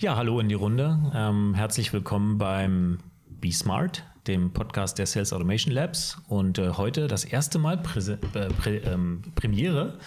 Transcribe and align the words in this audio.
Ja, 0.00 0.14
hallo 0.14 0.38
in 0.38 0.48
die 0.48 0.54
Runde. 0.54 0.96
Ähm, 1.12 1.54
herzlich 1.54 1.92
willkommen 1.92 2.38
beim 2.38 2.98
Be 3.40 3.50
Smart, 3.50 4.04
dem 4.28 4.52
Podcast 4.52 4.96
der 4.96 5.06
Sales 5.06 5.32
Automation 5.32 5.74
Labs. 5.74 6.18
Und 6.28 6.56
äh, 6.58 6.70
heute 6.74 7.08
das 7.08 7.24
erste 7.24 7.58
Mal 7.58 7.78
Präse, 7.78 8.16
äh, 8.32 8.46
Prä, 8.46 8.76
ähm, 8.76 9.22
Premiere. 9.34 9.98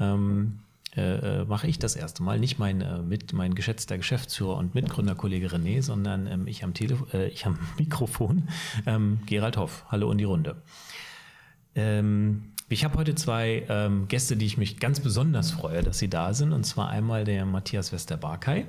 Ähm, 0.00 0.60
äh, 0.96 1.40
äh, 1.40 1.44
mache 1.44 1.66
ich 1.66 1.78
das 1.78 1.96
erste 1.96 2.22
Mal, 2.22 2.40
nicht 2.40 2.58
mein, 2.58 2.80
äh, 2.80 3.02
mit, 3.02 3.34
mein 3.34 3.54
geschätzter 3.54 3.98
Geschäftsführer 3.98 4.56
und 4.56 4.74
Mitgründerkollege 4.74 5.48
René, 5.48 5.82
sondern 5.82 6.26
ähm, 6.26 6.46
ich, 6.46 6.64
am 6.64 6.72
Telefo 6.72 7.06
äh, 7.12 7.28
ich 7.28 7.44
am 7.44 7.58
Mikrofon, 7.78 8.48
ähm, 8.86 9.18
Gerald 9.26 9.58
Hoff. 9.58 9.84
Hallo 9.90 10.10
in 10.12 10.16
die 10.16 10.24
Runde. 10.24 10.62
Ähm, 11.74 12.52
ich 12.70 12.84
habe 12.86 12.96
heute 12.96 13.14
zwei 13.14 13.66
ähm, 13.68 14.08
Gäste, 14.08 14.38
die 14.38 14.46
ich 14.46 14.56
mich 14.56 14.80
ganz 14.80 15.00
besonders 15.00 15.50
freue, 15.50 15.82
dass 15.82 15.98
sie 15.98 16.08
da 16.08 16.32
sind. 16.32 16.54
Und 16.54 16.64
zwar 16.64 16.88
einmal 16.88 17.24
der 17.24 17.44
Matthias 17.44 17.92
Wester-Barkay. 17.92 18.64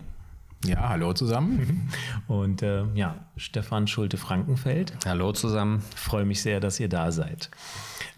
Ja, 0.67 0.89
hallo 0.89 1.13
zusammen. 1.13 1.89
Und 2.27 2.61
äh, 2.61 2.83
ja, 2.93 3.25
Stefan 3.37 3.87
Schulte-Frankenfeld. 3.87 4.97
Hallo 5.05 5.31
zusammen. 5.31 5.81
freue 5.95 6.25
mich 6.25 6.41
sehr, 6.41 6.59
dass 6.59 6.77
ihr 6.81 6.89
da 6.89 7.13
seid. 7.13 7.49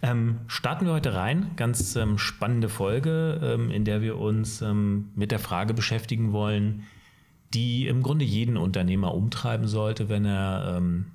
Ähm, 0.02 0.40
starten 0.48 0.86
wir 0.86 0.92
heute 0.92 1.14
rein. 1.14 1.52
Ganz 1.54 1.94
ähm, 1.94 2.18
spannende 2.18 2.68
Folge, 2.68 3.40
ähm, 3.40 3.70
in 3.70 3.84
der 3.84 4.02
wir 4.02 4.18
uns 4.18 4.62
ähm, 4.62 5.10
mit 5.14 5.30
der 5.30 5.38
Frage 5.38 5.74
beschäftigen 5.74 6.32
wollen, 6.32 6.82
die 7.54 7.86
im 7.86 8.02
Grunde 8.02 8.24
jeden 8.24 8.56
Unternehmer 8.56 9.14
umtreiben 9.14 9.68
sollte, 9.68 10.08
wenn 10.08 10.24
er, 10.24 10.74
ähm, 10.76 11.12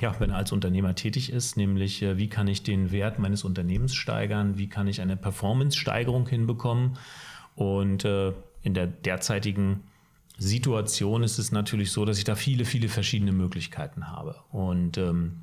ja, 0.00 0.18
wenn 0.18 0.30
er 0.30 0.36
als 0.36 0.52
Unternehmer 0.52 0.94
tätig 0.94 1.30
ist, 1.30 1.58
nämlich 1.58 2.00
äh, 2.00 2.16
wie 2.16 2.30
kann 2.30 2.48
ich 2.48 2.62
den 2.62 2.90
Wert 2.90 3.18
meines 3.18 3.44
Unternehmens 3.44 3.94
steigern, 3.94 4.56
wie 4.56 4.70
kann 4.70 4.86
ich 4.86 5.02
eine 5.02 5.18
Performance-Steigerung 5.18 6.26
hinbekommen 6.26 6.96
und 7.54 8.06
äh, 8.06 8.32
in 8.62 8.72
der 8.72 8.86
derzeitigen 8.86 9.82
Situation 10.36 11.22
ist 11.22 11.38
es 11.38 11.52
natürlich 11.52 11.92
so, 11.92 12.04
dass 12.04 12.18
ich 12.18 12.24
da 12.24 12.34
viele, 12.34 12.64
viele 12.64 12.88
verschiedene 12.88 13.32
Möglichkeiten 13.32 14.08
habe. 14.08 14.36
Und 14.50 14.98
ähm, 14.98 15.42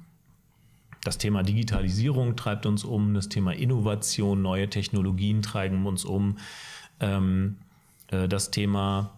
das 1.03 1.17
Thema 1.17 1.43
Digitalisierung 1.43 2.35
treibt 2.35 2.65
uns 2.65 2.83
um, 2.83 3.13
das 3.13 3.29
Thema 3.29 3.53
Innovation, 3.53 4.41
neue 4.41 4.69
Technologien 4.69 5.41
treiben 5.41 5.85
uns 5.85 6.05
um, 6.05 6.37
ähm, 6.99 7.57
äh, 8.07 8.27
das 8.27 8.51
Thema 8.51 9.11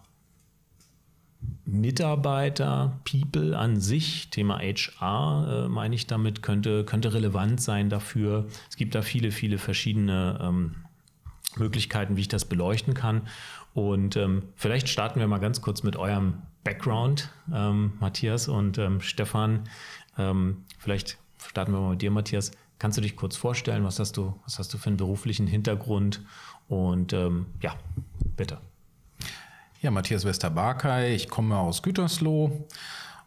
Mitarbeiter, 1.65 2.99
People 3.03 3.57
an 3.57 3.79
sich, 3.79 4.29
Thema 4.29 4.59
HR, 4.59 5.65
äh, 5.65 5.69
meine 5.69 5.95
ich 5.95 6.07
damit, 6.07 6.41
könnte, 6.41 6.85
könnte 6.85 7.13
relevant 7.13 7.61
sein 7.61 7.89
dafür. 7.89 8.47
Es 8.69 8.77
gibt 8.77 8.95
da 8.95 9.01
viele, 9.01 9.31
viele 9.31 9.57
verschiedene 9.57 10.39
ähm, 10.41 10.75
Möglichkeiten, 11.57 12.15
wie 12.15 12.21
ich 12.21 12.27
das 12.27 12.45
beleuchten 12.45 12.93
kann. 12.93 13.23
Und 13.73 14.15
ähm, 14.17 14.43
vielleicht 14.55 14.87
starten 14.87 15.19
wir 15.19 15.27
mal 15.27 15.39
ganz 15.39 15.61
kurz 15.61 15.83
mit 15.83 15.95
eurem 15.95 16.41
Background, 16.63 17.29
ähm, 17.53 17.93
Matthias 17.99 18.47
und 18.47 18.77
ähm, 18.77 19.01
Stefan. 19.01 19.63
Ähm, 20.17 20.63
vielleicht 20.77 21.17
starten 21.37 21.73
wir 21.73 21.79
mal 21.79 21.91
mit 21.91 22.01
dir, 22.01 22.11
Matthias. 22.11 22.51
Kannst 22.79 22.97
du 22.97 23.01
dich 23.01 23.15
kurz 23.15 23.35
vorstellen? 23.35 23.83
Was 23.83 23.99
hast 23.99 24.17
du, 24.17 24.39
was 24.43 24.59
hast 24.59 24.73
du 24.73 24.77
für 24.77 24.87
einen 24.87 24.97
beruflichen 24.97 25.47
Hintergrund? 25.47 26.21
Und 26.67 27.13
ähm, 27.13 27.47
ja, 27.61 27.75
bitte. 28.35 28.59
Ja, 29.81 29.91
Matthias 29.91 30.23
Westerbarkay, 30.23 31.13
ich 31.13 31.29
komme 31.29 31.57
aus 31.57 31.81
Gütersloh 31.81 32.65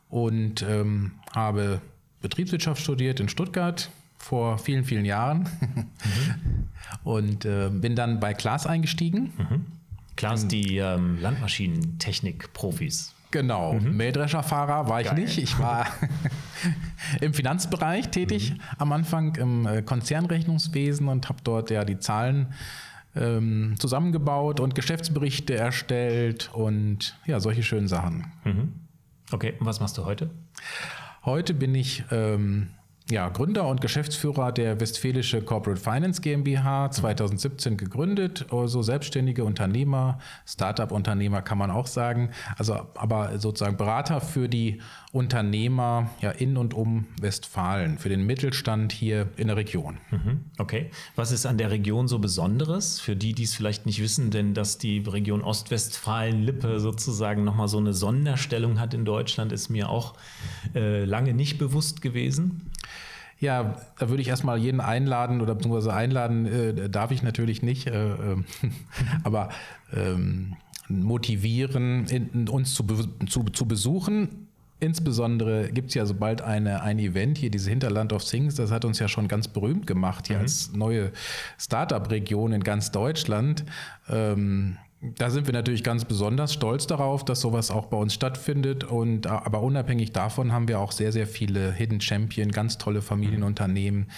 und 0.08 0.62
ähm, 0.62 1.12
habe 1.34 1.80
Betriebswirtschaft 2.22 2.80
studiert 2.80 3.20
in 3.20 3.28
Stuttgart 3.28 3.90
vor 4.16 4.58
vielen, 4.58 4.84
vielen 4.84 5.04
Jahren 5.04 5.48
mhm. 5.60 5.86
und 7.04 7.44
äh, 7.44 7.68
bin 7.70 7.94
dann 7.94 8.20
bei 8.20 8.32
Klaas 8.32 8.66
eingestiegen. 8.66 9.32
Mhm. 9.36 9.66
Klaas, 10.16 10.48
die 10.48 10.78
ähm, 10.78 11.20
Landmaschinentechnik-Profis. 11.20 13.14
Genau, 13.30 13.74
mhm. 13.74 13.96
Mähdrescherfahrer 13.96 14.88
war 14.88 15.00
ich 15.00 15.08
Geil. 15.08 15.20
nicht. 15.20 15.38
Ich 15.38 15.58
war 15.58 15.86
im 17.20 17.34
Finanzbereich 17.34 18.08
tätig 18.08 18.52
mhm. 18.52 18.60
am 18.78 18.92
Anfang 18.92 19.34
im 19.36 19.66
äh, 19.66 19.82
Konzernrechnungswesen 19.82 21.08
und 21.08 21.28
habe 21.28 21.40
dort 21.44 21.70
ja 21.70 21.84
die 21.84 21.98
Zahlen 21.98 22.54
ähm, 23.14 23.74
zusammengebaut 23.78 24.60
und 24.60 24.74
Geschäftsberichte 24.74 25.54
erstellt 25.54 26.50
und 26.52 27.18
ja, 27.26 27.40
solche 27.40 27.62
schönen 27.62 27.88
Sachen. 27.88 28.32
Mhm. 28.44 28.72
Okay, 29.32 29.54
und 29.58 29.66
was 29.66 29.80
machst 29.80 29.98
du 29.98 30.04
heute? 30.04 30.30
Heute 31.24 31.54
bin 31.54 31.74
ich 31.74 32.04
ähm, 32.10 32.68
ja, 33.08 33.28
Gründer 33.28 33.68
und 33.68 33.80
Geschäftsführer 33.80 34.50
der 34.50 34.80
Westfälische 34.80 35.40
Corporate 35.40 35.80
Finance 35.80 36.20
GmbH, 36.20 36.90
2017 36.90 37.76
gegründet, 37.76 38.46
also 38.50 38.82
selbstständige 38.82 39.44
Unternehmer, 39.44 40.18
Startup-Unternehmer 40.44 41.40
kann 41.42 41.56
man 41.56 41.70
auch 41.70 41.86
sagen, 41.86 42.30
also 42.56 42.74
aber 42.94 43.38
sozusagen 43.38 43.76
Berater 43.76 44.20
für 44.20 44.48
die 44.48 44.80
Unternehmer 45.12 46.10
ja, 46.20 46.30
in 46.30 46.56
und 46.56 46.74
um 46.74 47.06
Westfalen, 47.20 47.98
für 47.98 48.08
den 48.08 48.26
Mittelstand 48.26 48.92
hier 48.92 49.28
in 49.36 49.46
der 49.46 49.56
Region. 49.56 49.98
Mhm, 50.10 50.44
okay. 50.58 50.90
Was 51.14 51.30
ist 51.30 51.46
an 51.46 51.58
der 51.58 51.70
Region 51.70 52.08
so 52.08 52.18
Besonderes? 52.18 52.98
Für 52.98 53.14
die, 53.14 53.32
die 53.32 53.44
es 53.44 53.54
vielleicht 53.54 53.86
nicht 53.86 54.02
wissen, 54.02 54.30
denn 54.30 54.52
dass 54.52 54.78
die 54.78 54.98
Region 54.98 55.42
Ostwestfalen-Lippe 55.42 56.80
sozusagen 56.80 57.44
nochmal 57.44 57.68
so 57.68 57.78
eine 57.78 57.94
Sonderstellung 57.94 58.80
hat 58.80 58.94
in 58.94 59.04
Deutschland, 59.04 59.52
ist 59.52 59.70
mir 59.70 59.88
auch 59.88 60.14
äh, 60.74 61.04
lange 61.04 61.34
nicht 61.34 61.56
bewusst 61.56 62.02
gewesen. 62.02 62.72
Ja, 63.38 63.76
da 63.98 64.08
würde 64.08 64.22
ich 64.22 64.28
erstmal 64.28 64.58
jeden 64.58 64.80
einladen 64.80 65.40
oder 65.40 65.54
beziehungsweise 65.54 65.92
einladen 65.92 66.46
äh, 66.46 66.88
darf 66.88 67.10
ich 67.10 67.22
natürlich 67.22 67.62
nicht, 67.62 67.86
äh, 67.86 68.12
äh, 68.12 68.36
aber 69.24 69.50
ähm, 69.92 70.56
motivieren, 70.88 72.06
in, 72.06 72.48
uns 72.48 72.74
zu, 72.74 72.84
zu, 73.28 73.44
zu 73.44 73.66
besuchen. 73.66 74.48
Insbesondere 74.78 75.70
gibt 75.70 75.88
es 75.88 75.94
ja 75.94 76.04
sobald 76.04 76.42
eine, 76.42 76.82
ein 76.82 76.98
Event 76.98 77.38
hier, 77.38 77.50
diese 77.50 77.70
Hinterland 77.70 78.12
of 78.12 78.24
Things, 78.24 78.56
das 78.56 78.70
hat 78.70 78.84
uns 78.84 78.98
ja 78.98 79.08
schon 79.08 79.26
ganz 79.26 79.48
berühmt 79.48 79.86
gemacht 79.86 80.26
hier 80.26 80.36
mhm. 80.36 80.42
als 80.42 80.72
neue 80.72 81.12
Startup-Region 81.58 82.52
in 82.52 82.62
ganz 82.62 82.90
Deutschland. 82.90 83.64
Ähm, 84.08 84.76
da 85.16 85.30
sind 85.30 85.46
wir 85.46 85.54
natürlich 85.54 85.82
ganz 85.82 86.04
besonders 86.04 86.52
stolz 86.52 86.86
darauf, 86.86 87.24
dass 87.24 87.40
sowas 87.40 87.70
auch 87.70 87.86
bei 87.86 87.96
uns 87.96 88.14
stattfindet. 88.14 88.84
Und, 88.84 89.26
aber 89.26 89.62
unabhängig 89.62 90.12
davon 90.12 90.52
haben 90.52 90.68
wir 90.68 90.80
auch 90.80 90.92
sehr, 90.92 91.12
sehr 91.12 91.26
viele 91.26 91.72
Hidden 91.72 92.00
Champion, 92.00 92.50
ganz 92.50 92.78
tolle 92.78 93.02
Familienunternehmen, 93.02 94.10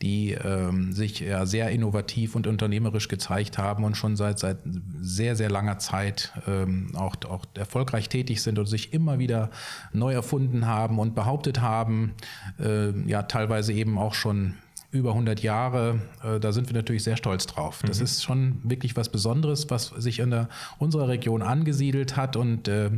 die 0.00 0.32
ähm, 0.32 0.92
sich 0.92 1.20
ja 1.20 1.46
sehr 1.46 1.70
innovativ 1.70 2.34
und 2.34 2.46
unternehmerisch 2.46 3.08
gezeigt 3.08 3.58
haben 3.58 3.84
und 3.84 3.96
schon 3.96 4.16
seit, 4.16 4.38
seit 4.38 4.58
sehr, 5.00 5.36
sehr 5.36 5.50
langer 5.50 5.78
Zeit 5.78 6.32
ähm, 6.46 6.92
auch, 6.94 7.16
auch 7.28 7.44
erfolgreich 7.54 8.08
tätig 8.08 8.42
sind 8.42 8.58
und 8.58 8.66
sich 8.66 8.92
immer 8.92 9.18
wieder 9.18 9.50
neu 9.92 10.12
erfunden 10.12 10.66
haben 10.66 10.98
und 10.98 11.14
behauptet 11.14 11.60
haben, 11.60 12.14
äh, 12.58 12.90
ja, 13.08 13.22
teilweise 13.22 13.72
eben 13.72 13.98
auch 13.98 14.14
schon 14.14 14.54
über 14.92 15.10
100 15.10 15.40
Jahre, 15.40 16.00
äh, 16.22 16.38
da 16.38 16.52
sind 16.52 16.68
wir 16.68 16.74
natürlich 16.74 17.02
sehr 17.02 17.16
stolz 17.16 17.46
drauf. 17.46 17.82
Das 17.86 17.98
mhm. 17.98 18.04
ist 18.04 18.22
schon 18.22 18.60
wirklich 18.62 18.94
was 18.94 19.08
Besonderes, 19.08 19.70
was 19.70 19.86
sich 19.86 20.20
in 20.20 20.30
der, 20.30 20.48
unserer 20.78 21.08
Region 21.08 21.42
angesiedelt 21.42 22.16
hat 22.16 22.36
und 22.36 22.68
äh, 22.68 22.90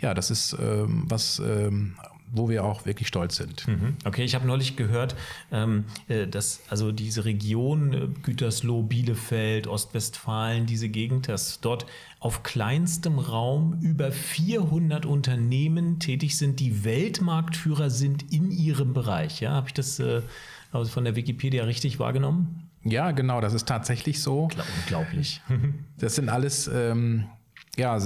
ja, 0.00 0.14
das 0.14 0.30
ist 0.30 0.56
ähm, 0.60 1.04
was, 1.08 1.40
ähm, 1.40 1.96
wo 2.30 2.48
wir 2.48 2.64
auch 2.64 2.86
wirklich 2.86 3.08
stolz 3.08 3.36
sind. 3.36 3.66
Mhm. 3.66 3.96
Okay, 4.04 4.22
ich 4.22 4.36
habe 4.36 4.46
neulich 4.46 4.76
gehört, 4.76 5.16
ähm, 5.50 5.86
äh, 6.06 6.28
dass 6.28 6.60
also 6.68 6.92
diese 6.92 7.24
Region 7.24 7.92
äh, 7.92 8.06
Gütersloh, 8.22 8.82
Bielefeld, 8.82 9.66
Ostwestfalen, 9.66 10.66
diese 10.66 10.88
Gegend, 10.88 11.28
dass 11.28 11.60
dort 11.60 11.86
auf 12.20 12.44
kleinstem 12.44 13.18
Raum 13.18 13.78
über 13.80 14.12
400 14.12 15.04
Unternehmen 15.04 15.98
tätig 15.98 16.36
sind, 16.38 16.60
die 16.60 16.84
Weltmarktführer 16.84 17.90
sind 17.90 18.32
in 18.32 18.52
ihrem 18.52 18.92
Bereich. 18.92 19.40
Ja, 19.40 19.52
habe 19.52 19.68
ich 19.68 19.74
das 19.74 20.00
also 20.72 20.90
von 20.90 21.04
der 21.04 21.16
Wikipedia 21.16 21.64
richtig 21.64 21.98
wahrgenommen? 21.98 22.68
Ja, 22.84 23.10
genau, 23.10 23.40
das 23.40 23.54
ist 23.54 23.66
tatsächlich 23.66 24.22
so. 24.22 24.48
Unglaublich. 24.82 25.40
Das 26.00 26.14
sind 26.14 26.28
alles 26.28 26.70
ähm, 26.72 27.24
ja, 27.78 27.96
äh, 27.96 28.00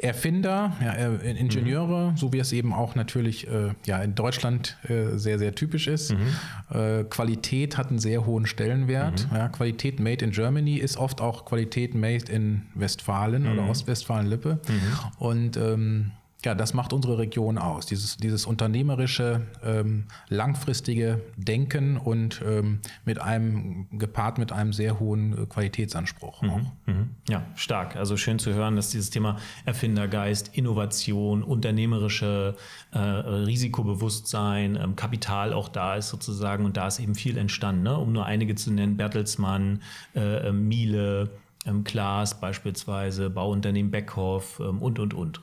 Erfinder, 0.00 0.76
ja, 0.80 0.92
äh, 0.92 1.30
Ingenieure, 1.38 2.10
mhm. 2.10 2.16
so 2.16 2.32
wie 2.32 2.38
es 2.38 2.52
eben 2.52 2.72
auch 2.72 2.94
natürlich 2.94 3.48
äh, 3.48 3.70
ja, 3.84 4.02
in 4.02 4.14
Deutschland 4.14 4.76
äh, 4.88 5.16
sehr, 5.16 5.38
sehr 5.38 5.54
typisch 5.54 5.86
ist. 5.86 6.12
Mhm. 6.12 6.76
Äh, 6.76 7.04
Qualität 7.04 7.78
hat 7.78 7.88
einen 7.88 8.00
sehr 8.00 8.26
hohen 8.26 8.46
Stellenwert. 8.46 9.28
Mhm. 9.30 9.36
Ja, 9.36 9.48
Qualität 9.48 10.00
made 10.00 10.24
in 10.24 10.32
Germany 10.32 10.76
ist 10.76 10.96
oft 10.98 11.20
auch 11.20 11.44
Qualität 11.44 11.94
made 11.94 12.30
in 12.30 12.62
Westfalen 12.74 13.46
oder 13.46 13.62
mhm. 13.62 13.70
Ostwestfalen-Lippe. 13.70 14.60
Mhm. 14.68 14.80
Und 15.18 15.56
ähm, 15.56 16.10
ja, 16.46 16.54
das 16.54 16.74
macht 16.74 16.92
unsere 16.92 17.18
Region 17.18 17.58
aus. 17.58 17.86
Dieses, 17.86 18.18
dieses 18.18 18.46
unternehmerische, 18.46 19.42
ähm, 19.64 20.04
langfristige 20.28 21.20
Denken 21.36 21.96
und 21.96 22.40
ähm, 22.46 22.78
mit 23.04 23.20
einem, 23.20 23.88
gepaart 23.98 24.38
mit 24.38 24.52
einem 24.52 24.72
sehr 24.72 25.00
hohen 25.00 25.32
äh, 25.32 25.46
Qualitätsanspruch. 25.46 26.42
Mhm, 26.42 26.66
mhm. 26.86 27.10
Ja, 27.28 27.42
stark. 27.56 27.96
Also 27.96 28.16
schön 28.16 28.38
zu 28.38 28.54
hören, 28.54 28.76
dass 28.76 28.90
dieses 28.90 29.10
Thema 29.10 29.38
Erfindergeist, 29.64 30.56
Innovation, 30.56 31.42
unternehmerische 31.42 32.54
äh, 32.92 32.98
Risikobewusstsein, 33.00 34.78
ähm, 34.80 34.94
Kapital 34.94 35.52
auch 35.52 35.68
da 35.68 35.96
ist 35.96 36.10
sozusagen 36.10 36.64
und 36.64 36.76
da 36.76 36.86
ist 36.86 37.00
eben 37.00 37.16
viel 37.16 37.38
entstanden. 37.38 37.82
Ne? 37.82 37.98
Um 37.98 38.12
nur 38.12 38.24
einige 38.24 38.54
zu 38.54 38.72
nennen, 38.72 38.96
Bertelsmann, 38.96 39.82
äh, 40.14 40.48
äh 40.48 40.52
Miele, 40.52 41.28
ähm, 41.66 41.82
Klaas 41.82 42.38
beispielsweise, 42.38 43.30
Bauunternehmen 43.30 43.90
Beckhoff 43.90 44.60
ähm, 44.60 44.80
und, 44.80 45.00
und, 45.00 45.12
und. 45.12 45.40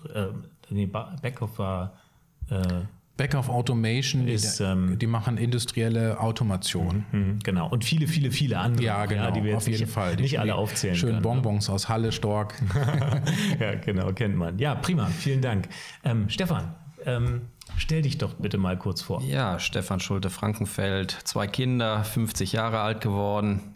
Nee, 0.70 0.90
Beckhoff 1.22 1.60
war... 1.60 1.94
Äh, 2.50 2.86
Backoff 3.16 3.48
Automation, 3.48 4.28
ist, 4.28 4.60
die, 4.60 4.64
ähm, 4.64 4.98
die, 4.98 5.06
machen 5.06 5.38
industrielle 5.38 6.20
Automation. 6.20 7.06
Mhm, 7.12 7.40
genau. 7.44 7.70
Und 7.70 7.86
viele, 7.86 8.08
viele, 8.08 8.32
viele 8.32 8.58
andere. 8.58 8.84
Ja, 8.84 9.06
genau. 9.06 9.26
Ja, 9.26 9.32
die 9.32 9.44
wir 9.44 9.56
auf 9.56 9.68
jeden 9.68 9.82
nicht, 9.82 9.94
Fall. 9.94 10.16
Nicht 10.16 10.40
alle 10.40 10.56
aufzählen 10.56 10.96
Schön 10.96 11.10
können, 11.10 11.18
ne? 11.18 11.22
Bonbons 11.22 11.70
aus 11.70 11.90
Halle, 11.90 12.12
Stork. 12.12 12.56
ja, 13.60 13.76
genau, 13.76 14.12
kennt 14.14 14.36
man. 14.36 14.58
Ja, 14.58 14.74
prima. 14.74 15.06
Vielen 15.06 15.42
Dank. 15.42 15.70
Ähm, 16.04 16.28
Stefan, 16.28 16.74
ähm, 17.06 17.42
stell 17.78 18.02
dich 18.02 18.18
doch 18.18 18.34
bitte 18.34 18.58
mal 18.58 18.80
kurz 18.80 19.04
vor. 19.04 19.22
Ja, 19.22 19.60
Stefan 19.60 20.00
Schulte-Frankenfeld, 20.00 21.12
zwei 21.24 21.46
Kinder, 21.46 22.04
50 22.04 22.52
Jahre 22.52 22.80
alt 22.80 23.02
geworden 23.02 23.73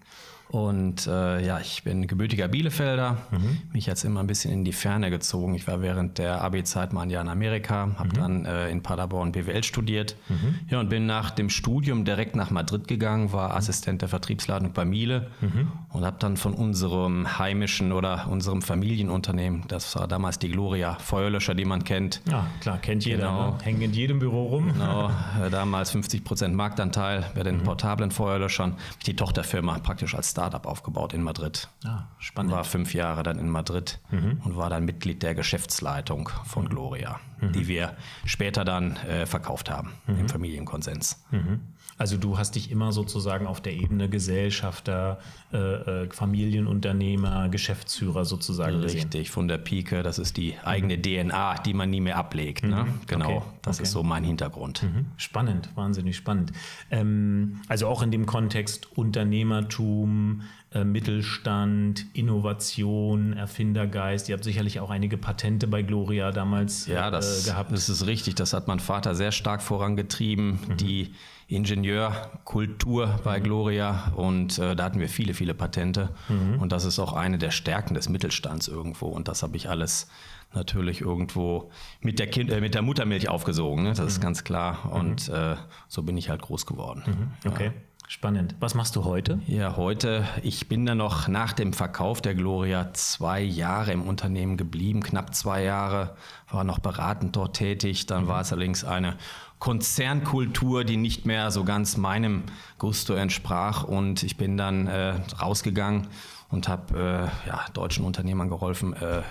und 0.50 1.08
äh, 1.08 1.46
ja, 1.46 1.60
ich 1.60 1.84
bin 1.84 2.08
gebürtiger 2.08 2.48
Bielefelder, 2.48 3.18
mhm. 3.32 3.58
mich 3.74 3.86
jetzt 3.86 4.06
immer 4.06 4.22
ein 4.22 4.28
bisschen 4.28 4.54
in 4.54 4.64
die 4.64 4.72
Ferne 4.72 5.10
gezogen. 5.10 5.54
Ich 5.56 5.68
war 5.68 5.82
während 5.82 6.20
der 6.20 6.42
Abi-Zeit 6.42 6.94
mal 6.94 7.02
ein 7.02 7.10
Jahr 7.10 7.22
in 7.22 7.28
Amerika, 7.28 7.90
habe 7.98 8.10
mhm. 8.10 8.14
dann 8.14 8.46
äh, 8.46 8.70
in 8.70 8.82
Paderborn 8.82 9.34
BWL 9.34 9.64
studiert. 9.64 10.16
Mhm. 10.30 10.60
Ja, 10.70 10.80
und 10.80 10.90
bin 10.90 11.06
nach 11.06 11.32
dem 11.32 11.50
Studium 11.50 12.06
direkt 12.06 12.38
nach 12.38 12.50
Madrid 12.50 12.88
gegangen, 12.88 13.34
war 13.34 13.56
Assistent 13.58 14.02
der 14.02 14.08
Vertriebsleitung 14.08 14.72
bei 14.72 14.86
Miele 14.86 15.28
mhm. 15.42 15.70
und 15.90 16.06
habe 16.06 16.16
dann 16.20 16.38
von 16.38 16.54
unserem 16.54 17.38
heimischen 17.38 17.92
oder 17.92 18.28
unserem 18.30 18.62
Familienunternehmen, 18.62 19.64
das 19.68 19.98
war 19.98 20.08
damals 20.08 20.40
die 20.40 20.50
Gloria 20.50 20.96
Feuerlöscher, 20.96 21.56
die 21.56 21.66
man 21.66 21.84
kennt. 21.84 22.22
Ja, 22.30 22.48
klar, 22.62 22.78
kennt 22.78 23.04
jeder. 23.04 23.28
Genau. 23.28 23.52
Ne? 23.52 23.58
Hängen 23.64 23.82
in 23.82 23.94
jedem 23.94 24.20
Büro 24.20 24.48
rum. 24.48 24.72
Genau, 24.72 25.10
äh, 25.44 25.50
damals 25.50 25.92
50 25.92 26.24
Prozent 26.24 26.56
Marktanteil 26.56 27.26
bei 27.36 27.44
den 27.44 27.58
mhm. 27.58 27.64
portablen 27.64 28.12
Feuerlöschern. 28.12 28.76
Die 29.06 29.16
Tochterfirma 29.16 29.80
praktisch 29.80 30.16
als 30.16 30.37
Startup 30.38 30.68
aufgebaut 30.68 31.14
in 31.14 31.24
Madrid. 31.24 31.68
Ah, 31.84 32.04
spannend. 32.20 32.52
War 32.52 32.64
fünf 32.64 32.94
Jahre 32.94 33.24
dann 33.24 33.40
in 33.40 33.50
Madrid 33.50 34.00
mhm. 34.12 34.40
und 34.46 34.56
war 34.56 34.70
dann 34.70 34.86
Mitglied 34.86 35.24
der 35.24 35.34
Geschäftsleitung 35.34 36.30
von 36.46 36.66
mhm. 36.66 36.70
Gloria, 36.70 37.20
mhm. 37.40 37.54
die 37.54 37.68
wir 37.68 37.98
später 38.24 38.64
dann 38.64 38.98
äh, 38.98 39.26
verkauft 39.26 39.72
haben 39.72 39.94
im 40.06 40.22
mhm. 40.22 40.30
Familienkonsens. 40.30 41.24
Mhm. 41.32 41.62
Also 41.98 42.18
du 42.18 42.38
hast 42.38 42.56
dich 42.56 42.72
immer 42.72 42.92
sozusagen 42.92 43.48
auf 43.48 43.60
der 43.60 43.74
Ebene 43.74 44.08
Gesellschafter, 44.08 45.20
äh, 45.52 45.58
äh, 45.58 46.10
Familienunternehmer, 46.12 47.50
Geschäftsführer 47.50 48.24
sozusagen 48.24 48.78
Richtig, 48.78 49.10
gesehen. 49.10 49.26
von 49.26 49.48
der 49.48 49.58
Pike, 49.58 50.04
das 50.04 50.20
ist 50.20 50.38
die 50.38 50.56
eigene 50.64 51.02
DNA, 51.02 51.56
die 51.60 51.74
man 51.74 51.90
nie 51.90 52.02
mehr 52.02 52.18
ablegt. 52.18 52.64
Ne? 52.64 52.86
Genau, 53.08 53.38
okay. 53.38 53.42
das 53.64 53.78
okay. 53.78 53.84
ist 53.84 53.92
so 53.92 54.04
mein 54.04 54.24
Hintergrund. 54.24 54.86
Spannend, 55.18 55.70
wahnsinnig 55.76 56.18
spannend. 56.18 56.52
Ähm, 56.92 57.62
also 57.68 57.88
auch 57.88 58.04
in 58.04 58.12
dem 58.12 58.26
Kontext 58.26 58.96
Unternehmertum, 58.96 60.44
äh, 60.74 60.84
Mittelstand, 60.84 62.06
Innovation, 62.14 63.34
Erfindergeist. 63.34 64.30
Ihr 64.30 64.36
habt 64.36 64.44
sicherlich 64.44 64.80
auch 64.82 64.90
einige 64.90 65.18
Patente 65.18 65.66
bei 65.66 65.82
Gloria 65.82 66.32
damals 66.32 66.88
ja, 66.88 67.10
das, 67.10 67.46
äh, 67.46 67.52
gehabt. 67.52 67.72
Das 67.72 67.90
ist 67.90 68.06
richtig. 68.06 68.36
Das 68.36 68.54
hat 68.54 68.68
mein 68.68 68.80
Vater 68.80 69.16
sehr 69.16 69.32
stark 69.32 69.62
vorangetrieben. 69.62 70.60
Mhm. 70.68 70.78
Die 70.78 71.14
Ingenieurkultur 71.48 73.20
bei 73.24 73.40
mhm. 73.40 73.44
Gloria 73.44 74.12
und 74.16 74.60
äh, 74.60 74.76
da 74.76 74.84
hatten 74.84 75.00
wir 75.00 75.08
viele, 75.08 75.34
viele 75.34 75.54
Patente 75.54 76.10
mhm. 76.28 76.60
und 76.60 76.72
das 76.72 76.84
ist 76.84 77.00
auch 77.00 77.14
eine 77.14 77.38
der 77.38 77.52
Stärken 77.52 77.94
des 77.94 78.10
Mittelstands 78.10 78.68
irgendwo 78.68 79.08
und 79.08 79.28
das 79.28 79.44
habe 79.44 79.56
ich 79.56 79.70
alles 79.70 80.08
natürlich 80.54 81.02
irgendwo 81.02 81.72
mit 82.02 82.20
der, 82.20 82.28
kind, 82.28 82.52
äh, 82.52 82.60
mit 82.60 82.76
der 82.76 82.82
Muttermilch 82.82 83.30
aufgesogen, 83.30 83.84
ne? 83.84 83.90
das 83.90 84.00
mhm. 84.00 84.08
ist 84.08 84.22
ganz 84.22 84.44
klar 84.44 84.92
und 84.92 85.30
mhm. 85.30 85.36
äh, 85.36 85.56
so 85.88 86.04
bin 86.04 86.18
ich 86.18 86.30
halt 86.30 86.42
groß 86.42 86.66
geworden. 86.66 87.04
Mhm. 87.44 87.50
Okay. 87.50 87.66
Ja. 87.68 87.72
Spannend. 88.10 88.56
Was 88.62 88.74
machst 88.74 88.96
du 88.96 89.04
heute? 89.04 89.42
Ja, 89.48 89.76
heute, 89.76 90.26
ich 90.42 90.70
bin 90.70 90.86
dann 90.86 91.00
noch 91.00 91.28
nach 91.28 91.52
dem 91.52 91.74
Verkauf 91.74 92.22
der 92.22 92.36
Gloria 92.36 92.94
zwei 92.94 93.42
Jahre 93.42 93.92
im 93.92 94.02
Unternehmen 94.02 94.56
geblieben, 94.56 95.04
knapp 95.04 95.36
zwei 95.36 95.64
Jahre, 95.64 96.16
war 96.50 96.64
noch 96.64 96.80
beratend 96.80 97.36
dort 97.36 97.58
tätig. 97.58 98.06
Dann 98.06 98.24
mhm. 98.24 98.28
war 98.30 98.40
es 98.40 98.54
allerdings 98.54 98.86
eine 98.86 99.18
Konzernkultur, 99.60 100.84
die 100.84 100.98
nicht 100.98 101.26
mehr 101.26 101.52
so 101.52 101.64
ganz 101.64 101.98
meinem 101.98 102.44
Gusto 102.78 103.14
entsprach 103.14 103.84
und 103.84 104.24
ich 104.24 104.38
bin 104.38 104.58
dann 104.58 104.88
äh, 104.88 105.16
rausgegangen 105.42 106.08
und 106.50 106.70
habe 106.70 107.30
äh, 107.46 107.48
ja, 107.48 107.66
deutschen 107.74 108.06
Unternehmern 108.06 108.50
geholfen, 108.50 108.94
äh, 108.94 109.20
äh, 109.20 109.24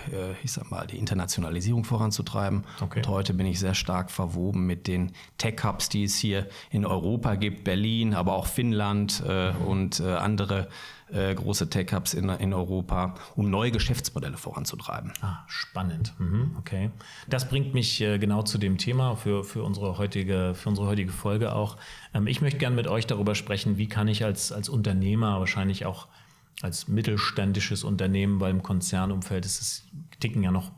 ich 0.43 0.53
sag 0.53 0.71
mal, 0.71 0.87
die 0.87 0.99
Internationalisierung 0.99 1.85
voranzutreiben. 1.85 2.65
Okay. 2.81 2.99
Und 2.99 3.09
heute 3.09 3.33
bin 3.33 3.47
ich 3.47 3.59
sehr 3.59 3.75
stark 3.75 4.11
verwoben 4.11 4.67
mit 4.67 4.87
den 4.87 5.13
Tech-Hubs, 5.39 5.89
die 5.89 6.05
es 6.05 6.17
hier 6.17 6.47
in 6.71 6.85
Europa 6.85 7.37
gibt, 7.37 7.65
Berlin, 7.65 8.13
aber 8.15 8.35
auch 8.35 8.47
Finnland 8.47 9.23
äh, 9.27 9.53
und 9.67 10.01
äh, 10.01 10.15
andere 10.15 10.69
äh, 11.13 11.35
große 11.35 11.71
Tech-Hubs 11.71 12.15
in, 12.15 12.29
in 12.29 12.53
Europa, 12.53 13.15
um 13.37 13.51
neue 13.51 13.71
Geschäftsmodelle 13.71 14.37
voranzutreiben. 14.37 15.13
Ah, 15.21 15.45
spannend. 15.47 16.15
Mhm, 16.19 16.57
okay. 16.59 16.91
Das 17.29 17.49
bringt 17.49 17.75
mich 17.75 18.01
äh, 18.01 18.19
genau 18.19 18.43
zu 18.43 18.59
dem 18.59 18.79
Thema 18.79 19.17
für, 19.17 19.45
für, 19.45 19.63
unsere, 19.63 19.99
heutige, 19.99 20.55
für 20.55 20.69
unsere 20.69 20.87
heutige 20.87 21.13
Folge 21.13 21.55
auch. 21.55 21.77
Ähm, 22.13 22.27
ich 22.27 22.41
möchte 22.41 22.59
gerne 22.59 22.77
mit 22.77 22.89
euch 22.89 23.07
darüber 23.07 23.35
sprechen, 23.35 23.79
wie 23.79 23.89
kann 23.89 24.09
ich 24.09 24.25
als, 24.25 24.53
als 24.53 24.69
Unternehmer 24.69 25.39
wahrscheinlich 25.39 25.87
auch 25.87 26.09
als 26.63 26.89
mittelständisches 26.89 27.85
Unternehmen, 27.85 28.41
weil 28.41 28.51
im 28.51 28.63
Konzernumfeld 28.63 29.45
ist 29.45 29.61
es, 29.61 29.85
ticken 30.21 30.43
ja 30.43 30.51
noch, 30.51 30.73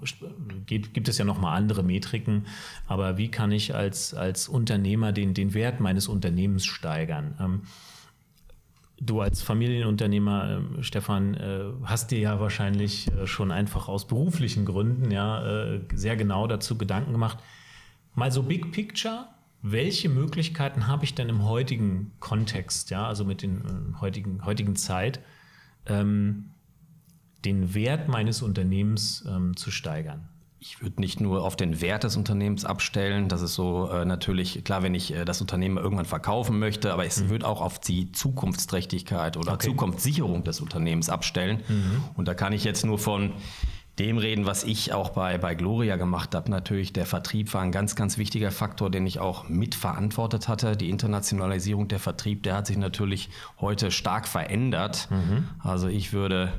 gibt, 0.67 0.93
gibt 0.93 1.09
es 1.09 1.19
ja 1.19 1.25
noch 1.25 1.41
mal 1.41 1.55
andere 1.55 1.85
Metriken. 1.85 2.47
Aber 2.89 3.17
wie 3.17 3.31
kann 3.31 3.53
ich 3.53 3.75
als, 3.75 4.13
als 4.13 4.49
Unternehmer 4.49 5.13
den, 5.13 5.35
den 5.35 5.55
Wert 5.55 5.79
meines 5.79 6.09
Unternehmens 6.09 6.67
steigern? 6.67 7.37
Ähm, 7.41 7.63
du 9.01 9.21
als 9.21 9.43
Familienunternehmer, 9.43 10.63
äh, 10.79 10.83
Stefan, 10.83 11.35
äh, 11.35 11.65
hast 11.85 12.11
dir 12.11 12.19
ja 12.19 12.41
wahrscheinlich 12.41 13.11
äh, 13.13 13.27
schon 13.27 13.51
einfach 13.51 13.89
aus 13.89 14.07
beruflichen 14.07 14.65
Gründen 14.65 15.11
ja 15.11 15.47
äh, 15.47 15.81
sehr 15.95 16.17
genau 16.17 16.47
dazu 16.47 16.77
Gedanken 16.77 17.13
gemacht. 17.13 17.39
Mal 18.15 18.33
so 18.33 18.43
Big 18.43 18.73
Picture, 18.73 19.27
welche 19.63 20.09
Möglichkeiten 20.09 20.87
habe 20.87 21.05
ich 21.05 21.15
denn 21.15 21.29
im 21.29 21.45
heutigen 21.45 22.13
Kontext, 22.21 22.91
ja, 22.91 23.07
also 23.07 23.25
mit 23.25 23.43
den 23.43 23.97
heutigen, 24.01 24.45
heutigen 24.45 24.77
Zeit, 24.77 25.21
ähm, 25.87 26.51
den 27.45 27.75
Wert 27.75 28.09
meines 28.09 28.43
Unternehmens 28.43 29.25
ähm, 29.29 29.57
zu 29.57 29.71
steigern? 29.71 30.29
Ich 30.61 30.83
würde 30.83 31.01
nicht 31.01 31.21
nur 31.21 31.45
auf 31.45 31.55
den 31.55 31.81
Wert 31.81 32.03
des 32.03 32.17
Unternehmens 32.17 32.65
abstellen. 32.65 33.29
Das 33.29 33.43
ist 33.43 33.55
so 33.55 33.89
äh, 33.91 34.05
natürlich 34.05 34.65
klar, 34.65 34.83
wenn 34.83 34.95
ich 34.95 35.15
äh, 35.15 35.25
das 35.25 35.41
Unternehmen 35.41 35.77
irgendwann 35.77 36.05
verkaufen 36.05 36.59
möchte, 36.59 36.93
aber 36.93 37.07
es 37.07 37.23
mhm. 37.23 37.31
wird 37.31 37.45
auch 37.45 37.61
auf 37.61 37.79
die 37.79 38.11
Zukunftsträchtigkeit 38.11 39.37
oder 39.37 39.53
okay. 39.53 39.69
Zukunftssicherung 39.69 40.43
des 40.43 40.61
Unternehmens 40.61 41.11
abstellen. 41.11 41.63
Mhm. 41.69 42.03
Und 42.17 42.27
da 42.27 42.35
kann 42.35 42.53
ich 42.53 42.65
jetzt 42.65 42.85
nur 42.85 42.99
von 42.99 43.35
dem 44.01 44.19
reden, 44.19 44.47
was 44.47 44.65
ich 44.65 44.93
auch 44.93 45.11
bei, 45.11 45.39
bei 45.39 45.55
Gloria 45.55 45.97
gemacht 45.97 46.35
habe. 46.35 46.51
Natürlich, 46.51 46.93
der 46.93 47.07
Vertrieb 47.07 47.53
war 47.55 47.63
ein 47.63 47.73
ganz, 47.73 47.97
ganz 47.97 48.19
wichtiger 48.19 48.51
Faktor, 48.51 48.91
den 48.91 49.07
ich 49.07 49.19
auch 49.19 49.49
mitverantwortet 49.49 50.49
hatte. 50.49 50.77
Die 50.77 50.91
Internationalisierung 50.91 51.89
der 51.89 51.99
Vertrieb, 51.99 52.43
der 52.43 52.57
hat 52.57 52.67
sich 52.67 52.77
natürlich 52.77 53.31
heute 53.61 53.91
stark 53.91 54.29
verändert. 54.29 55.09
Mhm. 55.11 55.49
Also 55.61 55.89
ich 55.89 56.13
würde 56.13 56.53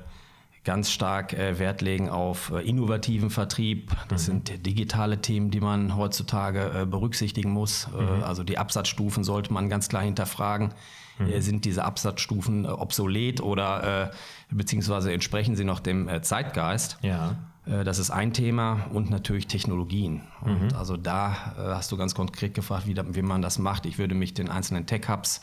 ganz 0.70 0.92
stark 0.92 1.34
äh, 1.34 1.58
Wert 1.58 1.82
legen 1.82 2.12
auf 2.12 2.52
äh, 2.52 2.60
innovativen 2.62 3.32
Vertrieb. 3.32 3.92
Das 4.08 4.28
mhm. 4.28 4.46
sind 4.46 4.68
digitale 4.68 5.20
Themen, 5.20 5.50
die 5.50 5.62
man 5.62 5.98
heutzutage 5.98 6.82
äh, 6.82 6.86
berücksichtigen 6.86 7.50
muss. 7.50 7.88
Äh, 7.98 8.04
mhm. 8.04 8.24
also 8.24 8.44
die 8.44 8.60
Absatzstufen 8.60 9.24
sollte 9.24 9.52
man 9.52 9.68
ganz 9.68 9.90
klar 9.90 10.04
hinterfragen. 10.04 10.72
Mhm. 11.18 11.26
Äh, 11.26 11.42
sind 11.42 11.66
diese 11.66 11.86
Absatzstufen 11.86 12.66
äh, 12.66 12.68
obsolet 12.68 13.42
oder 13.42 14.12
beziehungsweise 14.52 15.12
entsprechen 15.12 15.56
sie 15.56 15.64
noch 15.64 15.80
dem 15.80 16.08
Zeitgeist? 16.22 17.00
Ja. 17.02 17.36
Das 17.66 17.98
ist 17.98 18.12
ein 18.12 18.34
Thema 18.34 18.86
und 18.94 19.10
natürlich 19.10 19.48
Technologien. 19.48 20.22
Und 20.42 20.72
mhm. 20.72 20.76
also 20.76 20.98
da 20.98 21.54
hast 21.58 21.92
du 21.92 21.98
ganz 21.98 22.14
konkret 22.14 22.54
gefragt, 22.54 22.86
wie, 22.86 22.96
wie, 22.96 23.22
man 23.24 23.42
das 23.42 23.58
macht. 23.58 23.88
Ich 23.88 23.98
würde 23.98 24.14
mich 24.14 24.36
den 24.36 24.50
einzelnen 24.50 24.86
Tech-Hubs, 24.86 25.42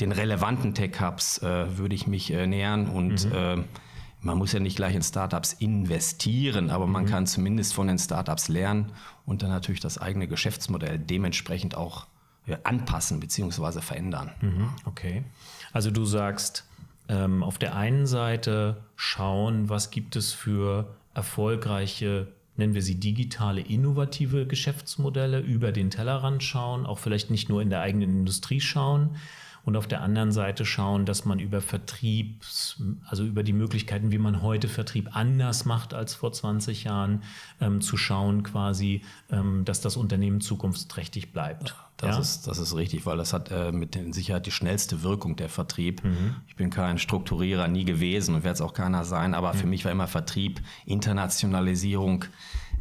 den 0.00 0.12
relevanten 0.12 0.74
Tech-Hubs, 0.74 1.42
würde 1.42 1.94
ich 1.94 2.06
mich 2.06 2.30
nähern 2.30 2.88
und 2.88 3.26
mhm 3.26 3.64
man 4.24 4.38
muss 4.38 4.52
ja 4.52 4.60
nicht 4.60 4.76
gleich 4.76 4.94
in 4.94 5.02
Startups 5.02 5.52
investieren, 5.52 6.70
aber 6.70 6.86
man 6.86 7.04
mhm. 7.04 7.08
kann 7.08 7.26
zumindest 7.26 7.74
von 7.74 7.86
den 7.86 7.98
Startups 7.98 8.48
lernen 8.48 8.92
und 9.26 9.42
dann 9.42 9.50
natürlich 9.50 9.80
das 9.80 9.98
eigene 9.98 10.26
Geschäftsmodell 10.26 10.98
dementsprechend 10.98 11.76
auch 11.76 12.06
anpassen 12.62 13.20
bzw. 13.20 13.80
verändern. 13.80 14.30
Mhm. 14.40 14.68
Okay. 14.84 15.24
Also 15.72 15.90
du 15.90 16.04
sagst, 16.04 16.64
ähm, 17.08 17.42
auf 17.42 17.58
der 17.58 17.74
einen 17.74 18.06
Seite 18.06 18.82
schauen, 18.96 19.68
was 19.68 19.90
gibt 19.90 20.16
es 20.16 20.32
für 20.32 20.94
erfolgreiche, 21.14 22.28
nennen 22.56 22.74
wir 22.74 22.82
sie 22.82 22.96
digitale, 22.96 23.60
innovative 23.60 24.46
Geschäftsmodelle, 24.46 25.40
über 25.40 25.72
den 25.72 25.90
Tellerrand 25.90 26.42
schauen, 26.42 26.86
auch 26.86 26.98
vielleicht 26.98 27.30
nicht 27.30 27.48
nur 27.48 27.62
in 27.62 27.70
der 27.70 27.80
eigenen 27.80 28.10
Industrie 28.10 28.60
schauen 28.60 29.16
und 29.64 29.76
auf 29.76 29.86
der 29.86 30.02
anderen 30.02 30.32
Seite 30.32 30.64
schauen, 30.64 31.06
dass 31.06 31.24
man 31.24 31.38
über 31.38 31.60
Vertriebs, 31.60 32.82
also 33.06 33.24
über 33.24 33.42
die 33.42 33.52
Möglichkeiten, 33.52 34.12
wie 34.12 34.18
man 34.18 34.42
heute 34.42 34.68
Vertrieb 34.68 35.16
anders 35.16 35.64
macht 35.64 35.94
als 35.94 36.14
vor 36.14 36.32
20 36.32 36.84
Jahren, 36.84 37.22
ähm, 37.60 37.80
zu 37.80 37.96
schauen 37.96 38.42
quasi, 38.42 39.02
ähm, 39.30 39.64
dass 39.64 39.80
das 39.80 39.96
Unternehmen 39.96 40.40
zukunftsträchtig 40.40 41.32
bleibt. 41.32 41.74
Das, 41.96 42.16
ja? 42.16 42.20
ist, 42.20 42.46
das 42.46 42.58
ist 42.58 42.74
richtig, 42.74 43.06
weil 43.06 43.16
das 43.16 43.32
hat 43.32 43.50
äh, 43.50 43.70
mit 43.72 43.98
Sicherheit 44.14 44.46
die 44.46 44.50
schnellste 44.50 45.02
Wirkung 45.02 45.36
der 45.36 45.48
Vertrieb. 45.48 46.04
Mhm. 46.04 46.36
Ich 46.48 46.56
bin 46.56 46.68
kein 46.68 46.98
Strukturierer 46.98 47.68
nie 47.68 47.84
gewesen 47.84 48.34
und 48.34 48.44
werde 48.44 48.54
es 48.54 48.60
auch 48.60 48.74
keiner 48.74 49.04
sein, 49.04 49.32
aber 49.32 49.54
mhm. 49.54 49.58
für 49.58 49.66
mich 49.66 49.84
war 49.84 49.92
immer 49.92 50.08
Vertrieb, 50.08 50.60
Internationalisierung, 50.86 52.24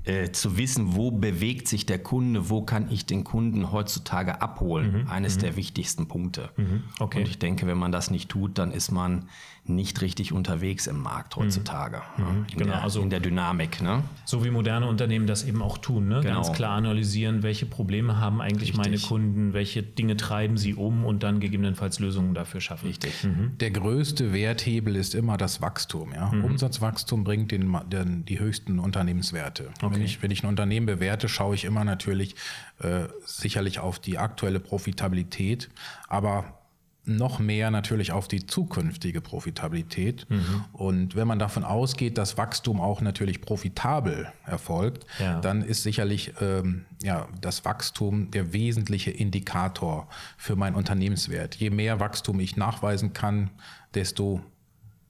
äh, 0.05 0.31
zu 0.31 0.57
wissen, 0.57 0.95
wo 0.95 1.11
bewegt 1.11 1.67
sich 1.67 1.85
der 1.85 1.99
Kunde, 1.99 2.49
wo 2.49 2.61
kann 2.61 2.91
ich 2.91 3.05
den 3.05 3.23
Kunden 3.23 3.71
heutzutage 3.71 4.41
abholen, 4.41 5.03
mhm. 5.03 5.09
eines 5.09 5.37
mhm. 5.37 5.41
der 5.41 5.55
wichtigsten 5.55 6.07
Punkte. 6.07 6.49
Mhm. 6.57 6.83
Okay. 6.99 7.19
Und 7.19 7.29
ich 7.29 7.39
denke, 7.39 7.67
wenn 7.67 7.77
man 7.77 7.91
das 7.91 8.11
nicht 8.11 8.29
tut, 8.29 8.57
dann 8.57 8.71
ist 8.71 8.91
man 8.91 9.29
nicht 9.65 10.01
richtig 10.01 10.33
unterwegs 10.33 10.87
im 10.87 10.99
Markt 10.99 11.37
heutzutage. 11.37 12.01
Mhm. 12.17 12.23
mhm. 12.23 12.45
In, 12.51 12.57
genau, 12.57 12.73
der, 12.73 12.83
also 12.83 13.01
in 13.01 13.09
der 13.09 13.21
Dynamik. 13.21 13.81
Ne? 13.81 14.03
So 14.25 14.43
wie 14.43 14.49
moderne 14.49 14.87
Unternehmen 14.87 15.25
das 15.25 15.45
eben 15.45 15.61
auch 15.61 15.77
tun. 15.77 16.09
Ne? 16.09 16.19
Genau. 16.19 16.41
Ganz 16.41 16.51
klar 16.51 16.75
analysieren, 16.75 17.43
welche 17.43 17.65
Probleme 17.65 18.17
haben 18.17 18.41
eigentlich 18.41 18.71
richtig. 18.71 18.85
meine 18.85 18.99
Kunden, 18.99 19.53
welche 19.53 19.81
Dinge 19.81 20.17
treiben 20.17 20.57
sie 20.57 20.73
um 20.73 21.05
und 21.05 21.23
dann 21.23 21.39
gegebenenfalls 21.39 21.99
Lösungen 21.99 22.33
dafür 22.33 22.59
schaffen. 22.59 22.87
Richtig. 22.87 23.23
Mhm. 23.23 23.57
Der 23.59 23.71
größte 23.71 24.33
Werthebel 24.33 24.97
ist 24.97 25.15
immer 25.15 25.37
das 25.37 25.61
Wachstum. 25.61 26.11
Ja? 26.13 26.29
Mhm. 26.29 26.43
Umsatzwachstum 26.43 27.23
bringt 27.23 27.51
den, 27.51 27.73
den, 27.89 28.25
die 28.25 28.39
höchsten 28.39 28.79
Unternehmenswerte. 28.79 29.69
Okay. 29.81 29.92
Wenn, 29.95 30.01
ich, 30.01 30.21
wenn 30.21 30.31
ich 30.31 30.43
ein 30.43 30.47
Unternehmen 30.47 30.85
bewerte, 30.85 31.29
schaue 31.29 31.55
ich 31.55 31.65
immer 31.65 31.83
natürlich 31.83 32.35
äh, 32.79 33.03
sicherlich 33.25 33.79
auf 33.79 33.99
die 33.99 34.17
aktuelle 34.17 34.59
Profitabilität, 34.59 35.69
aber 36.07 36.59
noch 37.05 37.39
mehr 37.39 37.69
natürlich 37.69 38.11
auf 38.11 38.27
die 38.27 38.45
zukünftige 38.45 39.19
Profitabilität. 39.19 40.25
Mhm. 40.29 40.65
Und 40.71 41.15
wenn 41.15 41.27
man 41.27 41.37
davon 41.37 41.63
ausgeht, 41.63 42.17
dass 42.17 42.37
Wachstum 42.37 42.79
auch 42.79 43.01
natürlich 43.01 43.41
profitabel 43.41 44.31
erfolgt, 44.45 45.05
ja. 45.19 45.41
dann 45.41 45.63
ist 45.63 45.83
sicherlich 45.83 46.33
ähm, 46.39 46.85
ja, 47.01 47.27
das 47.41 47.65
Wachstum 47.65 48.31
der 48.31 48.53
wesentliche 48.53 49.11
Indikator 49.11 50.07
für 50.37 50.55
meinen 50.55 50.75
Unternehmenswert. 50.75 51.55
Je 51.55 51.71
mehr 51.71 51.99
Wachstum 51.99 52.39
ich 52.39 52.55
nachweisen 52.55 53.11
kann, 53.11 53.49
desto 53.93 54.41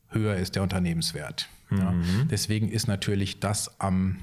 höher 0.07 0.35
ist 0.35 0.55
der 0.55 0.63
Unternehmenswert. 0.63 1.47
Mhm. 1.69 1.77
Ja. 1.77 1.93
Deswegen 2.29 2.69
ist 2.69 2.87
natürlich 2.87 3.39
das 3.39 3.79
am 3.79 4.17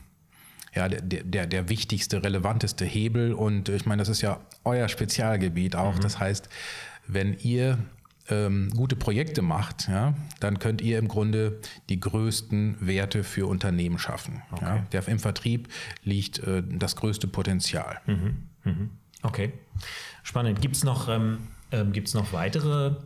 ja, 0.75 0.89
der, 0.89 1.25
der, 1.25 1.47
der 1.47 1.69
wichtigste, 1.69 2.23
relevanteste 2.23 2.85
Hebel. 2.85 3.33
Und 3.33 3.69
ich 3.69 3.87
meine, 3.87 4.00
das 4.00 4.09
ist 4.09 4.21
ja 4.21 4.41
euer 4.65 4.89
Spezialgebiet 4.89 5.77
auch. 5.77 5.97
Mhm. 5.97 6.00
Das 6.00 6.19
heißt, 6.19 6.49
wenn 7.07 7.37
ihr 7.39 7.79
ähm, 8.29 8.71
gute 8.71 8.97
Projekte 8.97 9.43
macht, 9.43 9.89
ja, 9.89 10.15
dann 10.39 10.59
könnt 10.59 10.81
ihr 10.81 10.99
im 10.99 11.09
Grunde 11.09 11.61
die 11.89 11.99
größten 11.99 12.77
Werte 12.81 13.25
für 13.25 13.49
Unternehmen 13.49 13.99
schaffen. 13.99 14.43
Okay. 14.53 14.65
Ja. 14.65 14.87
Der, 14.93 15.09
Im 15.09 15.19
Vertrieb 15.19 15.69
liegt 16.05 16.39
äh, 16.41 16.62
das 16.67 16.97
größte 16.97 17.27
Potenzial. 17.27 18.00
Mhm. 18.07 18.37
Mhm. 18.65 18.91
Okay, 19.23 19.53
spannend. 20.23 20.61
Gibt 20.61 20.77
es 20.77 20.85
noch, 20.85 21.09
ähm, 21.09 21.39
ähm, 21.73 21.93
noch 22.15 22.33
weitere 22.33 22.97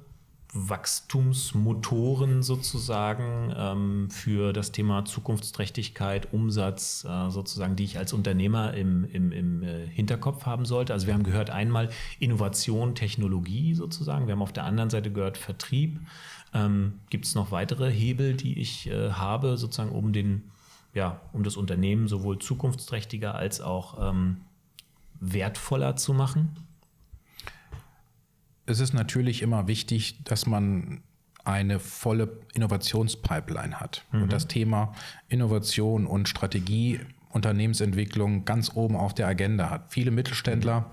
Wachstumsmotoren 0.54 2.44
sozusagen 2.44 3.52
ähm, 3.56 4.10
für 4.10 4.52
das 4.52 4.70
Thema 4.70 5.04
Zukunftsträchtigkeit, 5.04 6.32
Umsatz 6.32 7.04
äh, 7.04 7.30
sozusagen, 7.30 7.74
die 7.74 7.84
ich 7.84 7.98
als 7.98 8.12
Unternehmer 8.12 8.72
im, 8.74 9.04
im, 9.04 9.32
im 9.32 9.62
äh, 9.64 9.86
Hinterkopf 9.88 10.46
haben 10.46 10.64
sollte. 10.64 10.92
Also 10.92 11.08
wir 11.08 11.14
haben 11.14 11.24
gehört 11.24 11.50
einmal 11.50 11.90
Innovation, 12.20 12.94
Technologie 12.94 13.74
sozusagen. 13.74 14.26
Wir 14.26 14.32
haben 14.32 14.42
auf 14.42 14.52
der 14.52 14.64
anderen 14.64 14.90
Seite 14.90 15.10
gehört 15.10 15.38
Vertrieb. 15.38 15.98
Ähm, 16.54 17.00
Gibt 17.10 17.24
es 17.24 17.34
noch 17.34 17.50
weitere 17.50 17.90
Hebel, 17.90 18.34
die 18.34 18.60
ich 18.60 18.86
äh, 18.86 19.10
habe, 19.10 19.56
sozusagen, 19.56 19.90
um 19.90 20.12
den, 20.12 20.44
ja, 20.94 21.20
um 21.32 21.42
das 21.42 21.56
Unternehmen 21.56 22.06
sowohl 22.06 22.38
zukunftsträchtiger 22.38 23.34
als 23.34 23.60
auch 23.60 24.10
ähm, 24.10 24.36
wertvoller 25.18 25.96
zu 25.96 26.14
machen? 26.14 26.56
Es 28.66 28.80
ist 28.80 28.92
natürlich 28.92 29.42
immer 29.42 29.66
wichtig, 29.68 30.22
dass 30.24 30.46
man 30.46 31.02
eine 31.44 31.78
volle 31.78 32.40
Innovationspipeline 32.54 33.78
hat. 33.78 34.04
Mhm. 34.12 34.22
Und 34.22 34.32
das 34.32 34.48
Thema 34.48 34.94
Innovation 35.28 36.06
und 36.06 36.28
Strategie, 36.28 37.00
Unternehmensentwicklung 37.30 38.44
ganz 38.44 38.74
oben 38.74 38.96
auf 38.96 39.12
der 39.12 39.26
Agenda 39.26 39.68
hat. 39.68 39.92
Viele 39.92 40.10
Mittelständler 40.10 40.90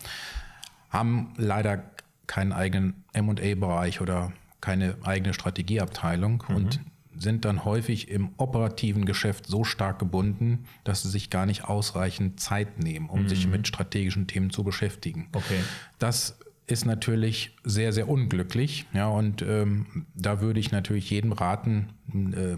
haben 0.89 1.33
leider 1.37 1.83
keinen 2.27 2.51
eigenen 2.51 3.05
MA-Bereich 3.15 4.01
oder 4.01 4.33
keine 4.59 4.97
eigene 5.03 5.33
Strategieabteilung 5.33 6.43
mhm. 6.47 6.55
und 6.55 6.79
sind 7.15 7.45
dann 7.45 7.65
häufig 7.65 8.09
im 8.09 8.31
operativen 8.37 9.05
Geschäft 9.05 9.45
so 9.45 9.63
stark 9.63 9.99
gebunden, 9.99 10.65
dass 10.83 11.03
sie 11.03 11.09
sich 11.09 11.29
gar 11.29 11.45
nicht 11.45 11.65
ausreichend 11.65 12.39
Zeit 12.39 12.79
nehmen, 12.79 13.09
um 13.09 13.27
sich 13.27 13.45
mhm. 13.45 13.51
mit 13.51 13.67
strategischen 13.67 14.27
Themen 14.27 14.49
zu 14.49 14.63
beschäftigen. 14.63 15.27
Okay. 15.33 15.59
Das 15.99 16.39
ist 16.71 16.85
natürlich 16.85 17.55
sehr, 17.63 17.93
sehr 17.93 18.07
unglücklich. 18.07 18.85
Ja, 18.93 19.07
und 19.07 19.41
ähm, 19.41 20.05
da 20.15 20.41
würde 20.41 20.59
ich 20.59 20.71
natürlich 20.71 21.09
jedem 21.09 21.33
raten, 21.33 21.89
äh, 22.13 22.57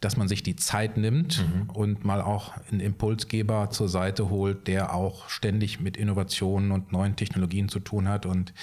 dass 0.00 0.16
man 0.16 0.28
sich 0.28 0.42
die 0.42 0.56
Zeit 0.56 0.96
nimmt 0.96 1.44
mhm. 1.44 1.70
und 1.70 2.04
mal 2.04 2.22
auch 2.22 2.54
einen 2.70 2.80
Impulsgeber 2.80 3.70
zur 3.70 3.88
Seite 3.88 4.30
holt, 4.30 4.66
der 4.66 4.94
auch 4.94 5.28
ständig 5.28 5.80
mit 5.80 5.96
Innovationen 5.96 6.70
und 6.70 6.92
neuen 6.92 7.16
Technologien 7.16 7.68
zu 7.68 7.80
tun 7.80 8.08
hat 8.08 8.26
und 8.26 8.54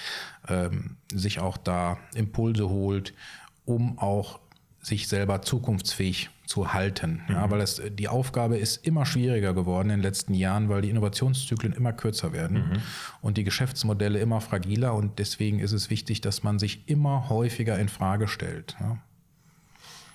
ähm, 0.48 0.98
sich 1.12 1.40
auch 1.40 1.58
da 1.58 1.98
Impulse 2.16 2.70
holt, 2.70 3.14
um 3.66 4.00
auch 4.00 4.40
sich 4.82 5.08
selber 5.08 5.42
zukunftsfähig 5.42 6.30
zu 6.48 6.74
halten. 6.74 7.22
Mhm. 7.27 7.36
Ja, 7.36 7.51
weil 7.51 7.62
es, 7.62 7.82
die 7.92 8.08
Aufgabe 8.08 8.58
ist 8.58 8.88
immer 8.88 9.06
schwieriger 9.06 9.54
geworden 9.54 9.89
in 9.89 9.98
den 9.98 10.04
letzten 10.04 10.34
Jahren, 10.34 10.70
weil 10.70 10.82
die 10.82 10.89
Innovationszyklen 10.89 11.74
immer 11.74 11.94
kürzer 11.94 12.34
werden 12.34 12.70
mhm. 12.70 12.82
und 13.22 13.38
die 13.38 13.44
Geschäftsmodelle 13.44 14.20
immer 14.20 14.42
fragiler 14.42 14.96
und 14.96 15.20
deswegen 15.20 15.60
ist 15.60 15.74
es 15.74 15.89
wichtig, 15.89 16.22
dass 16.22 16.44
man 16.44 16.58
sich 16.58 16.88
immer 16.88 17.30
häufiger 17.30 17.77
in 17.77 17.89
Frage 17.89 18.27
stellt. 18.27 18.77
Ja. 18.80 18.98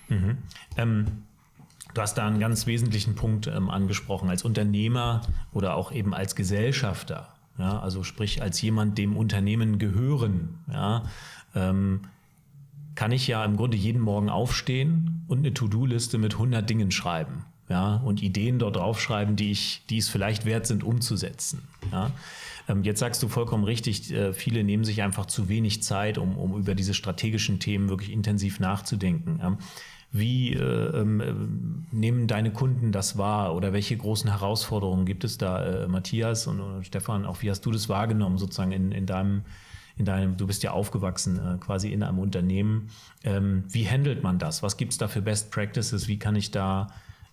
Mhm. 0.09 0.37
Ähm, 0.75 1.05
du 1.93 2.01
hast 2.01 2.15
da 2.15 2.27
einen 2.27 2.39
ganz 2.39 2.65
wesentlichen 2.65 3.15
Punkt 3.15 3.47
ähm, 3.47 3.69
angesprochen, 3.69 4.29
als 4.29 4.43
Unternehmer 4.43 5.21
oder 5.53 5.75
auch 5.75 5.91
eben 5.91 6.13
als 6.13 6.35
Gesellschafter. 6.35 7.29
Ja, 7.59 7.79
also 7.79 8.01
sprich 8.01 8.41
als 8.41 8.59
jemand, 8.63 8.97
dem 8.97 9.15
Unternehmen 9.15 9.77
gehören. 9.77 10.57
Ja, 10.71 11.03
ähm, 11.53 12.01
kann 12.95 13.11
ich 13.11 13.27
ja 13.27 13.43
im 13.43 13.57
Grunde 13.57 13.77
jeden 13.77 14.01
Morgen 14.01 14.29
aufstehen 14.29 15.25
und 15.27 15.39
eine 15.39 15.53
To-Do-Liste 15.53 16.17
mit 16.17 16.33
100 16.33 16.69
Dingen 16.69 16.91
schreiben. 16.91 17.45
Ja, 17.69 17.95
und 17.95 18.21
Ideen 18.21 18.59
dort 18.59 18.75
draufschreiben, 18.75 19.35
die 19.35 19.51
ich, 19.51 19.83
die 19.89 19.97
es 19.97 20.09
vielleicht 20.09 20.45
wert 20.45 20.67
sind, 20.67 20.83
umzusetzen. 20.83 21.61
Ja. 21.91 22.11
Ähm, 22.67 22.83
jetzt 22.83 22.99
sagst 22.99 23.23
du 23.23 23.29
vollkommen 23.29 23.63
richtig, 23.63 24.11
äh, 24.13 24.33
viele 24.33 24.63
nehmen 24.63 24.83
sich 24.83 25.01
einfach 25.01 25.25
zu 25.25 25.49
wenig 25.49 25.81
Zeit, 25.81 26.17
um, 26.17 26.37
um 26.37 26.57
über 26.57 26.75
diese 26.75 26.93
strategischen 26.93 27.59
Themen 27.59 27.89
wirklich 27.89 28.11
intensiv 28.11 28.59
nachzudenken. 28.59 29.57
Wie 30.11 30.53
äh, 30.53 30.59
ähm, 30.61 31.85
nehmen 31.91 32.27
deine 32.27 32.51
Kunden 32.51 32.91
das 32.91 33.17
wahr 33.17 33.55
oder 33.55 33.73
welche 33.73 33.97
großen 33.97 34.29
Herausforderungen 34.29 35.07
gibt 35.07 35.23
es 35.23 35.39
da, 35.39 35.65
äh, 35.65 35.87
Matthias 35.87 36.45
und, 36.45 36.59
und, 36.59 36.85
Stefan? 36.85 37.25
Auch 37.25 37.41
wie 37.41 37.49
hast 37.49 37.65
du 37.65 37.71
das 37.71 37.89
wahrgenommen, 37.89 38.37
sozusagen 38.37 38.71
in, 38.71 38.91
in 38.91 39.07
deinem 39.07 39.41
in 39.95 40.05
deinem, 40.05 40.37
du 40.37 40.47
bist 40.47 40.63
ja 40.63 40.71
aufgewachsen 40.71 41.39
äh, 41.39 41.57
quasi 41.57 41.91
in 41.91 42.03
einem 42.03 42.19
Unternehmen. 42.19 42.89
Ähm, 43.23 43.63
wie 43.69 43.87
handelt 43.87 44.23
man 44.23 44.39
das? 44.39 44.63
Was 44.63 44.77
gibt 44.77 44.93
es 44.93 44.97
da 44.97 45.07
für 45.07 45.21
Best 45.21 45.51
Practices? 45.51 46.07
Wie 46.07 46.17
kann 46.17 46.35
ich 46.35 46.51
da 46.51 46.87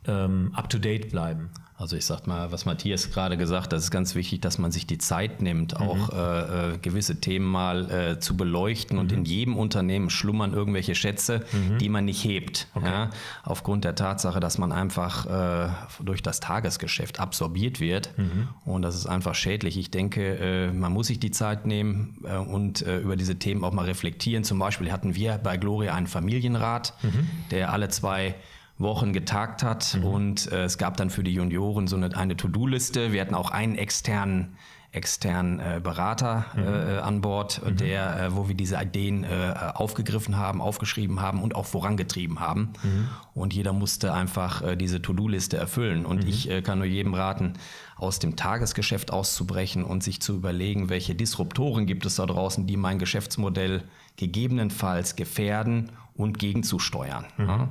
ähm, 0.07 0.53
up 0.55 0.69
to 0.69 0.79
date 0.79 1.11
bleiben? 1.11 1.51
Also 1.81 1.97
ich 1.97 2.05
sag 2.05 2.27
mal, 2.27 2.53
was 2.53 2.67
Matthias 2.67 3.11
gerade 3.11 3.39
gesagt, 3.39 3.65
hat, 3.65 3.73
das 3.73 3.85
ist 3.85 3.91
ganz 3.91 4.15
wichtig, 4.15 4.43
dass 4.43 4.59
man 4.59 4.71
sich 4.71 4.87
die 4.87 4.99
Zeit 4.99 5.41
nimmt, 5.41 5.81
mhm. 5.81 5.87
auch 5.87 6.11
äh, 6.13 6.75
äh, 6.75 6.79
gewisse 6.79 7.23
Themen 7.23 7.47
mal 7.47 7.91
äh, 7.91 8.21
zu 8.21 8.37
beleuchten. 8.37 8.99
Mhm. 8.99 9.01
Und 9.01 9.13
in 9.13 9.25
jedem 9.25 9.57
Unternehmen 9.57 10.11
schlummern 10.11 10.53
irgendwelche 10.53 10.95
Schätze, 10.95 11.41
mhm. 11.53 11.79
die 11.79 11.89
man 11.89 12.05
nicht 12.05 12.23
hebt. 12.23 12.69
Okay. 12.75 12.85
Ja? 12.85 13.11
Aufgrund 13.45 13.85
der 13.85 13.95
Tatsache, 13.95 14.41
dass 14.41 14.59
man 14.59 14.73
einfach 14.73 15.25
äh, 15.25 15.71
durch 16.05 16.23
das 16.23 16.41
Tagesgeschäft 16.41 17.19
absorbiert 17.19 17.81
wird. 17.81 18.11
Mhm. 18.19 18.49
Und 18.67 18.83
das 18.83 18.95
ist 18.95 19.07
einfach 19.07 19.35
schädlich. 19.35 19.79
Ich 19.79 19.91
denke, 19.91 20.37
äh, 20.37 20.73
man 20.73 20.93
muss 20.93 21.07
sich 21.07 21.19
die 21.19 21.31
Zeit 21.31 21.65
nehmen 21.65 22.19
äh, 22.25 22.37
und 22.37 22.83
über 22.83 23.17
diese 23.17 23.39
Themen 23.39 23.65
auch 23.65 23.73
mal 23.73 23.87
reflektieren. 23.87 24.45
Zum 24.45 24.59
Beispiel 24.59 24.93
hatten 24.93 25.15
wir 25.15 25.39
bei 25.39 25.57
Gloria 25.57 25.95
einen 25.95 26.07
Familienrat, 26.07 26.93
mhm. 27.03 27.29
der 27.51 27.73
alle 27.73 27.89
zwei 27.89 28.35
Wochen 28.81 29.13
getagt 29.13 29.63
hat 29.63 29.97
mhm. 29.99 30.05
und 30.05 30.53
äh, 30.53 30.65
es 30.65 30.79
gab 30.79 30.97
dann 30.97 31.11
für 31.11 31.23
die 31.23 31.33
Junioren 31.33 31.87
so 31.87 31.97
eine, 31.97 32.17
eine 32.17 32.37
To-Do-Liste. 32.37 33.13
Wir 33.13 33.21
hatten 33.21 33.35
auch 33.35 33.51
einen 33.51 33.77
externen 33.77 34.57
externen 34.93 35.61
äh, 35.61 35.81
Berater 35.83 36.47
mhm. 36.55 36.63
äh, 36.63 36.99
an 36.99 37.21
Bord, 37.21 37.65
mhm. 37.65 37.77
der, 37.77 38.21
äh, 38.21 38.35
wo 38.35 38.49
wir 38.49 38.57
diese 38.57 38.77
Ideen 38.81 39.23
äh, 39.23 39.55
aufgegriffen 39.75 40.37
haben, 40.37 40.61
aufgeschrieben 40.61 41.21
haben 41.21 41.43
und 41.43 41.55
auch 41.55 41.67
vorangetrieben 41.67 42.41
haben. 42.41 42.73
Mhm. 42.83 43.09
Und 43.35 43.55
jeder 43.55 43.73
musste 43.73 44.13
einfach 44.13 44.63
äh, 44.63 44.77
diese 44.77 45.01
To-Do-Liste 45.01 45.57
erfüllen. 45.57 46.05
Und 46.05 46.25
mhm. 46.25 46.29
ich 46.29 46.51
äh, 46.51 46.63
kann 46.63 46.79
nur 46.79 46.89
jedem 46.89 47.15
raten, 47.15 47.53
aus 47.97 48.19
dem 48.19 48.35
Tagesgeschäft 48.35 49.13
auszubrechen 49.13 49.85
und 49.85 50.03
sich 50.03 50.21
zu 50.21 50.35
überlegen, 50.35 50.89
welche 50.89 51.15
Disruptoren 51.15 51.87
gibt 51.87 52.05
es 52.07 52.17
da 52.17 52.27
draußen, 52.27 52.67
die 52.67 52.77
mein 52.77 52.99
Geschäftsmodell 52.99 53.85
gegebenenfalls 54.17 55.15
gefährden 55.15 55.93
und 56.15 56.39
gegenzusteuern. 56.39 57.27
Mhm. 57.37 57.49
Ja? 57.49 57.69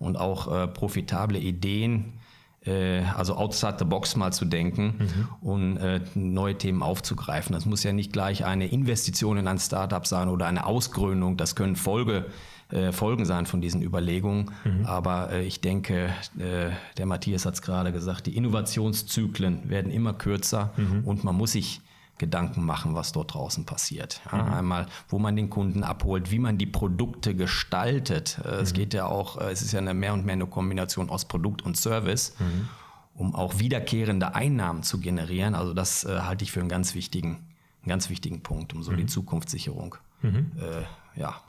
Und 0.00 0.16
auch 0.16 0.72
profitable 0.72 1.38
Ideen 1.38 2.14
äh, 2.66 3.02
also 3.16 3.36
outside 3.36 3.76
the 3.78 3.84
box 3.84 4.16
mal 4.16 4.32
zu 4.32 4.44
denken 4.44 4.94
mhm. 4.98 5.48
und 5.48 5.76
äh, 5.78 6.00
neue 6.14 6.56
Themen 6.56 6.82
aufzugreifen. 6.82 7.54
Das 7.54 7.64
muss 7.64 7.82
ja 7.82 7.92
nicht 7.92 8.12
gleich 8.12 8.44
eine 8.44 8.66
Investition 8.66 9.38
in 9.38 9.48
ein 9.48 9.58
Startup 9.58 10.06
sein 10.06 10.28
oder 10.28 10.46
eine 10.46 10.66
Ausgründung. 10.66 11.36
Das 11.36 11.54
können 11.54 11.76
Folge, 11.76 12.26
äh, 12.70 12.92
Folgen 12.92 13.24
sein 13.24 13.46
von 13.46 13.60
diesen 13.60 13.82
Überlegungen. 13.82 14.50
Mhm. 14.64 14.84
Aber 14.84 15.32
äh, 15.32 15.44
ich 15.44 15.60
denke, 15.60 16.10
äh, 16.38 16.70
der 16.98 17.06
Matthias 17.06 17.46
hat 17.46 17.54
es 17.54 17.62
gerade 17.62 17.92
gesagt, 17.92 18.26
die 18.26 18.36
Innovationszyklen 18.36 19.70
werden 19.70 19.90
immer 19.90 20.12
kürzer 20.12 20.72
mhm. 20.76 21.04
und 21.04 21.24
man 21.24 21.36
muss 21.36 21.52
sich 21.52 21.80
Gedanken 22.20 22.64
machen, 22.64 22.94
was 22.94 23.10
dort 23.10 23.34
draußen 23.34 23.64
passiert. 23.64 24.20
Ja, 24.30 24.42
mhm. 24.42 24.52
Einmal, 24.52 24.86
wo 25.08 25.18
man 25.18 25.34
den 25.34 25.50
Kunden 25.50 25.82
abholt, 25.82 26.30
wie 26.30 26.38
man 26.38 26.58
die 26.58 26.66
Produkte 26.66 27.34
gestaltet. 27.34 28.38
Äh, 28.44 28.48
es 28.56 28.72
mhm. 28.72 28.76
geht 28.76 28.94
ja 28.94 29.06
auch, 29.06 29.40
äh, 29.40 29.50
es 29.50 29.62
ist 29.62 29.72
ja 29.72 29.80
eine 29.80 29.94
mehr 29.94 30.12
und 30.12 30.24
mehr 30.24 30.34
eine 30.34 30.46
Kombination 30.46 31.10
aus 31.10 31.24
Produkt 31.24 31.62
und 31.62 31.76
Service, 31.76 32.34
mhm. 32.38 32.68
um 33.14 33.34
auch 33.34 33.58
wiederkehrende 33.58 34.34
Einnahmen 34.34 34.84
zu 34.84 35.00
generieren. 35.00 35.54
Also 35.56 35.74
das 35.74 36.04
äh, 36.04 36.20
halte 36.20 36.44
ich 36.44 36.52
für 36.52 36.60
einen 36.60 36.68
ganz 36.68 36.94
wichtigen, 36.94 37.30
einen 37.82 37.88
ganz 37.88 38.10
wichtigen 38.10 38.42
Punkt, 38.42 38.74
um 38.74 38.82
so 38.82 38.92
die 38.92 39.04
mhm. 39.04 39.08
Zukunftssicherung 39.08 39.96
mhm. 40.22 40.52
äh, 40.60 41.18
ja, 41.18 41.40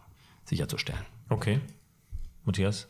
sicherzustellen. 0.45 1.05
Okay. 1.29 1.59
Matthias? 2.45 2.87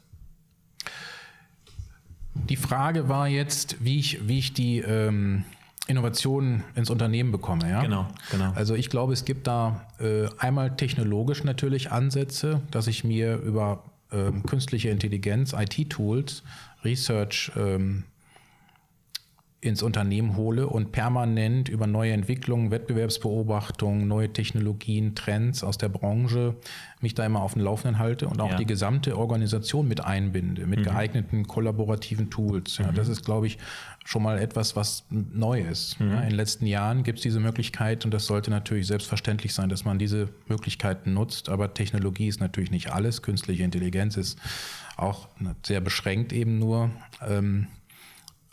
Die 2.33 2.55
Frage 2.55 3.09
war 3.09 3.27
jetzt, 3.27 3.83
wie 3.83 4.00
ich, 4.00 4.27
wie 4.27 4.39
ich 4.39 4.53
die 4.53 4.79
ähm, 4.79 5.43
Innovationen 5.88 6.63
ins 6.75 6.89
Unternehmen 6.89 7.31
bekomme. 7.31 7.69
Ja? 7.69 7.81
Genau, 7.81 8.07
genau. 8.29 8.51
Also 8.53 8.75
ich 8.75 8.89
glaube, 8.89 9.13
es 9.13 9.25
gibt 9.25 9.47
da 9.47 9.88
äh, 10.00 10.27
einmal 10.38 10.75
technologisch 10.75 11.43
natürlich 11.43 11.91
Ansätze, 11.91 12.61
dass 12.71 12.88
ich 12.88 13.03
mir 13.03 13.38
über 13.38 13.83
ähm, 14.11 14.43
künstliche 14.43 14.89
Intelligenz, 14.89 15.53
IT-Tools, 15.53 16.43
Research 16.83 17.51
ähm, 17.57 18.03
ins 19.62 19.84
Unternehmen 19.84 20.36
hole 20.36 20.68
und 20.68 20.91
permanent 20.91 21.70
über 21.70 21.86
neue 21.86 22.13
Entwicklungen, 22.13 22.72
Wettbewerbsbeobachtungen, 22.72 24.08
neue 24.08 24.34
Technologien, 24.34 25.13
Trends 25.13 25.63
aus 25.63 25.77
der 25.77 25.89
Branche 25.89 26.56
mich 27.00 27.13
da 27.13 27.24
immer 27.25 27.41
auf 27.44 27.53
dem 27.53 27.62
Laufenden 27.62 28.00
halte 28.00 28.27
und 28.27 28.41
auch 28.41 28.50
ja. 28.50 28.58
die 28.58 28.65
gesamte 28.65 29.15
Organisation 29.15 29.88
mit 29.88 30.03
einbinde, 30.03 30.65
mit 30.65 30.80
mhm. 30.80 30.84
geeigneten 30.84 31.48
kollaborativen 31.48 32.32
Tools. 32.32 32.80
Ja, 32.80 32.91
mhm. 32.91 32.96
Das 32.96 33.08
ist, 33.08 33.24
glaube 33.24 33.46
ich, 33.46 33.60
schon 34.03 34.24
mal 34.24 34.39
etwas, 34.39 34.75
was 34.75 35.06
neu 35.12 35.62
ist. 35.62 36.00
Mhm. 36.00 36.10
Ja, 36.10 36.22
in 36.22 36.30
den 36.30 36.36
letzten 36.38 36.65
Jahren 36.65 37.03
gibt 37.03 37.20
es 37.20 37.24
diese 37.24 37.39
Möglichkeit 37.39 38.03
und 38.03 38.12
das 38.12 38.25
sollte 38.25 38.50
natürlich 38.50 38.88
selbstverständlich 38.88 39.53
sein, 39.53 39.70
dass 39.70 39.86
man 39.86 40.00
diese 40.00 40.30
Möglichkeiten 40.48 41.13
nutzt. 41.13 41.50
Aber 41.50 41.75
Technologie 41.75 42.27
ist 42.27 42.39
natürlich 42.39 42.72
nicht 42.72 42.91
alles. 42.91 43.22
Künstliche 43.22 43.62
Intelligenz 43.62 44.18
ist 44.18 44.39
auch 44.98 45.27
sehr 45.63 45.82
beschränkt 45.82 46.34
eben 46.34 46.58
nur. 46.58 46.89
Ähm, 47.27 47.68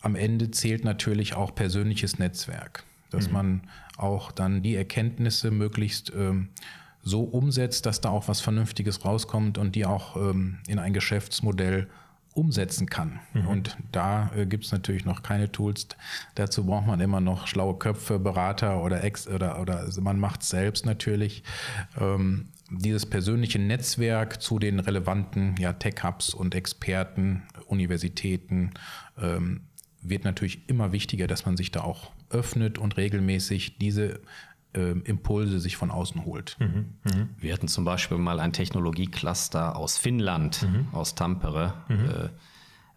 am 0.01 0.15
Ende 0.15 0.51
zählt 0.51 0.85
natürlich 0.85 1.35
auch 1.35 1.55
persönliches 1.55 2.19
Netzwerk, 2.19 2.85
dass 3.11 3.29
mhm. 3.29 3.33
man 3.33 3.61
auch 3.97 4.31
dann 4.33 4.63
die 4.63 4.77
Erkenntnisse 4.77 5.51
möglichst 5.51 6.13
ähm, 6.17 6.51
so 7.03 7.23
umsetzt, 7.23 7.87
dass 7.87 8.01
da 8.01 8.11
auch 8.11 8.29
was 8.29 8.41
Vernünftiges 8.41 9.05
rauskommt 9.05 9.59
und 9.59 9.75
die 9.75 9.87
auch 9.87 10.17
ähm, 10.17 10.59
in 10.69 10.79
ein 10.79 10.93
Geschäftsmodell 10.93 11.89
umsetzen 12.35 12.87
kann. 12.89 13.19
Mhm. 13.33 13.49
Und 13.49 13.77
da 13.91 14.31
äh, 14.37 14.47
gibt 14.47 14.65
es 14.65 14.73
natürlich 14.73 15.05
noch 15.05 15.23
keine 15.23 15.51
Tools. 15.51 15.89
Dazu 16.37 16.65
braucht 16.65 16.87
man 16.87 17.01
immer 17.01 17.21
noch 17.21 17.47
schlaue 17.47 17.77
Köpfe, 17.77 18.19
Berater 18.19 18.83
oder 18.83 19.03
Ex 19.03 19.27
oder, 19.27 19.61
oder 19.61 19.89
man 20.01 20.21
macht 20.21 20.43
es 20.43 20.51
selbst 20.51 20.87
natürlich. 20.87 21.43
Ähm, 21.99 22.49
dieses 22.71 23.07
persönliche 23.07 23.59
Netzwerk 23.59 24.43
zu 24.43 24.59
den 24.59 24.79
relevanten 24.79 25.57
ja, 25.59 25.73
Tech-Hubs 25.73 26.35
und 26.35 26.55
Experten, 26.55 27.43
Universitäten, 27.67 28.73
ähm, 29.21 29.63
wird 30.03 30.25
natürlich 30.25 30.69
immer 30.69 30.93
wichtiger, 30.93 31.27
dass 31.27 31.47
man 31.47 31.57
sich 31.57 31.71
da 31.71 31.83
auch 31.83 32.13
öffnet 32.31 32.79
und 32.79 32.97
regelmäßig 32.97 33.79
diese 33.79 34.21
äh, 34.75 34.91
Impulse 35.05 35.61
sich 35.61 35.77
von 35.77 35.91
außen 35.91 36.25
holt. 36.25 36.57
Mhm, 36.61 36.95
mh. 37.05 37.29
Wir 37.39 37.53
hatten 37.53 37.69
zum 37.69 37.85
Beispiel 37.85 38.19
mal 38.19 38.41
ein 38.41 38.53
Technologiecluster 38.53 39.77
aus 39.77 39.99
Finnland, 39.99 40.63
mhm. 40.63 40.89
aus 40.93 41.15
Tampere. 41.15 41.75
Mhm. 41.89 42.11
Äh, 42.11 42.29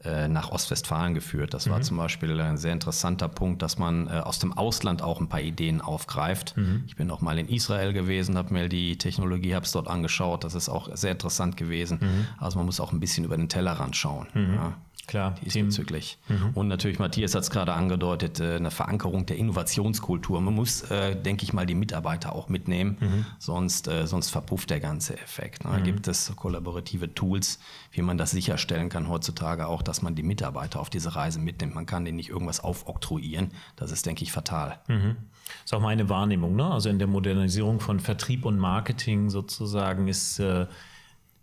äh 0.03 0.27
nach 0.27 0.49
Ostwestfalen 0.51 1.13
geführt. 1.13 1.53
Das 1.53 1.69
war 1.69 1.77
mhm. 1.77 1.83
zum 1.83 1.97
Beispiel 1.97 2.39
ein 2.41 2.57
sehr 2.57 2.73
interessanter 2.73 3.27
Punkt, 3.29 3.61
dass 3.61 3.77
man 3.77 4.07
äh, 4.07 4.11
aus 4.11 4.39
dem 4.39 4.51
Ausland 4.51 5.01
auch 5.01 5.21
ein 5.21 5.29
paar 5.29 5.41
Ideen 5.41 5.79
aufgreift. 5.79 6.57
Mhm. 6.57 6.83
Ich 6.87 6.95
bin 6.95 7.09
auch 7.11 7.21
mal 7.21 7.37
in 7.37 7.47
Israel 7.47 7.93
gewesen, 7.93 8.35
habe 8.37 8.53
mir 8.53 8.67
die 8.67 8.97
Technologie-Hubs 8.97 9.71
dort 9.71 9.87
angeschaut. 9.87 10.43
Das 10.43 10.55
ist 10.55 10.69
auch 10.69 10.89
sehr 10.95 11.11
interessant 11.11 11.55
gewesen. 11.55 11.99
Mhm. 12.01 12.27
Also 12.39 12.57
man 12.57 12.65
muss 12.65 12.79
auch 12.79 12.91
ein 12.91 12.99
bisschen 12.99 13.25
über 13.25 13.37
den 13.37 13.47
Tellerrand 13.47 13.95
schauen. 13.95 14.27
Ja. 14.33 14.73
Klar, 15.07 15.35
diesbezüglich. 15.43 16.17
Mhm. 16.29 16.51
Und 16.53 16.67
natürlich, 16.67 16.99
Matthias 16.99 17.35
hat 17.35 17.43
es 17.43 17.49
gerade 17.49 17.73
angedeutet, 17.73 18.39
äh, 18.39 18.55
eine 18.55 18.71
Verankerung 18.71 19.25
der 19.25 19.37
Innovationskultur. 19.37 20.39
Man 20.41 20.53
muss, 20.53 20.83
äh, 20.83 21.15
denke 21.15 21.43
ich 21.43 21.53
mal, 21.53 21.65
die 21.65 21.75
Mitarbeiter 21.75 22.33
auch 22.33 22.49
mitnehmen, 22.49 22.97
mhm. 22.99 23.25
sonst, 23.39 23.87
äh, 23.87 24.07
sonst 24.07 24.29
verpufft 24.29 24.69
der 24.69 24.79
ganze 24.79 25.17
Effekt. 25.17 25.65
Ne? 25.65 25.79
Mhm. 25.79 25.83
Gibt 25.83 26.07
es 26.07 26.33
kollaborative 26.35 27.13
Tools, 27.13 27.59
wie 27.91 28.01
man 28.01 28.17
das 28.17 28.31
sicherstellen 28.31 28.89
kann 28.89 29.09
heutzutage 29.09 29.67
auch, 29.67 29.81
dass 29.81 30.01
man 30.01 30.15
die 30.15 30.23
Mitarbeiter 30.23 30.79
auf 30.79 30.89
diese 30.89 31.15
Reise 31.15 31.39
mitnimmt. 31.39 31.75
Man 31.75 31.85
kann 31.85 32.05
denen 32.05 32.17
nicht 32.17 32.29
irgendwas 32.29 32.59
aufoktroyieren. 32.59 33.51
Das 33.75 33.91
ist, 33.91 34.05
denke 34.05 34.23
ich, 34.23 34.31
fatal. 34.31 34.79
Mhm. 34.87 35.17
Das 35.45 35.65
ist 35.65 35.73
auch 35.73 35.81
meine 35.81 36.09
Wahrnehmung. 36.09 36.55
Ne? 36.55 36.65
Also 36.65 36.89
in 36.89 36.99
der 36.99 37.07
Modernisierung 37.07 37.79
von 37.79 37.99
Vertrieb 37.99 38.45
und 38.45 38.57
Marketing 38.57 39.29
sozusagen 39.29 40.07
ist 40.07 40.39
äh, 40.39 40.67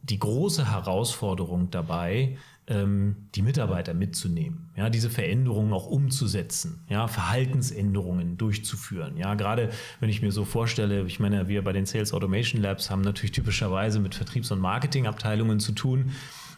die 0.02 0.18
große 0.18 0.70
Herausforderung 0.70 1.70
dabei, 1.70 2.38
die 2.70 3.42
Mitarbeiter 3.42 3.94
mitzunehmen, 3.94 4.68
ja, 4.76 4.90
diese 4.90 5.08
Veränderungen 5.08 5.72
auch 5.72 5.86
umzusetzen, 5.86 6.84
ja, 6.90 7.08
Verhaltensänderungen 7.08 8.36
durchzuführen. 8.36 9.16
Ja, 9.16 9.34
gerade 9.36 9.70
wenn 10.00 10.10
ich 10.10 10.20
mir 10.20 10.32
so 10.32 10.44
vorstelle, 10.44 11.06
ich 11.06 11.18
meine, 11.18 11.48
wir 11.48 11.64
bei 11.64 11.72
den 11.72 11.86
Sales 11.86 12.12
Automation 12.12 12.60
Labs 12.60 12.90
haben 12.90 13.00
natürlich 13.00 13.32
typischerweise 13.32 14.00
mit 14.00 14.14
Vertriebs- 14.14 14.50
und 14.50 14.60
Marketingabteilungen 14.60 15.60
zu 15.60 15.72
tun. 15.72 16.12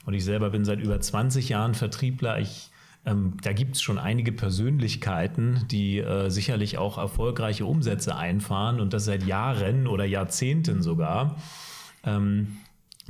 Und 0.05 0.15
ich 0.15 0.25
selber 0.25 0.51
bin 0.51 0.65
seit 0.65 0.81
über 0.81 1.01
20 1.01 1.49
Jahren 1.49 1.75
Vertriebler. 1.75 2.41
Ich 2.41 2.71
ähm, 3.07 3.37
da 3.43 3.53
gibt 3.53 3.77
es 3.77 3.83
schon 3.83 3.99
einige 3.99 4.33
Persönlichkeiten, 4.33 5.65
die 5.71 5.99
äh, 5.99 6.29
sicherlich 6.29 6.77
auch 6.77 6.99
erfolgreiche 6.99 7.65
Umsätze 7.65 8.17
einfahren 8.17 8.81
und 8.81 8.93
das 8.93 9.07
seit 9.07 9.25
Jahren 9.25 9.87
oder 9.87 10.05
Jahrzehnten 10.05 10.83
sogar. 10.83 11.37
Ähm, 12.05 12.59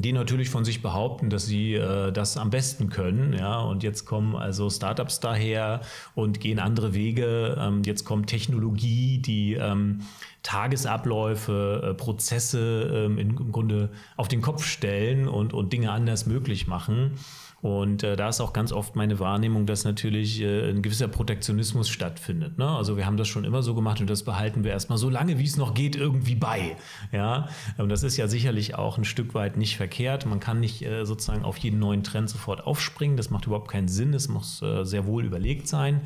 die 0.03 0.13
natürlich 0.13 0.51
von 0.51 0.65
sich 0.65 0.83
behaupten, 0.83 1.31
dass 1.31 1.47
sie 1.47 1.75
äh, 1.75 2.13
das 2.13 2.37
am 2.37 2.51
besten 2.51 2.91
können. 2.91 3.33
Ja, 3.33 3.61
und 3.61 3.83
jetzt 3.83 4.05
kommen 4.05 4.37
also 4.37 4.71
Startups 4.71 5.21
daher 5.21 5.81
und 6.15 6.41
gehen 6.41 6.59
andere 6.59 6.95
Wege. 6.95 7.57
Ähm, 7.59 7.83
jetzt 7.85 8.05
kommt 8.05 8.29
Technologie, 8.29 9.19
die 9.19 9.55
ähm, 9.55 10.01
Tagesabläufe, 10.43 11.91
äh, 11.91 11.95
Prozesse 11.95 13.07
ähm, 13.07 13.19
im 13.19 13.53
Grunde 13.53 13.91
auf 14.17 14.29
den 14.29 14.41
Kopf 14.41 14.65
stellen 14.65 15.29
und, 15.29 15.53
und 15.53 15.73
Dinge 15.73 15.91
anders 15.91 16.27
möglich 16.27 16.67
machen. 16.67 17.19
Und 17.63 18.03
äh, 18.03 18.17
da 18.17 18.31
ist 18.31 18.41
auch 18.41 18.55
ganz 18.55 18.73
oft 18.73 18.97
meine 18.97 19.19
Wahrnehmung, 19.19 19.67
dass 19.67 19.85
natürlich 19.85 20.41
äh, 20.41 20.71
ein 20.71 20.81
gewisser 20.81 21.09
Protektionismus 21.09 21.91
stattfindet. 21.91 22.57
Ne? 22.57 22.67
Also 22.67 22.97
wir 22.97 23.05
haben 23.05 23.19
das 23.19 23.29
schon 23.29 23.45
immer 23.45 23.63
so 23.63 23.75
gemacht 23.75 24.01
und 24.01 24.09
das 24.09 24.23
behalten 24.23 24.65
wir 24.65 24.71
erstmal 24.71 24.97
so 24.97 25.11
lange, 25.11 25.39
wie 25.39 25.45
es 25.45 25.59
noch 25.59 25.75
geht, 25.75 25.95
irgendwie 25.95 26.35
bei. 26.35 26.77
Ja, 27.13 27.49
und 27.77 27.91
das 27.91 28.03
ist 28.03 28.17
ja 28.17 28.29
sicherlich 28.29 28.77
auch 28.77 28.97
ein 28.97 29.05
Stück 29.05 29.35
weit 29.35 29.59
nicht 29.59 29.77
verkehrt. 29.77 30.25
Man 30.25 30.41
kann 30.41 30.59
nicht 30.59 30.83
äh, 30.83 31.05
sozusagen 31.05 31.45
auf 31.45 31.59
jeden 31.59 31.79
neuen 31.79 32.03
Trend 32.03 32.31
sofort 32.31 32.67
aufspringen. 32.67 33.19
Das 33.19 33.29
macht 33.29 33.45
überhaupt 33.45 33.71
keinen 33.71 33.89
Sinn. 33.89 34.15
Es 34.15 34.29
muss 34.29 34.63
äh, 34.63 34.85
sehr 34.85 35.05
wohl 35.05 35.27
überlegt 35.27 35.69
sein. 35.69 36.01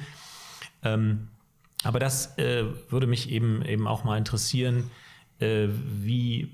Ähm, 0.82 1.28
aber 1.84 2.00
das 2.00 2.36
äh, 2.36 2.64
würde 2.88 3.06
mich 3.06 3.30
eben 3.30 3.62
eben 3.64 3.86
auch 3.86 4.02
mal 4.02 4.18
interessieren, 4.18 4.90
äh, 5.38 5.68
wie 5.68 6.50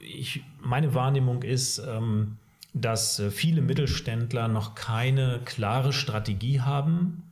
ich 0.00 0.44
meine 0.60 0.94
Wahrnehmung 0.94 1.42
ist. 1.42 1.78
Ähm, 1.78 2.36
dass 2.80 3.18
äh, 3.18 3.30
viele 3.30 3.62
Mittelständler 3.62 4.48
noch 4.48 4.74
keine 4.74 5.40
klare 5.44 5.92
Strategie 5.92 6.60
haben 6.60 7.22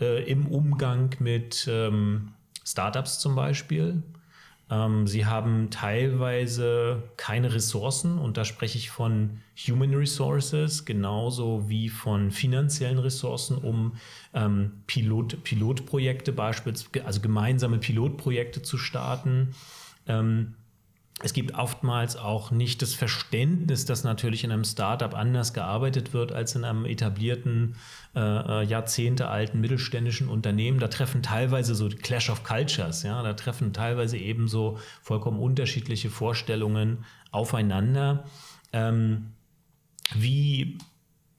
äh, 0.00 0.22
im 0.30 0.46
Umgang 0.46 1.16
mit 1.18 1.66
ähm, 1.70 2.32
Startups 2.64 3.18
zum 3.18 3.34
Beispiel. 3.34 4.02
Ähm, 4.70 5.06
sie 5.06 5.24
haben 5.24 5.70
teilweise 5.70 7.02
keine 7.16 7.54
Ressourcen 7.54 8.18
und 8.18 8.36
da 8.36 8.44
spreche 8.44 8.76
ich 8.76 8.90
von 8.90 9.40
Human 9.66 9.94
Resources 9.94 10.84
genauso 10.84 11.68
wie 11.70 11.88
von 11.88 12.30
finanziellen 12.30 12.98
Ressourcen, 12.98 13.56
um 13.56 13.94
ähm, 14.34 14.82
Pilot, 14.86 15.42
Pilotprojekte 15.42 16.32
beispielsweise, 16.32 17.06
also 17.06 17.20
gemeinsame 17.20 17.78
Pilotprojekte 17.78 18.62
zu 18.62 18.76
starten. 18.76 19.54
Ähm, 20.06 20.54
es 21.22 21.32
gibt 21.32 21.54
oftmals 21.54 22.16
auch 22.16 22.50
nicht 22.50 22.82
das 22.82 22.94
Verständnis, 22.94 23.84
dass 23.84 24.04
natürlich 24.04 24.44
in 24.44 24.52
einem 24.52 24.64
Startup 24.64 25.14
anders 25.14 25.52
gearbeitet 25.54 26.12
wird 26.12 26.32
als 26.32 26.54
in 26.54 26.64
einem 26.64 26.84
etablierten, 26.84 27.76
äh, 28.14 28.20
äh 28.20 28.64
jahrzehntealten 28.64 29.60
mittelständischen 29.60 30.28
Unternehmen. 30.28 30.78
Da 30.78 30.88
treffen 30.88 31.22
teilweise 31.22 31.74
so 31.74 31.88
Clash 31.88 32.30
of 32.30 32.42
Cultures, 32.42 33.02
ja, 33.04 33.22
da 33.22 33.34
treffen 33.34 33.72
teilweise 33.72 34.18
eben 34.18 34.48
so 34.48 34.78
vollkommen 35.02 35.38
unterschiedliche 35.38 36.10
Vorstellungen 36.10 37.04
aufeinander. 37.30 38.24
Ähm, 38.72 39.32
wie 40.14 40.78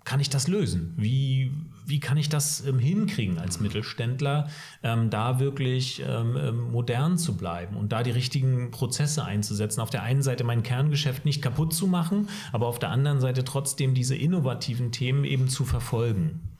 kann 0.03 0.19
ich 0.19 0.29
das 0.29 0.47
lösen? 0.47 0.93
Wie, 0.97 1.51
wie 1.85 1.99
kann 1.99 2.17
ich 2.17 2.29
das 2.29 2.65
ähm, 2.65 2.79
hinkriegen 2.79 3.39
als 3.39 3.59
Mittelständler, 3.59 4.49
ähm, 4.83 5.09
da 5.09 5.39
wirklich 5.39 6.03
ähm, 6.05 6.37
ähm, 6.37 6.71
modern 6.71 7.17
zu 7.17 7.37
bleiben 7.37 7.77
und 7.77 7.91
da 7.91 8.03
die 8.03 8.11
richtigen 8.11 8.71
Prozesse 8.71 9.23
einzusetzen? 9.23 9.81
Auf 9.81 9.89
der 9.89 10.03
einen 10.03 10.21
Seite 10.21 10.43
mein 10.43 10.63
Kerngeschäft 10.63 11.25
nicht 11.25 11.41
kaputt 11.41 11.73
zu 11.73 11.87
machen, 11.87 12.27
aber 12.51 12.67
auf 12.67 12.79
der 12.79 12.89
anderen 12.89 13.21
Seite 13.21 13.43
trotzdem 13.43 13.93
diese 13.93 14.15
innovativen 14.15 14.91
Themen 14.91 15.23
eben 15.23 15.47
zu 15.47 15.65
verfolgen. 15.65 16.52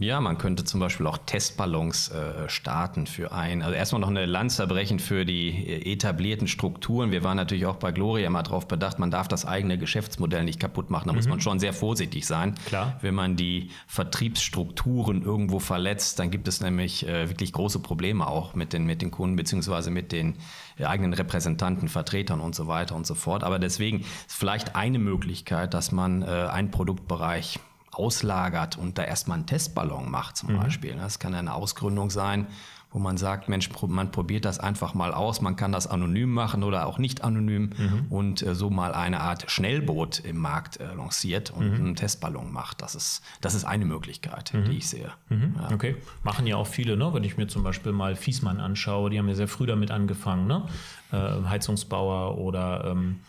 Ja, 0.00 0.20
man 0.20 0.38
könnte 0.38 0.62
zum 0.62 0.78
Beispiel 0.78 1.08
auch 1.08 1.18
Testballons 1.18 2.10
äh, 2.10 2.48
starten 2.48 3.08
für 3.08 3.32
ein. 3.32 3.62
Also 3.62 3.74
erstmal 3.74 4.00
noch 4.00 4.08
eine 4.08 4.26
Lanze 4.26 4.64
brechen 4.68 5.00
für 5.00 5.24
die 5.24 5.48
äh, 5.48 5.92
etablierten 5.92 6.46
Strukturen. 6.46 7.10
Wir 7.10 7.24
waren 7.24 7.36
natürlich 7.36 7.66
auch 7.66 7.76
bei 7.76 7.90
Gloria 7.90 8.30
mal 8.30 8.44
darauf 8.44 8.68
bedacht, 8.68 9.00
man 9.00 9.10
darf 9.10 9.26
das 9.26 9.44
eigene 9.44 9.76
Geschäftsmodell 9.76 10.44
nicht 10.44 10.60
kaputt 10.60 10.88
machen. 10.90 11.08
Da 11.08 11.12
mhm. 11.12 11.18
muss 11.18 11.26
man 11.26 11.40
schon 11.40 11.58
sehr 11.58 11.72
vorsichtig 11.72 12.28
sein. 12.28 12.54
Klar. 12.66 12.96
Wenn 13.00 13.16
man 13.16 13.34
die 13.34 13.70
Vertriebsstrukturen 13.88 15.22
irgendwo 15.22 15.58
verletzt, 15.58 16.20
dann 16.20 16.30
gibt 16.30 16.46
es 16.46 16.60
nämlich 16.60 17.04
äh, 17.04 17.28
wirklich 17.28 17.52
große 17.52 17.80
Probleme 17.80 18.28
auch 18.28 18.54
mit 18.54 18.72
den, 18.72 18.86
mit 18.86 19.02
den 19.02 19.10
Kunden 19.10 19.34
beziehungsweise 19.34 19.90
mit 19.90 20.12
den 20.12 20.36
äh, 20.78 20.84
eigenen 20.84 21.12
Repräsentanten, 21.12 21.88
Vertretern 21.88 22.38
und 22.38 22.54
so 22.54 22.68
weiter 22.68 22.94
und 22.94 23.04
so 23.04 23.16
fort. 23.16 23.42
Aber 23.42 23.58
deswegen 23.58 24.02
ist 24.02 24.38
vielleicht 24.38 24.76
eine 24.76 25.00
Möglichkeit, 25.00 25.74
dass 25.74 25.90
man 25.90 26.22
äh, 26.22 26.26
einen 26.26 26.70
Produktbereich 26.70 27.58
auslagert 27.98 28.78
und 28.78 28.98
da 28.98 29.04
erstmal 29.04 29.38
einen 29.38 29.46
Testballon 29.46 30.10
macht 30.10 30.36
zum 30.36 30.52
mhm. 30.52 30.60
Beispiel. 30.60 30.94
Das 30.94 31.18
kann 31.18 31.34
eine 31.34 31.54
Ausgründung 31.54 32.10
sein, 32.10 32.46
wo 32.90 32.98
man 32.98 33.18
sagt, 33.18 33.48
Mensch, 33.48 33.68
man 33.86 34.10
probiert 34.10 34.44
das 34.44 34.58
einfach 34.58 34.94
mal 34.94 35.12
aus. 35.12 35.42
Man 35.42 35.56
kann 35.56 35.72
das 35.72 35.86
anonym 35.86 36.32
machen 36.32 36.62
oder 36.62 36.86
auch 36.86 36.98
nicht 36.98 37.22
anonym 37.22 37.70
mhm. 37.76 38.06
und 38.08 38.42
äh, 38.42 38.54
so 38.54 38.70
mal 38.70 38.94
eine 38.94 39.20
Art 39.20 39.50
Schnellboot 39.50 40.20
im 40.20 40.38
Markt 40.38 40.80
äh, 40.80 40.94
lanciert 40.94 41.50
und 41.50 41.68
mhm. 41.68 41.74
einen 41.74 41.96
Testballon 41.96 42.50
macht. 42.50 42.80
Das 42.80 42.94
ist, 42.94 43.22
das 43.42 43.54
ist 43.54 43.64
eine 43.64 43.84
Möglichkeit, 43.84 44.54
mhm. 44.54 44.64
die 44.64 44.78
ich 44.78 44.88
sehe. 44.88 45.10
Mhm. 45.28 45.56
Ja. 45.58 45.74
Okay, 45.74 45.96
machen 46.22 46.46
ja 46.46 46.56
auch 46.56 46.66
viele, 46.66 46.96
ne? 46.96 47.12
wenn 47.12 47.24
ich 47.24 47.36
mir 47.36 47.46
zum 47.46 47.62
Beispiel 47.62 47.92
mal 47.92 48.16
Fiesmann 48.16 48.58
anschaue, 48.58 49.10
die 49.10 49.18
haben 49.18 49.28
ja 49.28 49.34
sehr 49.34 49.48
früh 49.48 49.66
damit 49.66 49.90
angefangen, 49.90 50.46
ne? 50.46 50.66
Äh, 51.12 51.48
Heizungsbauer 51.48 52.38
oder 52.38 52.84
ähm, 52.86 53.20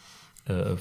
äh, 0.50 0.76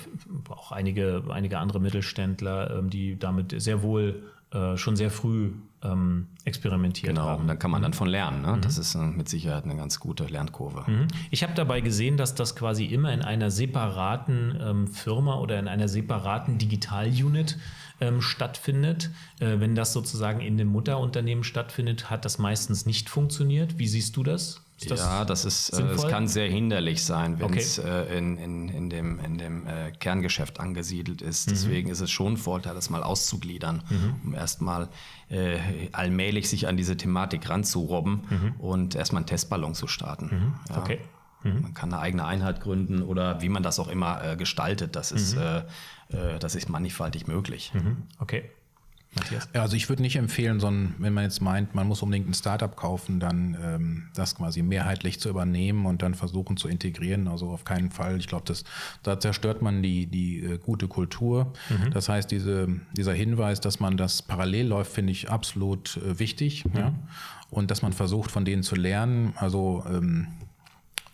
auch 0.49 0.73
einige, 0.73 1.23
einige 1.31 1.59
andere 1.59 1.81
Mittelständler, 1.81 2.79
ähm, 2.79 2.91
die 2.91 3.19
damit 3.19 3.61
sehr 3.61 3.83
wohl 3.83 4.23
äh, 4.51 4.77
schon 4.77 4.97
sehr 4.97 5.11
früh 5.11 5.53
ähm, 5.83 6.27
experimentiert 6.45 7.15
genau, 7.15 7.27
haben. 7.27 7.43
Genau, 7.43 7.53
da 7.53 7.57
kann 7.57 7.71
man 7.71 7.83
dann 7.83 7.93
von 7.93 8.09
lernen. 8.09 8.43
Ne? 8.43 8.57
Mhm. 8.57 8.61
Das 8.63 8.79
ist 8.79 8.95
äh, 8.95 8.99
mit 8.99 9.29
Sicherheit 9.29 9.65
eine 9.65 9.77
ganz 9.77 10.01
gute 10.01 10.25
Lernkurve. 10.25 10.91
Mhm. 10.91 11.09
Ich 11.31 11.43
habe 11.43 11.53
dabei 11.55 11.81
gesehen, 11.81 12.17
dass 12.17 12.35
das 12.35 12.57
quasi 12.57 12.87
immer 12.87 13.13
in 13.13 13.23
einer 13.23 13.51
separaten 13.51 14.59
ähm, 14.61 14.89
Firma 14.89 15.39
oder 15.39 15.59
in 15.59 15.69
einer 15.69 15.87
separaten 15.87 16.59
Digital-Unit 16.59 17.59
ähm, 18.01 18.23
stattfindet. 18.23 19.11
Äh, 19.39 19.61
wenn 19.61 19.75
das 19.75 19.93
sozusagen 19.93 20.41
in 20.41 20.57
dem 20.57 20.69
Mutterunternehmen 20.69 21.45
stattfindet, 21.45 22.11
hat 22.11 22.25
das 22.25 22.39
meistens 22.39 22.87
nicht 22.87 23.11
funktioniert. 23.11 23.79
Wie 23.79 23.87
siehst 23.87 24.17
du 24.17 24.23
das? 24.23 24.63
Das 24.87 25.01
ja, 25.01 25.25
das 25.25 25.45
ist, 25.45 25.71
äh, 25.71 25.83
es 25.83 26.07
kann 26.07 26.29
sehr 26.29 26.49
hinderlich 26.49 27.03
sein, 27.03 27.41
wenn 27.41 27.53
es 27.55 27.79
äh, 27.79 28.17
in, 28.17 28.37
in, 28.39 28.69
in 28.69 28.91
dem, 28.91 29.19
in 29.19 29.37
dem 29.37 29.67
äh, 29.67 29.91
Kerngeschäft 29.91 30.61
angesiedelt 30.61 31.21
ist. 31.21 31.49
Mhm. 31.49 31.51
Deswegen 31.53 31.91
ist 31.91 32.01
es 32.01 32.11
schon 32.11 32.35
ein 32.35 32.37
Vorteil, 32.37 32.75
das 32.75 32.89
mal 32.89 33.03
auszugliedern, 33.03 33.83
mhm. 33.89 34.15
um 34.25 34.35
erstmal 34.35 34.89
äh, 35.31 35.59
allmählich 35.93 36.49
sich 36.49 36.69
an 36.69 36.77
diese 36.77 36.97
Thematik 36.97 37.49
ranzurobben 37.49 38.23
mhm. 38.31 38.55
und 38.59 38.95
erstmal 38.95 39.21
einen 39.21 39.27
Testballon 39.27 39.75
zu 39.75 39.89
starten. 39.89 40.27
Mhm. 40.27 40.55
Ja. 40.71 40.79
Okay. 40.79 41.01
Mhm. 41.43 41.63
Man 41.63 41.75
kann 41.75 41.93
eine 41.93 42.01
eigene 42.01 42.25
Einheit 42.25 42.61
gründen 42.61 43.03
oder 43.03 43.43
wie 43.43 43.49
man 43.49 43.65
das 43.65 43.81
auch 43.81 43.89
immer 43.89 44.37
gestaltet, 44.37 44.97
das 44.97 45.13
ist, 45.13 45.37
mhm. 45.37 45.63
das 46.41 46.57
ist 46.57 46.69
mannigfaltig 46.69 47.29
möglich. 47.29 47.73
Okay. 48.19 48.51
Matthias? 49.15 49.49
Also 49.55 49.77
ich 49.77 49.89
würde 49.89 50.03
nicht 50.03 50.17
empfehlen, 50.17 50.61
sondern 50.61 50.95
wenn 50.99 51.13
man 51.13 51.25
jetzt 51.25 51.41
meint, 51.41 51.75
man 51.75 51.87
muss 51.87 52.03
unbedingt 52.03 52.29
ein 52.29 52.35
Startup 52.35 52.75
kaufen, 52.75 53.21
dann 53.21 53.57
ähm, 53.63 54.09
das 54.15 54.35
quasi 54.35 54.63
mehrheitlich 54.63 55.19
zu 55.21 55.29
übernehmen 55.29 55.87
und 55.87 56.03
dann 56.03 56.15
versuchen 56.15 56.57
zu 56.57 56.69
integrieren. 56.69 57.29
Also 57.29 57.51
auf 57.51 57.65
keinen 57.65 57.91
Fall. 57.91 58.19
Ich 58.19 58.27
glaube, 58.27 58.45
das 58.47 58.65
da 59.03 59.19
zerstört 59.19 59.63
man 59.63 59.83
die, 59.83 60.07
die 60.07 60.41
äh, 60.41 60.59
gute 60.59 60.89
Kultur. 60.89 61.53
Mhm. 61.71 61.91
Das 61.91 62.09
heißt, 62.09 62.31
diese, 62.31 62.69
dieser 62.93 63.15
Hinweis, 63.15 63.61
dass 63.61 63.81
man 63.81 63.97
das 63.97 64.23
parallel 64.23 64.67
läuft, 64.69 64.93
finde 64.93 65.13
ich 65.13 65.31
absolut 65.31 65.97
äh, 65.99 66.19
wichtig. 66.19 66.65
Mhm. 66.65 66.77
Ja? 66.77 66.95
Und 67.51 67.71
dass 67.71 67.83
man 67.83 67.93
versucht, 67.93 68.31
von 68.31 68.45
denen 68.45 68.63
zu 68.63 68.77
lernen. 68.77 69.33
Also 69.37 69.85
ähm, 69.89 70.29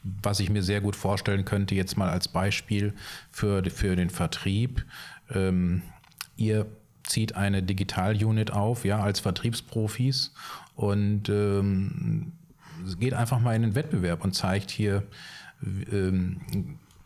was 0.02 0.40
ich 0.40 0.50
mir 0.50 0.62
sehr 0.62 0.80
gut 0.80 0.96
vorstellen 0.96 1.44
könnte, 1.44 1.74
jetzt 1.74 1.96
mal 1.96 2.10
als 2.10 2.28
Beispiel 2.28 2.92
für, 3.30 3.64
für 3.70 3.96
den 3.96 4.10
Vertrieb. 4.10 4.84
Ähm, 5.30 5.82
ihr 6.36 6.66
zieht 7.04 7.36
eine 7.36 7.62
Digital-Unit 7.62 8.52
auf, 8.52 8.84
ja, 8.84 9.00
als 9.00 9.20
Vertriebsprofis 9.20 10.32
und 10.74 11.28
ähm, 11.28 12.32
geht 12.98 13.14
einfach 13.14 13.40
mal 13.40 13.54
in 13.54 13.62
den 13.62 13.74
Wettbewerb 13.74 14.24
und 14.24 14.34
zeigt 14.34 14.70
hier 14.70 15.04
ähm, 15.62 16.40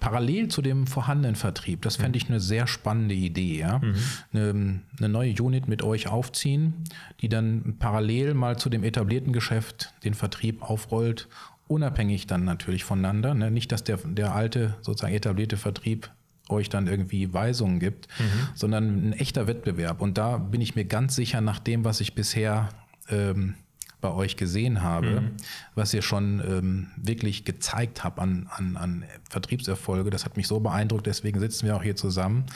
parallel 0.00 0.48
zu 0.48 0.62
dem 0.62 0.86
vorhandenen 0.86 1.34
Vertrieb. 1.34 1.82
Das 1.82 1.96
fände 1.96 2.16
ich 2.18 2.28
eine 2.28 2.40
sehr 2.40 2.66
spannende 2.66 3.14
Idee, 3.14 3.58
ja. 3.58 3.78
Mhm. 3.78 3.94
Eine, 4.32 4.80
eine, 4.98 5.08
neue 5.08 5.34
Unit 5.42 5.68
mit 5.68 5.82
euch 5.82 6.08
aufziehen, 6.08 6.74
die 7.20 7.28
dann 7.28 7.76
parallel 7.78 8.34
mal 8.34 8.56
zu 8.56 8.70
dem 8.70 8.84
etablierten 8.84 9.32
Geschäft 9.32 9.92
den 10.04 10.14
Vertrieb 10.14 10.62
aufrollt 10.62 11.28
unabhängig 11.68 12.26
dann 12.26 12.44
natürlich 12.44 12.84
voneinander. 12.84 13.34
Ne? 13.34 13.50
Nicht, 13.50 13.70
dass 13.70 13.84
der, 13.84 13.98
der 13.98 14.34
alte, 14.34 14.74
sozusagen 14.80 15.14
etablierte 15.14 15.56
Vertrieb 15.56 16.10
euch 16.48 16.68
dann 16.68 16.86
irgendwie 16.86 17.32
Weisungen 17.32 17.80
gibt, 17.80 18.08
mhm. 18.18 18.48
sondern 18.54 19.08
ein 19.08 19.12
echter 19.12 19.46
Wettbewerb. 19.46 20.00
Und 20.00 20.18
da 20.18 20.38
bin 20.38 20.60
ich 20.60 20.74
mir 20.74 20.84
ganz 20.84 21.14
sicher, 21.14 21.40
nach 21.40 21.58
dem, 21.58 21.84
was 21.84 22.00
ich 22.00 22.14
bisher 22.14 22.68
ähm, 23.08 23.54
bei 24.00 24.12
euch 24.12 24.36
gesehen 24.36 24.82
habe, 24.82 25.20
mhm. 25.20 25.30
was 25.74 25.92
ihr 25.92 26.02
schon 26.02 26.40
ähm, 26.40 26.86
wirklich 26.96 27.44
gezeigt 27.44 28.04
habt 28.04 28.18
an, 28.18 28.48
an, 28.50 28.76
an 28.76 29.04
Vertriebserfolge, 29.28 30.10
das 30.10 30.24
hat 30.24 30.36
mich 30.36 30.46
so 30.46 30.60
beeindruckt, 30.60 31.06
deswegen 31.06 31.40
sitzen 31.40 31.66
wir 31.66 31.76
auch 31.76 31.82
hier 31.82 31.96
zusammen. 31.96 32.46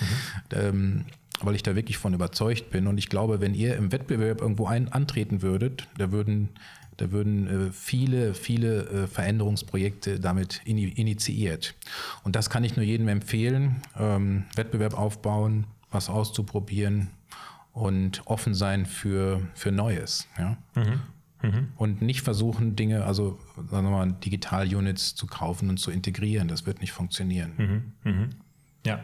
Mhm. 0.52 0.58
Ähm, 0.58 1.04
weil 1.40 1.56
ich 1.56 1.64
da 1.64 1.74
wirklich 1.74 1.98
von 1.98 2.14
überzeugt 2.14 2.70
bin. 2.70 2.86
Und 2.86 2.98
ich 2.98 3.08
glaube, 3.08 3.40
wenn 3.40 3.52
ihr 3.54 3.76
im 3.76 3.90
Wettbewerb 3.90 4.40
irgendwo 4.40 4.66
ein, 4.66 4.92
antreten 4.92 5.42
würdet, 5.42 5.88
da 5.98 6.12
würden 6.12 6.50
da 7.02 7.10
würden 7.10 7.48
äh, 7.48 7.72
viele, 7.72 8.32
viele 8.32 8.84
äh, 8.84 9.06
Veränderungsprojekte 9.08 10.20
damit 10.20 10.60
initiiert. 10.64 11.74
Und 12.22 12.36
das 12.36 12.48
kann 12.48 12.62
ich 12.62 12.76
nur 12.76 12.84
jedem 12.84 13.08
empfehlen. 13.08 13.82
Ähm, 13.98 14.44
Wettbewerb 14.54 14.96
aufbauen, 14.96 15.66
was 15.90 16.08
auszuprobieren 16.08 17.10
und 17.72 18.22
offen 18.26 18.54
sein 18.54 18.86
für, 18.86 19.42
für 19.54 19.72
Neues. 19.72 20.28
Ja? 20.38 20.56
Mhm. 20.76 21.00
Mhm. 21.42 21.68
Und 21.76 22.02
nicht 22.02 22.22
versuchen, 22.22 22.76
Dinge, 22.76 23.04
also 23.04 23.36
sagen 23.68 23.88
wir 23.88 23.90
mal, 23.90 24.12
Digital-Units 24.12 25.16
zu 25.16 25.26
kaufen 25.26 25.70
und 25.70 25.78
zu 25.78 25.90
integrieren. 25.90 26.46
Das 26.46 26.66
wird 26.66 26.80
nicht 26.80 26.92
funktionieren. 26.92 27.52
Mhm. 28.04 28.12
mhm. 28.12 28.30
Ja. 28.86 29.00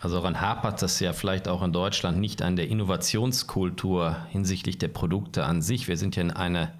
Also 0.00 0.16
daran 0.16 0.40
hapert 0.40 0.82
das 0.82 0.98
ja 0.98 1.12
vielleicht 1.12 1.46
auch 1.46 1.62
in 1.62 1.72
Deutschland 1.72 2.18
nicht 2.18 2.42
an 2.42 2.56
der 2.56 2.68
Innovationskultur 2.68 4.16
hinsichtlich 4.30 4.78
der 4.78 4.88
Produkte 4.88 5.44
an 5.44 5.62
sich. 5.62 5.86
Wir 5.86 5.96
sind 5.96 6.16
ja 6.16 6.22
in 6.22 6.30
einer 6.32 6.72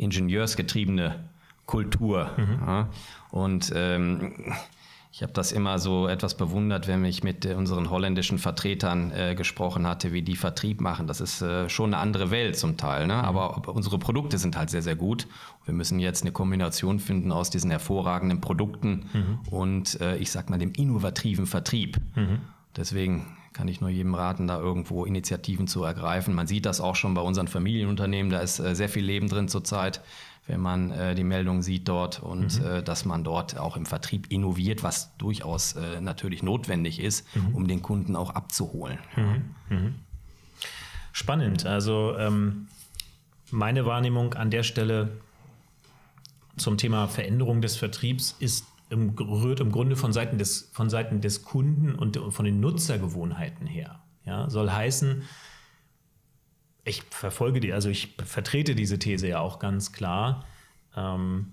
ingenieursgetriebene 0.00 1.20
Kultur. 1.66 2.30
Mhm. 2.36 2.58
Ja. 2.66 2.88
Und 3.30 3.72
ähm, 3.74 4.34
ich 5.12 5.22
habe 5.22 5.32
das 5.32 5.52
immer 5.52 5.78
so 5.78 6.08
etwas 6.08 6.36
bewundert, 6.36 6.88
wenn 6.88 7.04
ich 7.04 7.22
mit 7.22 7.44
unseren 7.46 7.90
holländischen 7.90 8.38
Vertretern 8.38 9.12
äh, 9.12 9.34
gesprochen 9.34 9.86
hatte, 9.86 10.12
wie 10.12 10.22
die 10.22 10.36
Vertrieb 10.36 10.80
machen. 10.80 11.06
Das 11.06 11.20
ist 11.20 11.42
äh, 11.42 11.68
schon 11.68 11.92
eine 11.92 12.02
andere 12.02 12.30
Welt 12.30 12.56
zum 12.56 12.76
Teil. 12.76 13.06
Ne? 13.06 13.14
Mhm. 13.14 13.20
Aber 13.20 13.68
unsere 13.68 13.98
Produkte 13.98 14.38
sind 14.38 14.56
halt 14.56 14.70
sehr, 14.70 14.82
sehr 14.82 14.96
gut. 14.96 15.26
Wir 15.64 15.74
müssen 15.74 16.00
jetzt 16.00 16.22
eine 16.22 16.32
Kombination 16.32 16.98
finden 16.98 17.32
aus 17.32 17.50
diesen 17.50 17.70
hervorragenden 17.70 18.40
Produkten 18.40 19.06
mhm. 19.12 19.38
und 19.50 20.00
äh, 20.00 20.16
ich 20.16 20.30
sag 20.30 20.48
mal 20.48 20.58
dem 20.58 20.72
innovativen 20.72 21.46
Vertrieb. 21.46 21.98
Mhm. 22.16 22.38
Deswegen 22.76 23.36
kann 23.52 23.68
ich 23.68 23.80
nur 23.80 23.90
jedem 23.90 24.14
raten, 24.14 24.46
da 24.46 24.58
irgendwo 24.58 25.04
Initiativen 25.04 25.66
zu 25.66 25.82
ergreifen. 25.82 26.34
Man 26.34 26.46
sieht 26.46 26.66
das 26.66 26.80
auch 26.80 26.96
schon 26.96 27.14
bei 27.14 27.20
unseren 27.20 27.48
Familienunternehmen, 27.48 28.30
da 28.30 28.40
ist 28.40 28.60
äh, 28.60 28.74
sehr 28.74 28.88
viel 28.88 29.04
Leben 29.04 29.28
drin 29.28 29.48
zurzeit, 29.48 30.00
wenn 30.46 30.60
man 30.60 30.90
äh, 30.90 31.14
die 31.14 31.24
Meldung 31.24 31.62
sieht 31.62 31.88
dort 31.88 32.22
und 32.22 32.60
mhm. 32.60 32.66
äh, 32.66 32.82
dass 32.82 33.04
man 33.04 33.24
dort 33.24 33.58
auch 33.58 33.76
im 33.76 33.86
Vertrieb 33.86 34.30
innoviert, 34.30 34.82
was 34.82 35.16
durchaus 35.18 35.74
natürlich 36.00 36.42
notwendig 36.42 37.00
ist, 37.00 37.26
mhm. 37.34 37.54
um 37.54 37.68
den 37.68 37.82
Kunden 37.82 38.16
auch 38.16 38.30
abzuholen. 38.30 38.98
Mhm. 39.16 39.54
mhm. 39.68 39.94
Spannend. 41.12 41.66
Also 41.66 42.16
ähm, 42.18 42.68
meine 43.50 43.84
Wahrnehmung 43.84 44.34
an 44.34 44.50
der 44.50 44.62
Stelle 44.62 45.10
zum 46.56 46.76
Thema 46.76 47.08
Veränderung 47.08 47.62
des 47.62 47.76
Vertriebs 47.76 48.36
ist 48.38 48.66
im, 48.90 49.10
rührt 49.10 49.60
im 49.60 49.72
Grunde 49.72 49.96
von 49.96 50.12
Seiten 50.12 50.36
des, 50.36 50.70
von 50.72 50.90
Seiten 50.90 51.20
des 51.20 51.42
Kunden 51.42 51.94
und 51.94 52.18
von 52.30 52.44
den 52.44 52.60
Nutzergewohnheiten 52.60 53.66
her. 53.66 54.02
Ja, 54.24 54.50
soll 54.50 54.70
heißen, 54.70 55.22
ich 56.84 57.02
verfolge 57.04 57.60
die, 57.60 57.72
also 57.72 57.88
ich 57.88 58.16
vertrete 58.24 58.74
diese 58.74 58.98
These 58.98 59.28
ja 59.28 59.40
auch 59.40 59.58
ganz 59.58 59.92
klar. 59.92 60.44
Ähm, 60.96 61.52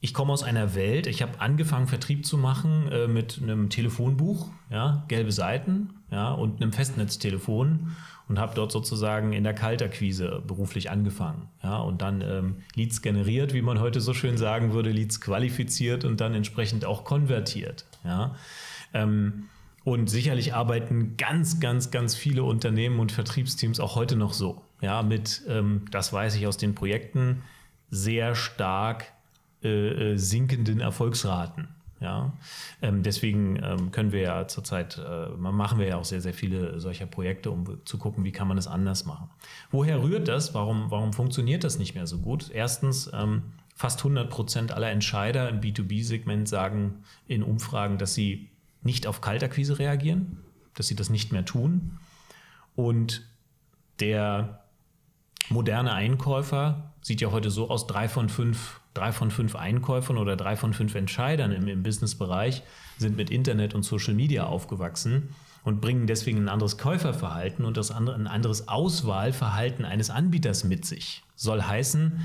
ich 0.00 0.14
komme 0.14 0.32
aus 0.32 0.42
einer 0.42 0.74
Welt, 0.74 1.06
ich 1.06 1.22
habe 1.22 1.40
angefangen, 1.40 1.86
Vertrieb 1.86 2.24
zu 2.24 2.38
machen 2.38 2.88
äh, 2.90 3.06
mit 3.06 3.40
einem 3.42 3.68
Telefonbuch, 3.68 4.50
ja, 4.70 5.04
gelbe 5.08 5.32
Seiten, 5.32 5.90
ja, 6.10 6.32
und 6.32 6.62
einem 6.62 6.72
Festnetztelefon 6.72 7.94
und 8.30 8.38
habe 8.38 8.54
dort 8.54 8.70
sozusagen 8.70 9.32
in 9.32 9.42
der 9.42 9.54
Kalterquise 9.54 10.40
beruflich 10.46 10.88
angefangen. 10.88 11.48
Ja, 11.64 11.78
und 11.78 12.00
dann 12.00 12.20
ähm, 12.20 12.56
Leads 12.76 13.02
generiert, 13.02 13.52
wie 13.54 13.60
man 13.60 13.80
heute 13.80 14.00
so 14.00 14.14
schön 14.14 14.38
sagen 14.38 14.72
würde, 14.72 14.90
Leads 14.90 15.20
qualifiziert 15.20 16.04
und 16.04 16.20
dann 16.20 16.32
entsprechend 16.34 16.84
auch 16.84 17.02
konvertiert. 17.02 17.86
Ja. 18.04 18.36
Ähm, 18.94 19.48
und 19.82 20.08
sicherlich 20.08 20.54
arbeiten 20.54 21.16
ganz, 21.16 21.58
ganz, 21.58 21.90
ganz 21.90 22.14
viele 22.14 22.44
Unternehmen 22.44 23.00
und 23.00 23.10
Vertriebsteams 23.10 23.80
auch 23.80 23.96
heute 23.96 24.14
noch 24.14 24.32
so. 24.32 24.62
Ja, 24.80 25.02
mit, 25.02 25.42
ähm, 25.48 25.86
das 25.90 26.12
weiß 26.12 26.36
ich 26.36 26.46
aus 26.46 26.56
den 26.56 26.76
Projekten, 26.76 27.42
sehr 27.90 28.36
stark 28.36 29.06
äh, 29.64 30.12
äh 30.12 30.16
sinkenden 30.16 30.78
Erfolgsraten. 30.78 31.66
Ja, 32.00 32.32
ähm, 32.80 33.02
deswegen 33.02 33.62
ähm, 33.62 33.90
können 33.90 34.10
wir 34.10 34.22
ja 34.22 34.48
zurzeit, 34.48 34.98
äh, 34.98 35.28
machen 35.36 35.78
wir 35.78 35.86
ja 35.86 35.96
auch 35.96 36.04
sehr, 36.06 36.22
sehr 36.22 36.32
viele 36.32 36.80
solcher 36.80 37.04
Projekte, 37.04 37.50
um 37.50 37.84
zu 37.84 37.98
gucken, 37.98 38.24
wie 38.24 38.32
kann 38.32 38.48
man 38.48 38.56
das 38.56 38.66
anders 38.66 39.04
machen. 39.04 39.28
Woher 39.70 40.02
rührt 40.02 40.26
das? 40.26 40.54
Warum, 40.54 40.90
warum 40.90 41.12
funktioniert 41.12 41.62
das 41.62 41.78
nicht 41.78 41.94
mehr 41.94 42.06
so 42.06 42.18
gut? 42.18 42.50
Erstens, 42.50 43.10
ähm, 43.12 43.42
fast 43.80 44.00
100 44.00 44.28
Prozent 44.28 44.72
aller 44.72 44.90
Entscheider 44.90 45.48
im 45.48 45.60
B2B-Segment 45.60 46.48
sagen 46.48 47.02
in 47.26 47.42
Umfragen, 47.42 47.96
dass 47.96 48.14
sie 48.14 48.50
nicht 48.82 49.06
auf 49.06 49.20
Kaltakquise 49.20 49.78
reagieren, 49.78 50.38
dass 50.74 50.86
sie 50.86 50.96
das 50.96 51.10
nicht 51.10 51.32
mehr 51.32 51.44
tun. 51.44 51.98
Und 52.76 53.26
der 54.00 54.64
moderne 55.48 55.92
Einkäufer 55.92 56.92
sieht 57.00 57.20
ja 57.20 57.30
heute 57.30 57.50
so 57.50 57.70
aus, 57.70 57.86
drei 57.86 58.08
von 58.08 58.28
fünf 58.28 58.79
drei 58.94 59.12
von 59.12 59.30
fünf 59.30 59.56
Einkäufern 59.56 60.18
oder 60.18 60.36
drei 60.36 60.56
von 60.56 60.72
fünf 60.72 60.94
Entscheidern 60.94 61.52
im, 61.52 61.68
im 61.68 61.82
Businessbereich 61.82 62.62
sind 62.98 63.16
mit 63.16 63.30
Internet 63.30 63.74
und 63.74 63.82
Social 63.82 64.14
Media 64.14 64.46
aufgewachsen 64.46 65.34
und 65.62 65.80
bringen 65.80 66.06
deswegen 66.06 66.38
ein 66.38 66.48
anderes 66.48 66.78
Käuferverhalten 66.78 67.64
und 67.64 67.76
das 67.76 67.90
andere, 67.90 68.16
ein 68.16 68.26
anderes 68.26 68.68
Auswahlverhalten 68.68 69.84
eines 69.84 70.10
Anbieters 70.10 70.64
mit 70.64 70.84
sich. 70.84 71.22
Soll 71.36 71.62
heißen, 71.62 72.20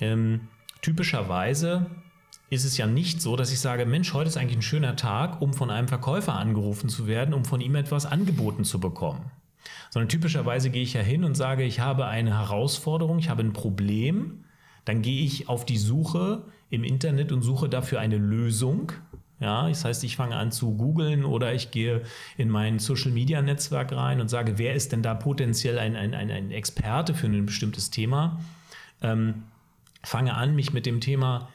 ähm, 0.00 0.48
typischerweise 0.82 1.86
ist 2.48 2.64
es 2.64 2.76
ja 2.76 2.86
nicht 2.86 3.20
so, 3.20 3.36
dass 3.36 3.52
ich 3.52 3.60
sage, 3.60 3.86
Mensch, 3.86 4.12
heute 4.12 4.28
ist 4.28 4.36
eigentlich 4.36 4.58
ein 4.58 4.62
schöner 4.62 4.96
Tag, 4.96 5.42
um 5.42 5.52
von 5.52 5.70
einem 5.70 5.88
Verkäufer 5.88 6.34
angerufen 6.34 6.88
zu 6.88 7.06
werden, 7.06 7.34
um 7.34 7.44
von 7.44 7.60
ihm 7.60 7.74
etwas 7.74 8.06
angeboten 8.06 8.64
zu 8.64 8.78
bekommen. 8.78 9.30
Sondern 9.90 10.08
typischerweise 10.08 10.70
gehe 10.70 10.82
ich 10.82 10.92
ja 10.92 11.00
hin 11.00 11.24
und 11.24 11.34
sage, 11.34 11.64
ich 11.64 11.80
habe 11.80 12.06
eine 12.06 12.38
Herausforderung, 12.38 13.18
ich 13.18 13.28
habe 13.28 13.42
ein 13.42 13.52
Problem 13.52 14.44
dann 14.86 15.02
gehe 15.02 15.22
ich 15.22 15.48
auf 15.48 15.66
die 15.66 15.76
Suche 15.76 16.44
im 16.70 16.82
Internet 16.82 17.32
und 17.32 17.42
suche 17.42 17.68
dafür 17.68 18.00
eine 18.00 18.16
Lösung. 18.16 18.92
Ja, 19.38 19.68
das 19.68 19.84
heißt, 19.84 20.02
ich 20.04 20.16
fange 20.16 20.36
an 20.36 20.50
zu 20.50 20.76
googeln 20.76 21.24
oder 21.26 21.52
ich 21.52 21.70
gehe 21.70 22.02
in 22.38 22.48
mein 22.48 22.78
Social 22.78 23.10
Media 23.10 23.42
Netzwerk 23.42 23.92
rein 23.92 24.22
und 24.22 24.28
sage, 24.28 24.56
wer 24.56 24.74
ist 24.74 24.92
denn 24.92 25.02
da 25.02 25.12
potenziell 25.12 25.78
ein, 25.78 25.94
ein, 25.94 26.14
ein, 26.14 26.30
ein 26.30 26.50
Experte 26.50 27.12
für 27.12 27.26
ein 27.26 27.44
bestimmtes 27.44 27.90
Thema? 27.90 28.40
Ähm, 29.02 29.42
fange 30.02 30.34
an, 30.34 30.54
mich 30.54 30.72
mit 30.72 30.86
dem 30.86 31.00
Thema 31.00 31.50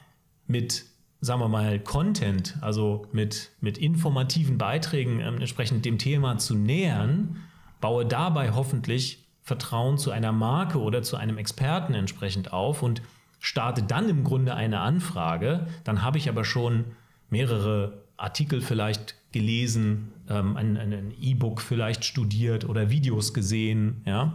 mit, 0.46 0.84
sagen 1.20 1.40
wir 1.40 1.48
mal, 1.48 1.80
Content, 1.80 2.56
also 2.60 3.06
mit, 3.10 3.50
mit 3.60 3.78
informativen 3.78 4.58
Beiträgen 4.58 5.18
ähm, 5.20 5.38
entsprechend 5.38 5.84
dem 5.84 5.98
Thema 5.98 6.38
zu 6.38 6.54
nähern, 6.54 7.40
baue 7.80 8.06
dabei 8.06 8.52
hoffentlich 8.52 9.24
Vertrauen 9.42 9.98
zu 9.98 10.12
einer 10.12 10.30
Marke 10.30 10.78
oder 10.78 11.02
zu 11.02 11.16
einem 11.16 11.36
Experten 11.36 11.94
entsprechend 11.94 12.52
auf 12.52 12.82
und 12.82 13.02
starte 13.42 13.82
dann 13.82 14.08
im 14.08 14.24
Grunde 14.24 14.54
eine 14.54 14.80
Anfrage, 14.80 15.66
dann 15.84 16.02
habe 16.02 16.16
ich 16.16 16.28
aber 16.30 16.44
schon 16.44 16.84
mehrere 17.28 18.04
Artikel 18.16 18.60
vielleicht 18.60 19.16
gelesen, 19.32 20.12
ähm, 20.30 20.56
ein, 20.56 20.76
ein 20.76 21.12
E-Book 21.20 21.60
vielleicht 21.60 22.04
studiert 22.04 22.64
oder 22.64 22.88
Videos 22.88 23.34
gesehen, 23.34 24.02
ja. 24.06 24.34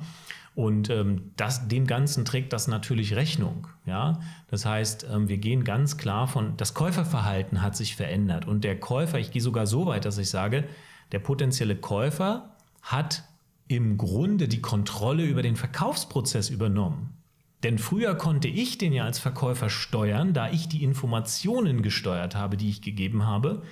Und 0.56 0.89
ähm, 0.89 1.32
das, 1.38 1.67
dem 1.67 1.86
Ganzen 1.86 2.26
trägt 2.26 2.52
das 2.52 2.67
natürlich 2.67 3.15
Rechnung. 3.15 3.67
Ja? 3.86 4.20
Das 4.48 4.65
heißt, 4.65 5.06
ähm, 5.13 5.30
wir 5.30 5.38
gehen 5.38 5.63
ganz 5.63 5.98
klar 5.98 6.28
von, 6.28 6.58
das 6.58 6.74
Käuferverhalten 6.74 7.62
hat 7.62 7.76
sich 7.76 7.96
verändert. 7.96 8.48
Und 8.48 8.63
der 8.63 8.80
Käufer, 8.80 9.20
ich 9.20 9.30
gehe 9.30 9.41
sogar 9.41 9.67
so 9.67 9.86
weit, 9.86 10.06
dass 10.06 10.17
ich 10.17 10.32
sage, 10.32 10.63
der 11.12 11.20
potenzielle 11.20 11.76
Käufer 11.76 12.56
hat 12.82 13.24
im 13.67 14.00
Grunde 14.00 14.48
die 14.48 14.60
Kontrolle 14.60 15.26
über 15.26 15.43
den 15.43 15.56
Verkaufsprozess 15.56 16.50
übernommen. 16.50 17.13
Denn 17.63 17.80
früher 17.80 18.15
konnte 18.15 18.48
ich 18.48 18.78
den 18.78 18.93
ja 18.93 19.06
als 19.06 19.20
Verkäufer 19.20 19.70
steuern, 19.70 20.34
da 20.34 20.52
ich 20.52 20.67
die 20.67 20.84
Informationen 20.84 21.82
gesteuert 21.82 22.36
habe, 22.36 22.56
die 22.56 22.70
ich 22.70 22.82
gegeben 22.82 23.26
habe. 23.26 23.63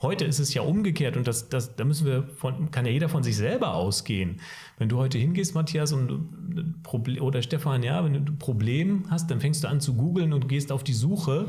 Heute 0.00 0.24
ist 0.24 0.38
es 0.38 0.54
ja 0.54 0.62
umgekehrt 0.62 1.16
und 1.16 1.26
das, 1.26 1.48
das, 1.48 1.74
da 1.74 1.84
müssen 1.84 2.06
wir 2.06 2.22
von, 2.22 2.70
kann 2.70 2.86
ja 2.86 2.92
jeder 2.92 3.08
von 3.08 3.24
sich 3.24 3.36
selber 3.36 3.74
ausgehen. 3.74 4.40
Wenn 4.76 4.88
du 4.88 4.96
heute 4.96 5.18
hingehst, 5.18 5.56
Matthias, 5.56 5.92
und 5.92 6.82
Problem, 6.84 7.20
oder 7.22 7.42
Stefan, 7.42 7.82
ja, 7.82 8.04
wenn 8.04 8.12
du 8.12 8.32
ein 8.32 8.38
Problem 8.38 9.04
hast, 9.10 9.28
dann 9.30 9.40
fängst 9.40 9.64
du 9.64 9.68
an 9.68 9.80
zu 9.80 9.94
googeln 9.94 10.32
und 10.32 10.48
gehst 10.48 10.70
auf 10.70 10.84
die 10.84 10.92
Suche 10.92 11.46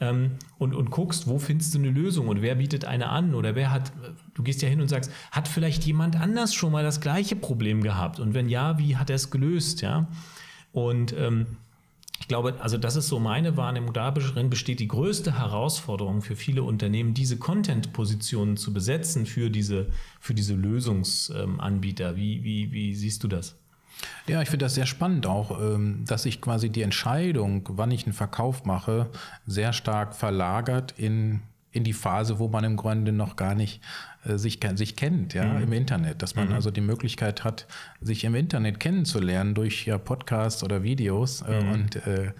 ähm, 0.00 0.32
und, 0.58 0.74
und 0.74 0.90
guckst, 0.90 1.28
wo 1.28 1.38
findest 1.38 1.74
du 1.74 1.78
eine 1.78 1.90
Lösung 1.90 2.28
und 2.28 2.40
wer 2.40 2.54
bietet 2.54 2.86
eine 2.86 3.08
an 3.10 3.34
oder 3.34 3.54
wer 3.54 3.70
hat, 3.70 3.92
du 4.32 4.42
gehst 4.42 4.62
ja 4.62 4.68
hin 4.68 4.80
und 4.80 4.88
sagst, 4.88 5.10
hat 5.30 5.46
vielleicht 5.46 5.84
jemand 5.84 6.18
anders 6.18 6.54
schon 6.54 6.72
mal 6.72 6.82
das 6.82 7.02
gleiche 7.02 7.36
Problem 7.36 7.82
gehabt 7.82 8.20
und 8.20 8.32
wenn 8.32 8.48
ja, 8.48 8.78
wie 8.78 8.96
hat 8.96 9.10
er 9.10 9.16
es 9.16 9.30
gelöst, 9.30 9.82
ja? 9.82 10.08
Und 10.72 11.14
ähm, 11.16 11.46
ich 12.22 12.28
glaube, 12.28 12.54
also 12.60 12.78
das 12.78 12.96
ist 12.96 13.08
so 13.08 13.18
meine 13.18 13.56
Wahrnehmung. 13.56 13.92
Darin 13.92 14.48
besteht 14.48 14.80
die 14.80 14.88
größte 14.88 15.38
Herausforderung 15.38 16.22
für 16.22 16.36
viele 16.36 16.62
Unternehmen, 16.62 17.14
diese 17.14 17.36
Content-Positionen 17.36 18.56
zu 18.56 18.72
besetzen 18.72 19.26
für 19.26 19.50
diese, 19.50 19.90
für 20.20 20.32
diese 20.32 20.54
Lösungsanbieter. 20.54 22.16
Wie, 22.16 22.44
wie, 22.44 22.70
wie 22.72 22.94
siehst 22.94 23.24
du 23.24 23.28
das? 23.28 23.56
Ja, 24.26 24.40
ich 24.40 24.48
finde 24.48 24.64
das 24.64 24.74
sehr 24.74 24.86
spannend 24.86 25.26
auch, 25.26 25.60
ähm, 25.60 26.04
dass 26.06 26.22
sich 26.22 26.40
quasi 26.40 26.70
die 26.70 26.82
Entscheidung, 26.82 27.68
wann 27.72 27.90
ich 27.90 28.04
einen 28.04 28.14
Verkauf 28.14 28.64
mache, 28.64 29.10
sehr 29.46 29.72
stark 29.72 30.14
verlagert 30.14 30.94
in 30.96 31.42
in 31.72 31.84
die 31.84 31.92
Phase, 31.92 32.38
wo 32.38 32.48
man 32.48 32.64
im 32.64 32.76
Grunde 32.76 33.12
noch 33.12 33.36
gar 33.36 33.54
nicht 33.54 33.82
äh, 34.24 34.36
sich, 34.36 34.60
sich 34.74 34.96
kennt, 34.96 35.34
ja, 35.34 35.44
mhm. 35.44 35.62
im 35.62 35.72
Internet. 35.72 36.22
Dass 36.22 36.36
man 36.36 36.48
mhm. 36.48 36.54
also 36.54 36.70
die 36.70 36.80
Möglichkeit 36.80 37.44
hat, 37.44 37.66
sich 38.00 38.24
im 38.24 38.34
Internet 38.34 38.78
kennenzulernen 38.78 39.54
durch 39.54 39.86
ja, 39.86 39.98
Podcasts 39.98 40.62
oder 40.62 40.82
Videos. 40.82 41.42
Äh, 41.42 41.62
mhm. 41.62 41.72
Und 41.72 41.96
äh, 42.06 42.32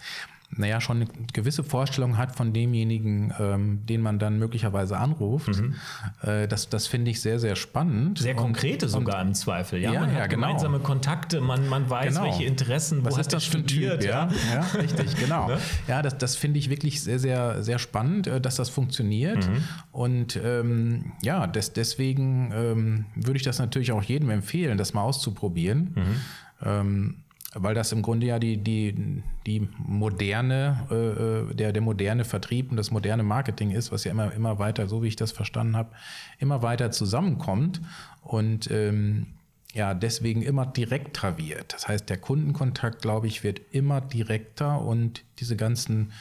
naja, 0.55 0.81
schon 0.81 0.97
eine 0.99 1.07
gewisse 1.33 1.65
Vorstellung 1.65 2.19
hat 2.19 2.37
von 2.37 2.53
demjenigen, 2.53 3.33
ähm, 3.39 3.87
den 3.87 4.03
man 4.03 4.19
dann 4.19 4.39
möglicherweise 4.39 4.99
anruft. 4.99 5.49
Mhm. 5.49 5.75
Äh, 6.23 6.47
das 6.47 6.69
das 6.69 6.87
finde 6.87 7.11
ich 7.11 7.21
sehr, 7.21 7.39
sehr 7.39 7.57
spannend. 7.57 8.19
Sehr 8.19 8.35
konkrete 8.35 8.87
und, 8.87 8.93
sogar 8.93 9.23
im 9.23 9.35
Zweifel. 9.35 9.81
Ja, 9.81 9.93
ja 9.93 10.01
man 10.01 10.11
ja, 10.11 10.23
hat 10.23 10.31
genau. 10.31 10.47
gemeinsame 10.47 10.79
Kontakte, 10.81 11.41
man, 11.41 11.69
man 11.69 11.89
weiß, 11.89 12.15
genau. 12.15 12.25
welche 12.27 12.45
Interessen, 12.45 13.03
wo 13.03 13.07
Was 13.07 13.19
hat 13.19 13.33
das 13.33 13.45
studiert. 13.45 14.01
Typ, 14.01 14.11
ja? 14.11 14.29
ja, 14.53 14.61
richtig, 14.79 15.17
genau. 15.21 15.49
ne? 15.49 15.59
Ja, 15.89 16.03
das, 16.03 16.19
das 16.19 16.37
finde 16.37 16.59
ich 16.59 16.69
wirklich 16.69 17.03
sehr, 17.03 17.19
sehr, 17.19 17.63
sehr 17.63 17.79
spannend, 17.79 18.27
äh, 18.27 18.41
dass 18.41 18.57
das 18.57 18.69
funktioniert. 18.69 19.49
Mhm. 19.49 19.65
Und 19.91 20.41
ähm, 20.43 21.13
ja, 21.23 21.47
des, 21.47 21.73
deswegen 21.73 22.53
ähm, 22.55 23.07
würde 23.15 23.39
ich 23.39 23.45
das 23.45 23.59
natürlich 23.59 23.93
auch 23.93 24.03
jedem 24.03 24.29
empfehlen, 24.31 24.77
das 24.77 24.93
mal 24.93 25.03
auszuprobieren. 25.03 25.95
Mhm. 25.95 27.15
Weil 27.55 27.75
das 27.75 27.93
im 27.93 28.01
Grunde 28.01 28.27
ja 28.27 28.39
die, 28.39 28.57
die, 28.57 29.23
die 29.47 29.69
moderne, 29.79 30.87
äh, 30.91 30.95
äh, 30.95 31.55
der, 31.55 31.73
der 31.73 31.83
moderne 31.83 32.25
Vertrieb 32.25 32.71
und 32.71 32.77
das 32.77 32.91
moderne 32.91 33.23
Marketing 33.23 33.71
ist, 33.71 33.93
was 33.93 34.05
ja 34.05 34.11
immer, 34.11 34.33
immer 34.33 34.59
weiter, 34.59 34.89
so 34.89 35.03
wie 35.03 35.09
ich 35.09 35.17
das 35.17 35.33
verstanden 35.33 35.77
habe, 35.77 35.91
immer 36.39 36.63
weiter 36.63 36.91
zusammenkommt 36.91 37.83
und 38.23 38.71
ähm, 38.71 39.27
ja, 39.75 39.95
deswegen 39.95 40.43
immer 40.43 40.67
direkter 40.67 41.39
wird. 41.39 41.73
Das 41.73 41.89
heißt, 41.89 42.09
der 42.09 42.19
Kundenkontakt, 42.19 43.01
glaube 43.01 43.27
ich, 43.27 43.43
wird 43.43 43.61
immer 43.71 44.01
direkter 44.01 44.81
und 44.83 45.25
diese 45.39 45.57
ganzen 45.57 46.13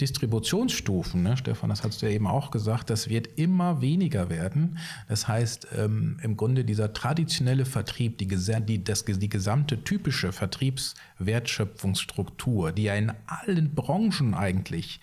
Distributionsstufen, 0.00 1.22
ne, 1.22 1.36
Stefan, 1.38 1.70
das 1.70 1.82
hast 1.82 2.02
du 2.02 2.06
ja 2.06 2.12
eben 2.12 2.26
auch 2.26 2.50
gesagt, 2.50 2.90
das 2.90 3.08
wird 3.08 3.28
immer 3.36 3.80
weniger 3.80 4.28
werden. 4.28 4.76
Das 5.08 5.26
heißt, 5.26 5.68
ähm, 5.76 6.18
im 6.22 6.36
Grunde 6.36 6.66
dieser 6.66 6.92
traditionelle 6.92 7.64
Vertrieb, 7.64 8.18
die, 8.18 8.26
die, 8.26 8.84
das, 8.84 9.06
die 9.06 9.28
gesamte 9.28 9.84
typische 9.84 10.32
Vertriebswertschöpfungsstruktur, 10.32 12.72
die 12.72 12.82
ja 12.84 12.94
in 12.94 13.12
allen 13.26 13.74
Branchen 13.74 14.34
eigentlich 14.34 15.00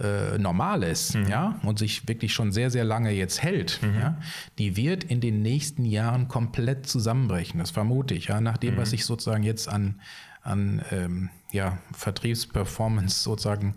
äh, 0.00 0.38
normal 0.38 0.82
ist, 0.82 1.14
mhm. 1.14 1.28
ja, 1.28 1.60
und 1.62 1.78
sich 1.78 2.08
wirklich 2.08 2.32
schon 2.32 2.52
sehr, 2.52 2.70
sehr 2.70 2.84
lange 2.84 3.10
jetzt 3.10 3.42
hält, 3.42 3.80
mhm. 3.82 4.00
ja, 4.00 4.16
die 4.58 4.76
wird 4.76 5.04
in 5.04 5.20
den 5.20 5.42
nächsten 5.42 5.84
Jahren 5.84 6.28
komplett 6.28 6.86
zusammenbrechen. 6.86 7.60
Das 7.60 7.70
vermute 7.70 8.14
ich, 8.14 8.28
ja, 8.28 8.40
nach 8.40 8.56
dem, 8.56 8.72
mhm. 8.74 8.78
was 8.78 8.94
ich 8.94 9.04
sozusagen 9.04 9.42
jetzt 9.42 9.68
an 9.68 10.00
an 10.42 10.82
ähm, 10.90 11.30
ja, 11.52 11.78
Vertriebsperformance 11.92 13.22
sozusagen 13.22 13.76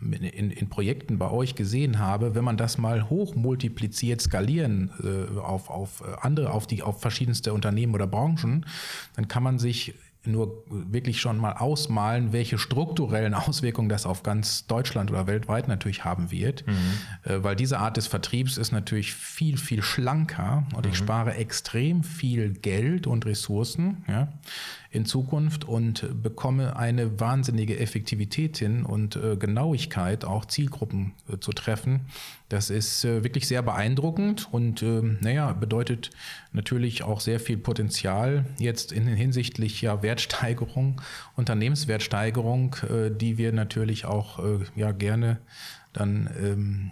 in, 0.00 0.50
in, 0.50 0.68
Projekten 0.68 1.18
bei 1.18 1.30
euch 1.30 1.54
gesehen 1.54 1.98
habe, 1.98 2.34
wenn 2.34 2.44
man 2.44 2.56
das 2.56 2.78
mal 2.78 3.10
hoch 3.10 3.34
multipliziert, 3.34 4.20
skalieren 4.20 4.90
äh, 5.02 5.38
auf, 5.38 5.70
auf 5.70 6.02
andere, 6.22 6.52
auf 6.52 6.66
die, 6.66 6.82
auf 6.82 7.00
verschiedenste 7.00 7.52
Unternehmen 7.52 7.94
oder 7.94 8.06
Branchen, 8.06 8.64
dann 9.14 9.28
kann 9.28 9.42
man 9.42 9.58
sich 9.58 9.94
nur 10.26 10.64
wirklich 10.68 11.20
schon 11.20 11.38
mal 11.38 11.52
ausmalen, 11.52 12.32
welche 12.32 12.58
strukturellen 12.58 13.34
Auswirkungen 13.34 13.88
das 13.88 14.06
auf 14.06 14.22
ganz 14.22 14.66
Deutschland 14.66 15.10
oder 15.10 15.26
weltweit 15.26 15.68
natürlich 15.68 16.04
haben 16.04 16.30
wird. 16.30 16.66
Mhm. 16.66 16.74
Äh, 17.24 17.44
weil 17.44 17.56
diese 17.56 17.78
Art 17.78 17.96
des 17.96 18.06
Vertriebs 18.06 18.58
ist 18.58 18.72
natürlich 18.72 19.14
viel, 19.14 19.56
viel 19.56 19.82
schlanker 19.82 20.66
und 20.74 20.84
mhm. 20.84 20.92
ich 20.92 20.98
spare 20.98 21.34
extrem 21.34 22.02
viel 22.02 22.50
Geld 22.52 23.06
und 23.06 23.26
Ressourcen. 23.26 24.04
Ja 24.08 24.28
in 24.96 25.04
Zukunft 25.04 25.64
und 25.64 26.22
bekomme 26.22 26.76
eine 26.76 27.20
wahnsinnige 27.20 27.78
Effektivität 27.78 28.56
hin 28.56 28.84
und 28.84 29.14
äh, 29.16 29.36
Genauigkeit, 29.36 30.24
auch 30.24 30.46
Zielgruppen 30.46 31.12
äh, 31.30 31.38
zu 31.38 31.52
treffen. 31.52 32.00
Das 32.48 32.70
ist 32.70 33.04
äh, 33.04 33.22
wirklich 33.22 33.46
sehr 33.46 33.62
beeindruckend 33.62 34.48
und 34.50 34.82
ähm, 34.82 35.18
naja, 35.20 35.52
bedeutet 35.52 36.10
natürlich 36.52 37.02
auch 37.02 37.20
sehr 37.20 37.38
viel 37.38 37.58
Potenzial 37.58 38.46
jetzt 38.58 38.90
in 38.90 39.06
hinsichtlich 39.06 39.82
ja, 39.82 40.02
Wertsteigerung, 40.02 41.00
Unternehmenswertsteigerung, 41.36 42.76
äh, 42.88 43.10
die 43.10 43.36
wir 43.36 43.52
natürlich 43.52 44.06
auch 44.06 44.38
äh, 44.38 44.64
ja 44.74 44.92
gerne 44.92 45.38
dann 45.92 46.30
ähm, 46.42 46.90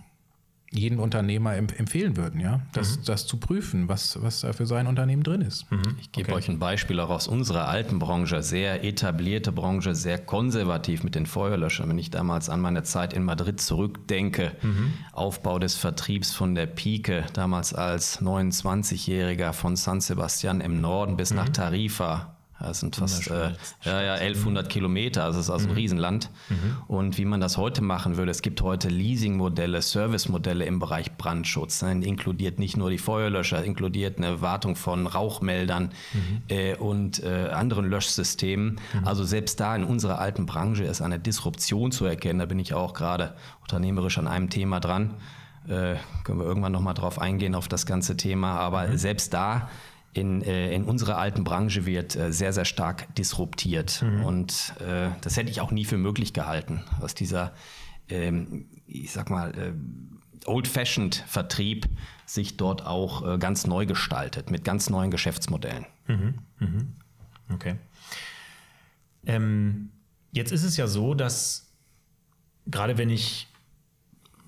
jeden 0.75 0.99
Unternehmer 0.99 1.55
empfehlen 1.57 2.17
würden, 2.17 2.41
ja, 2.41 2.61
das, 2.73 2.99
mhm. 2.99 3.05
das 3.07 3.27
zu 3.27 3.39
prüfen, 3.39 3.89
was, 3.89 4.21
was 4.23 4.41
da 4.41 4.53
für 4.53 4.67
sein 4.67 4.87
Unternehmen 4.87 5.23
drin 5.23 5.41
ist. 5.41 5.71
Mhm. 5.71 5.97
Ich 6.01 6.13
gebe 6.13 6.29
okay. 6.29 6.39
euch 6.39 6.49
ein 6.49 6.59
Beispiel 6.59 7.01
auch 7.01 7.11
aus 7.11 7.29
unserer 7.29 7.69
alten 7.69 7.99
Branche, 7.99 8.43
sehr 8.43 8.85
etablierte 8.85 9.53
Branche, 9.53 9.95
sehr 9.95 10.19
konservativ 10.19 11.05
mit 11.05 11.15
den 11.15 11.27
Feuerlöschern. 11.27 11.89
Wenn 11.89 11.99
ich 11.99 12.11
damals 12.11 12.49
an 12.49 12.61
meine 12.61 12.83
Zeit 12.83 13.13
in 13.13 13.25
Madrid 13.25 13.61
zurückdenke, 13.61 14.53
mhm. 14.63 14.93
Aufbau 15.13 15.59
des 15.59 15.77
Vertriebs 15.77 16.33
von 16.33 16.55
der 16.55 16.67
Pike, 16.67 17.25
damals 17.33 17.73
als 17.73 18.21
29-Jähriger 18.21 19.53
von 19.53 19.77
San 19.77 20.01
Sebastian 20.01 20.61
im 20.61 20.81
Norden 20.81 21.17
bis 21.17 21.33
nach 21.33 21.49
mhm. 21.49 21.53
Tarifa, 21.53 22.34
das 22.69 22.81
sind 22.81 22.97
fast 22.97 23.31
äh, 23.31 23.53
ja, 23.85 24.03
ja, 24.03 24.15
1100 24.15 24.69
Kilometer, 24.69 25.25
also 25.25 25.39
es 25.39 25.47
ist 25.47 25.51
also 25.51 25.67
ein 25.67 25.73
mhm. 25.73 25.77
Riesenland. 25.77 26.31
Mhm. 26.49 26.77
Und 26.89 27.19
wie 27.19 27.25
man 27.25 27.41
das 27.41 27.57
heute 27.57 27.83
machen 27.83 28.17
würde, 28.17 28.31
es 28.31 28.43
gibt 28.43 28.63
heute 28.63 28.89
Leasingmodelle, 28.89 29.83
Servicemodelle 29.83 30.65
im 30.65 30.79
Bereich 30.79 31.17
Brandschutz. 31.17 31.83
Ne? 31.83 32.05
Inkludiert 32.05 32.59
nicht 32.59 32.77
nur 32.77 32.91
die 32.91 32.99
Feuerlöscher, 32.99 33.63
inkludiert 33.65 34.19
eine 34.19 34.41
Wartung 34.41 34.77
von 34.77 35.07
Rauchmeldern 35.07 35.91
mhm. 36.13 36.43
äh, 36.49 36.75
und 36.77 37.23
äh, 37.23 37.51
anderen 37.51 37.87
Löschsystemen. 37.87 38.81
Mhm. 38.93 39.07
Also 39.07 39.25
selbst 39.25 39.61
da 39.61 39.75
in 39.77 39.85
unserer 39.85 40.19
alten 40.19 40.47
Branche 40.47 40.85
ist 40.85 41.03
eine 41.03 41.19
Disruption 41.19 41.93
zu 41.93 42.05
erkennen. 42.05 42.39
Da 42.39 42.47
bin 42.47 42.59
ich 42.59 42.75
auch 42.75 42.95
gerade 42.95 43.35
unternehmerisch 43.63 44.19
an 44.19 44.27
einem 44.27 44.51
Thema 44.51 44.81
dran. 44.81 45.15
Äh, 45.69 45.97
können 46.25 46.39
wir 46.39 46.47
irgendwann 46.47 46.73
nochmal 46.73 46.95
drauf 46.95 47.19
eingehen, 47.19 47.55
auf 47.55 47.69
das 47.69 47.87
ganze 47.87 48.17
Thema. 48.17 48.59
Aber 48.59 48.87
mhm. 48.87 48.97
selbst 48.97 49.33
da 49.33 49.69
in, 50.15 50.43
äh, 50.43 50.73
in 50.73 50.85
unserer 50.85 51.19
alten 51.19 51.45
Branche 51.45 51.87
wird 51.87 52.17
äh, 52.17 52.33
sehr, 52.33 52.53
sehr 52.53 52.65
stark 52.65 53.15
disruptiert. 53.17 54.03
Mhm. 54.03 54.25
Und 54.25 54.75
äh, 54.81 55.11
das 55.21 55.37
hätte 55.37 55.51
ich 55.51 55.61
auch 55.61 55.73
nie 55.73 55.85
für 55.85 55.99
möglich 55.99 56.33
gehalten, 56.33 56.83
aus 57.01 57.15
dieser, 57.15 57.53
ähm, 58.09 58.67
ich 58.87 59.13
sag 59.13 59.29
mal, 59.29 59.51
äh, 59.59 59.73
old-fashioned 60.47 61.25
Vertrieb 61.27 61.89
sich 62.27 62.57
dort 62.57 62.87
auch 62.87 63.35
äh, 63.35 63.39
ganz 63.39 63.67
neu 63.67 63.87
gestaltet, 63.87 64.51
mit 64.51 64.65
ganz 64.65 64.89
neuen 64.89 65.11
Geschäftsmodellen. 65.11 65.87
Mhm. 66.07 66.35
Mhm. 66.61 66.93
Okay. 67.53 67.77
Ähm, 69.27 69.91
jetzt 70.33 70.53
ist 70.53 70.65
es 70.65 70.77
ja 70.77 70.87
so, 70.87 71.15
dass 71.15 71.73
gerade 72.67 72.99
wenn 72.99 73.11
ich 73.11 73.49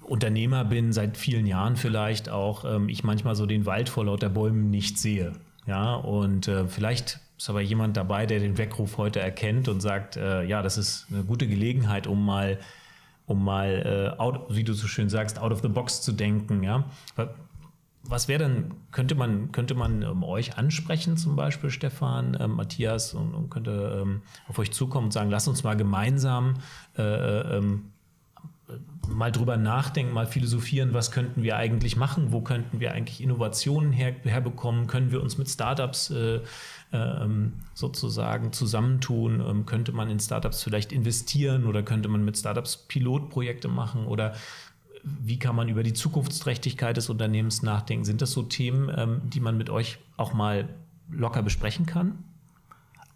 Unternehmer 0.03 0.65
bin, 0.65 0.93
seit 0.93 1.17
vielen 1.17 1.47
Jahren 1.47 1.77
vielleicht 1.77 2.29
auch, 2.29 2.65
ähm, 2.65 2.89
ich 2.89 3.03
manchmal 3.03 3.35
so 3.35 3.47
den 3.47 3.67
Wald 3.67 3.89
vor 3.89 4.05
lauter 4.05 4.29
Bäumen 4.29 4.71
nicht 4.71 4.99
sehe. 4.99 5.33
Ja, 5.67 5.95
und 5.95 6.49
äh, 6.49 6.69
vielleicht 6.69 7.21
ist 7.37 7.51
aber 7.51 7.61
jemand 7.61 7.97
dabei, 7.97 8.27
der 8.27 8.41
den 8.41 8.57
Weckruf 8.57 8.99
heute 8.99 9.21
erkennt 9.21 9.69
und 9.69 9.81
sagt, 9.81 10.17
äh, 10.17 10.45
ja, 10.45 10.63
das 10.63 10.79
ist 10.79 11.07
eine 11.11 11.25
gute 11.25 11.47
Gelegenheit, 11.47 12.07
um 12.07 12.25
mal, 12.25 12.59
um 13.27 13.45
mal, 13.45 14.15
äh, 14.17 14.21
out, 14.21 14.47
wie 14.49 14.65
du 14.65 14.73
so 14.73 14.87
schön 14.87 15.09
sagst, 15.09 15.39
out 15.39 15.53
of 15.53 15.61
the 15.63 15.69
box 15.69 16.03
zu 16.03 16.13
denken. 16.13 16.63
Ja, 16.63 16.85
was 18.09 18.29
wäre 18.29 18.45
denn, 18.45 18.73
könnte 18.93 19.15
man, 19.15 19.53
könnte 19.53 19.75
man 19.75 20.03
ähm, 20.03 20.23
euch 20.23 20.57
ansprechen, 20.57 21.17
zum 21.17 21.37
Beispiel 21.37 21.71
Stefan, 21.71 22.37
ähm, 22.41 22.53
Matthias, 22.53 23.15
und, 23.15 23.35
und 23.35 23.51
könnte 23.51 24.01
ähm, 24.03 24.23
auf 24.49 24.59
euch 24.59 24.73
zukommen 24.73 25.07
und 25.07 25.13
sagen, 25.13 25.31
lasst 25.31 25.49
uns 25.49 25.65
mal 25.65 25.77
gemeinsam 25.77 26.55
äh, 26.97 27.03
äh 27.03 27.59
ähm, 27.59 27.93
mal 29.09 29.31
drüber 29.31 29.57
nachdenken, 29.57 30.13
mal 30.13 30.27
philosophieren, 30.27 30.93
was 30.93 31.11
könnten 31.11 31.43
wir 31.43 31.57
eigentlich 31.57 31.97
machen, 31.97 32.33
wo 32.33 32.41
könnten 32.41 32.81
wir 32.81 32.93
eigentlich 32.93 33.21
Innovationen 33.21 33.93
her, 33.93 34.15
herbekommen, 34.25 34.87
können 34.87 35.13
wir 35.13 35.23
uns 35.23 35.39
mit 35.39 35.49
Startups 35.49 36.11
äh, 36.11 36.41
äh, 36.91 37.29
sozusagen 37.75 38.53
zusammentun, 38.53 39.41
ähm, 39.41 39.67
könnte 39.67 39.93
man 39.93 40.11
in 40.11 40.19
Startups 40.19 40.63
vielleicht 40.63 40.93
investieren 40.93 41.67
oder 41.67 41.83
könnte 41.83 42.09
man 42.09 42.25
mit 42.25 42.37
Startups 42.37 42.77
Pilotprojekte 42.77 43.69
machen 43.69 44.07
oder 44.07 44.35
wie 45.05 45.39
kann 45.39 45.55
man 45.55 45.69
über 45.69 45.85
die 45.85 45.93
Zukunftsträchtigkeit 45.93 46.97
des 46.97 47.09
Unternehmens 47.09 47.63
nachdenken? 47.63 48.05
Sind 48.05 48.23
das 48.23 48.33
so 48.33 48.43
Themen, 48.43 48.91
ähm, 48.95 49.21
die 49.25 49.41
man 49.41 49.57
mit 49.57 49.71
euch 49.71 49.99
auch 50.17 50.35
mal 50.35 50.69
locker 51.09 51.43
besprechen 51.43 51.87
kann? 51.87 52.25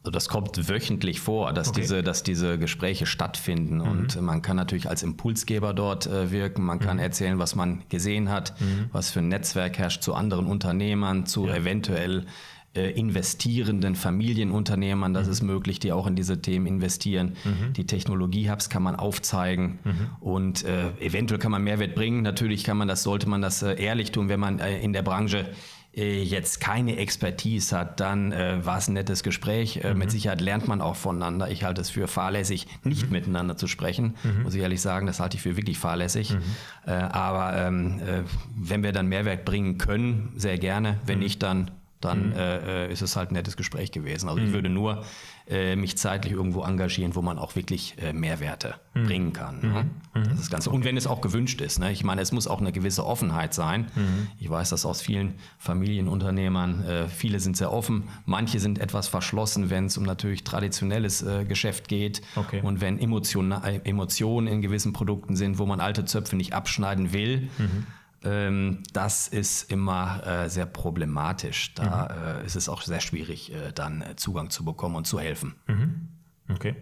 Also 0.02 0.12
das 0.12 0.28
kommt 0.28 0.68
wöchentlich 0.68 1.20
vor, 1.20 1.52
dass, 1.52 1.68
okay. 1.68 1.82
diese, 1.82 2.02
dass 2.02 2.22
diese 2.22 2.58
Gespräche 2.58 3.04
stattfinden. 3.04 3.76
Mhm. 3.76 3.82
Und 3.82 4.20
man 4.22 4.40
kann 4.40 4.56
natürlich 4.56 4.88
als 4.88 5.02
Impulsgeber 5.02 5.74
dort 5.74 6.06
äh, 6.06 6.30
wirken. 6.30 6.62
Man 6.62 6.78
kann 6.78 6.96
mhm. 6.96 7.02
erzählen, 7.02 7.38
was 7.38 7.54
man 7.54 7.82
gesehen 7.90 8.30
hat, 8.30 8.58
mhm. 8.60 8.86
was 8.92 9.10
für 9.10 9.18
ein 9.18 9.28
Netzwerk 9.28 9.76
herrscht 9.76 10.02
zu 10.02 10.14
anderen 10.14 10.46
Unternehmern, 10.46 11.26
zu 11.26 11.46
ja. 11.46 11.56
eventuell 11.56 12.24
äh, 12.74 12.90
investierenden 12.92 13.94
Familienunternehmern. 13.94 15.12
Das 15.12 15.26
mhm. 15.26 15.32
ist 15.32 15.42
möglich, 15.42 15.80
die 15.80 15.92
auch 15.92 16.06
in 16.06 16.16
diese 16.16 16.40
Themen 16.40 16.66
investieren. 16.66 17.36
Mhm. 17.44 17.74
Die 17.74 17.84
Technologie-Hubs 17.84 18.70
kann 18.70 18.82
man 18.82 18.96
aufzeigen 18.96 19.80
mhm. 19.84 20.10
und 20.20 20.64
äh, 20.64 20.92
eventuell 21.00 21.38
kann 21.38 21.50
man 21.50 21.62
Mehrwert 21.62 21.94
bringen. 21.94 22.22
Natürlich 22.22 22.64
kann 22.64 22.78
man 22.78 22.88
das, 22.88 23.02
sollte 23.02 23.28
man 23.28 23.42
das 23.42 23.62
äh, 23.62 23.74
ehrlich 23.74 24.12
tun, 24.12 24.30
wenn 24.30 24.40
man 24.40 24.60
äh, 24.60 24.80
in 24.80 24.94
der 24.94 25.02
Branche 25.02 25.40
äh, 25.40 25.44
jetzt 25.92 26.60
keine 26.60 26.96
Expertise 26.96 27.76
hat, 27.76 27.98
dann 27.98 28.30
äh, 28.30 28.64
war 28.64 28.78
es 28.78 28.88
ein 28.88 28.94
nettes 28.94 29.24
Gespräch. 29.24 29.78
Äh, 29.82 29.92
mhm. 29.92 29.98
Mit 29.98 30.10
Sicherheit 30.12 30.40
lernt 30.40 30.68
man 30.68 30.80
auch 30.80 30.94
voneinander. 30.94 31.50
Ich 31.50 31.64
halte 31.64 31.80
es 31.80 31.90
für 31.90 32.06
fahrlässig, 32.06 32.68
nicht 32.84 33.06
mhm. 33.06 33.12
miteinander 33.12 33.56
zu 33.56 33.66
sprechen. 33.66 34.16
Mhm. 34.22 34.44
Muss 34.44 34.54
ich 34.54 34.62
ehrlich 34.62 34.80
sagen, 34.80 35.06
das 35.06 35.18
halte 35.18 35.36
ich 35.36 35.42
für 35.42 35.56
wirklich 35.56 35.78
fahrlässig. 35.78 36.34
Mhm. 36.34 36.42
Äh, 36.86 36.92
aber 36.92 37.56
ähm, 37.56 38.00
äh, 38.00 38.22
wenn 38.56 38.84
wir 38.84 38.92
dann 38.92 39.08
Mehrwert 39.08 39.44
bringen 39.44 39.78
können, 39.78 40.32
sehr 40.36 40.58
gerne. 40.58 41.00
Wenn 41.06 41.18
mhm. 41.18 41.24
nicht, 41.24 41.42
dann 41.42 41.72
dann 42.00 42.30
mhm. 42.30 42.36
äh, 42.36 42.90
ist 42.90 43.02
es 43.02 43.14
halt 43.14 43.30
ein 43.30 43.34
nettes 43.34 43.58
Gespräch 43.58 43.92
gewesen. 43.92 44.30
Also 44.30 44.40
ich 44.40 44.52
würde 44.52 44.70
nur 44.70 45.04
äh, 45.50 45.76
mich 45.76 45.98
zeitlich 45.98 46.32
irgendwo 46.32 46.62
engagieren, 46.62 47.14
wo 47.14 47.22
man 47.22 47.38
auch 47.38 47.56
wirklich 47.56 47.96
äh, 48.00 48.12
Mehrwerte 48.12 48.76
mhm. 48.94 49.04
bringen 49.04 49.32
kann. 49.32 49.60
Ne? 49.60 49.84
Mhm. 50.14 50.24
Das 50.24 50.32
ist 50.32 50.40
das 50.40 50.50
Ganze. 50.50 50.70
Und 50.70 50.84
wenn 50.84 50.96
es 50.96 51.06
auch 51.06 51.20
gewünscht 51.20 51.60
ist. 51.60 51.78
Ne? 51.78 51.90
Ich 51.92 52.04
meine, 52.04 52.20
es 52.20 52.32
muss 52.32 52.46
auch 52.46 52.60
eine 52.60 52.72
gewisse 52.72 53.04
Offenheit 53.04 53.52
sein. 53.52 53.90
Mhm. 53.94 54.28
Ich 54.38 54.48
weiß 54.48 54.70
das 54.70 54.86
aus 54.86 55.02
vielen 55.02 55.34
Familienunternehmern. 55.58 56.84
Äh, 56.84 57.08
viele 57.08 57.40
sind 57.40 57.56
sehr 57.56 57.72
offen, 57.72 58.04
manche 58.26 58.60
sind 58.60 58.78
etwas 58.78 59.08
verschlossen, 59.08 59.70
wenn 59.70 59.86
es 59.86 59.98
um 59.98 60.04
natürlich 60.04 60.44
traditionelles 60.44 61.22
äh, 61.22 61.44
Geschäft 61.44 61.88
geht 61.88 62.22
okay. 62.36 62.60
und 62.62 62.80
wenn 62.80 62.98
Emotion, 62.98 63.52
Emotionen 63.52 64.46
in 64.46 64.62
gewissen 64.62 64.92
Produkten 64.92 65.36
sind, 65.36 65.58
wo 65.58 65.66
man 65.66 65.80
alte 65.80 66.04
Zöpfe 66.04 66.36
nicht 66.36 66.52
abschneiden 66.52 67.12
will. 67.12 67.48
Ähm, 68.22 68.82
das 68.92 69.28
ist 69.28 69.70
immer 69.70 70.26
äh, 70.26 70.48
sehr 70.48 70.66
problematisch. 70.66 71.74
Da 71.74 72.36
mhm. 72.36 72.42
äh, 72.42 72.46
ist 72.46 72.56
es 72.56 72.68
auch 72.68 72.82
sehr 72.82 73.00
schwierig, 73.00 73.52
äh, 73.52 73.72
dann 73.72 74.04
Zugang 74.16 74.50
zu 74.50 74.64
bekommen 74.64 74.96
und 74.96 75.06
zu 75.06 75.18
helfen. 75.18 75.54
Mhm. 75.66 76.08
Okay. 76.50 76.76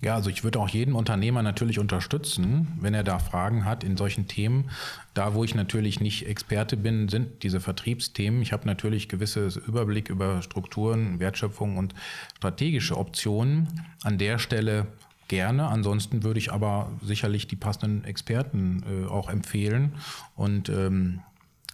Ja, 0.00 0.14
also 0.14 0.30
ich 0.30 0.44
würde 0.44 0.60
auch 0.60 0.68
jeden 0.68 0.94
Unternehmer 0.94 1.42
natürlich 1.42 1.80
unterstützen, 1.80 2.68
wenn 2.80 2.94
er 2.94 3.02
da 3.02 3.18
Fragen 3.18 3.64
hat 3.64 3.82
in 3.82 3.96
solchen 3.96 4.28
Themen. 4.28 4.70
Da, 5.12 5.34
wo 5.34 5.42
ich 5.42 5.56
natürlich 5.56 5.98
nicht 5.98 6.28
Experte 6.28 6.76
bin, 6.76 7.08
sind 7.08 7.42
diese 7.42 7.58
Vertriebsthemen. 7.58 8.40
Ich 8.40 8.52
habe 8.52 8.64
natürlich 8.66 9.08
gewisses 9.08 9.56
Überblick 9.56 10.08
über 10.08 10.40
Strukturen, 10.42 11.18
Wertschöpfung 11.18 11.76
und 11.76 11.96
strategische 12.36 12.96
Optionen. 12.96 13.66
An 14.04 14.18
der 14.18 14.38
Stelle 14.38 14.86
gerne. 15.28 15.68
Ansonsten 15.68 16.22
würde 16.22 16.38
ich 16.38 16.52
aber 16.52 16.90
sicherlich 17.02 17.46
die 17.46 17.56
passenden 17.56 18.04
Experten 18.04 18.82
äh, 18.88 19.06
auch 19.06 19.28
empfehlen 19.28 19.94
und 20.34 20.68
ähm, 20.68 21.20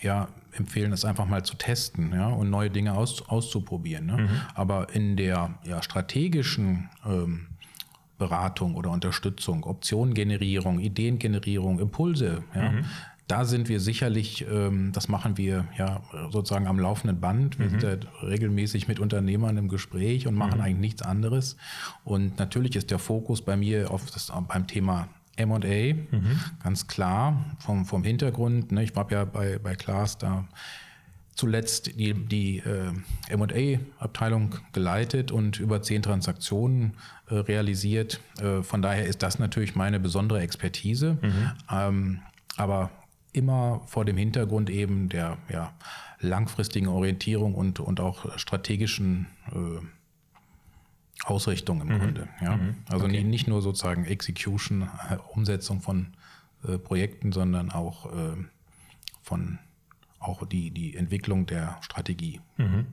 ja, 0.00 0.28
empfehlen, 0.52 0.92
es 0.92 1.04
einfach 1.04 1.26
mal 1.26 1.44
zu 1.44 1.56
testen 1.56 2.12
ja, 2.12 2.28
und 2.28 2.50
neue 2.50 2.70
Dinge 2.70 2.94
aus, 2.94 3.26
auszuprobieren. 3.28 4.06
Ne? 4.06 4.16
Mhm. 4.18 4.28
Aber 4.54 4.94
in 4.94 5.16
der 5.16 5.54
ja, 5.64 5.82
strategischen 5.82 6.90
ähm, 7.06 7.46
Beratung 8.18 8.74
oder 8.74 8.90
Unterstützung, 8.90 9.64
Optionengenerierung, 9.64 10.78
Ideengenerierung, 10.78 11.80
Impulse, 11.80 12.44
ja, 12.54 12.70
mhm. 12.70 12.84
Da 13.26 13.44
sind 13.44 13.68
wir 13.68 13.80
sicherlich, 13.80 14.46
ähm, 14.50 14.92
das 14.92 15.08
machen 15.08 15.38
wir 15.38 15.66
ja 15.78 16.02
sozusagen 16.30 16.66
am 16.66 16.78
laufenden 16.78 17.20
Band. 17.20 17.58
Wir 17.58 17.66
mhm. 17.66 17.80
sind 17.80 17.82
ja 17.82 17.96
regelmäßig 18.22 18.86
mit 18.86 19.00
Unternehmern 19.00 19.56
im 19.56 19.68
Gespräch 19.68 20.26
und 20.26 20.34
machen 20.34 20.58
mhm. 20.58 20.64
eigentlich 20.64 20.80
nichts 20.80 21.02
anderes. 21.02 21.56
Und 22.04 22.38
natürlich 22.38 22.76
ist 22.76 22.90
der 22.90 22.98
Fokus 22.98 23.42
bei 23.42 23.56
mir 23.56 23.90
auf 23.90 24.10
das, 24.10 24.30
beim 24.48 24.66
Thema 24.66 25.08
MA, 25.38 25.56
mhm. 25.56 26.40
ganz 26.62 26.86
klar, 26.86 27.56
vom, 27.58 27.86
vom 27.86 28.04
Hintergrund. 28.04 28.72
Ne, 28.72 28.84
ich 28.84 28.94
war 28.94 29.10
ja 29.10 29.24
bei, 29.24 29.58
bei 29.58 29.74
Klaas 29.74 30.18
da 30.18 30.46
zuletzt 31.34 31.98
die, 31.98 32.14
die 32.14 32.58
äh, 32.58 33.36
MA-Abteilung 33.36 34.54
geleitet 34.72 35.32
und 35.32 35.58
über 35.58 35.82
zehn 35.82 36.02
Transaktionen 36.02 36.94
äh, 37.28 37.34
realisiert. 37.34 38.20
Äh, 38.40 38.62
von 38.62 38.82
daher 38.82 39.06
ist 39.06 39.22
das 39.22 39.38
natürlich 39.38 39.74
meine 39.74 39.98
besondere 39.98 40.40
Expertise. 40.40 41.18
Mhm. 41.20 41.52
Ähm, 41.70 42.20
aber 42.56 42.90
immer 43.34 43.82
vor 43.86 44.04
dem 44.04 44.16
Hintergrund 44.16 44.70
eben 44.70 45.08
der 45.08 45.36
ja, 45.50 45.74
langfristigen 46.20 46.88
Orientierung 46.88 47.54
und, 47.54 47.80
und 47.80 48.00
auch 48.00 48.38
strategischen 48.38 49.26
äh, 49.52 49.80
Ausrichtung 51.24 51.80
im 51.80 51.88
mhm. 51.88 51.98
Grunde. 51.98 52.28
Ja? 52.40 52.56
Mhm. 52.56 52.76
Also 52.88 53.06
okay. 53.06 53.22
nicht 53.24 53.48
nur 53.48 53.60
sozusagen 53.60 54.04
Execution, 54.04 54.88
äh, 55.10 55.16
Umsetzung 55.34 55.80
von 55.80 56.14
äh, 56.66 56.78
Projekten, 56.78 57.32
sondern 57.32 57.70
auch 57.70 58.06
äh, 58.06 58.36
von 59.22 59.58
auch 60.20 60.46
die, 60.46 60.70
die 60.70 60.96
Entwicklung 60.96 61.46
der 61.46 61.78
Strategie. 61.82 62.40
Mhm. 62.56 62.86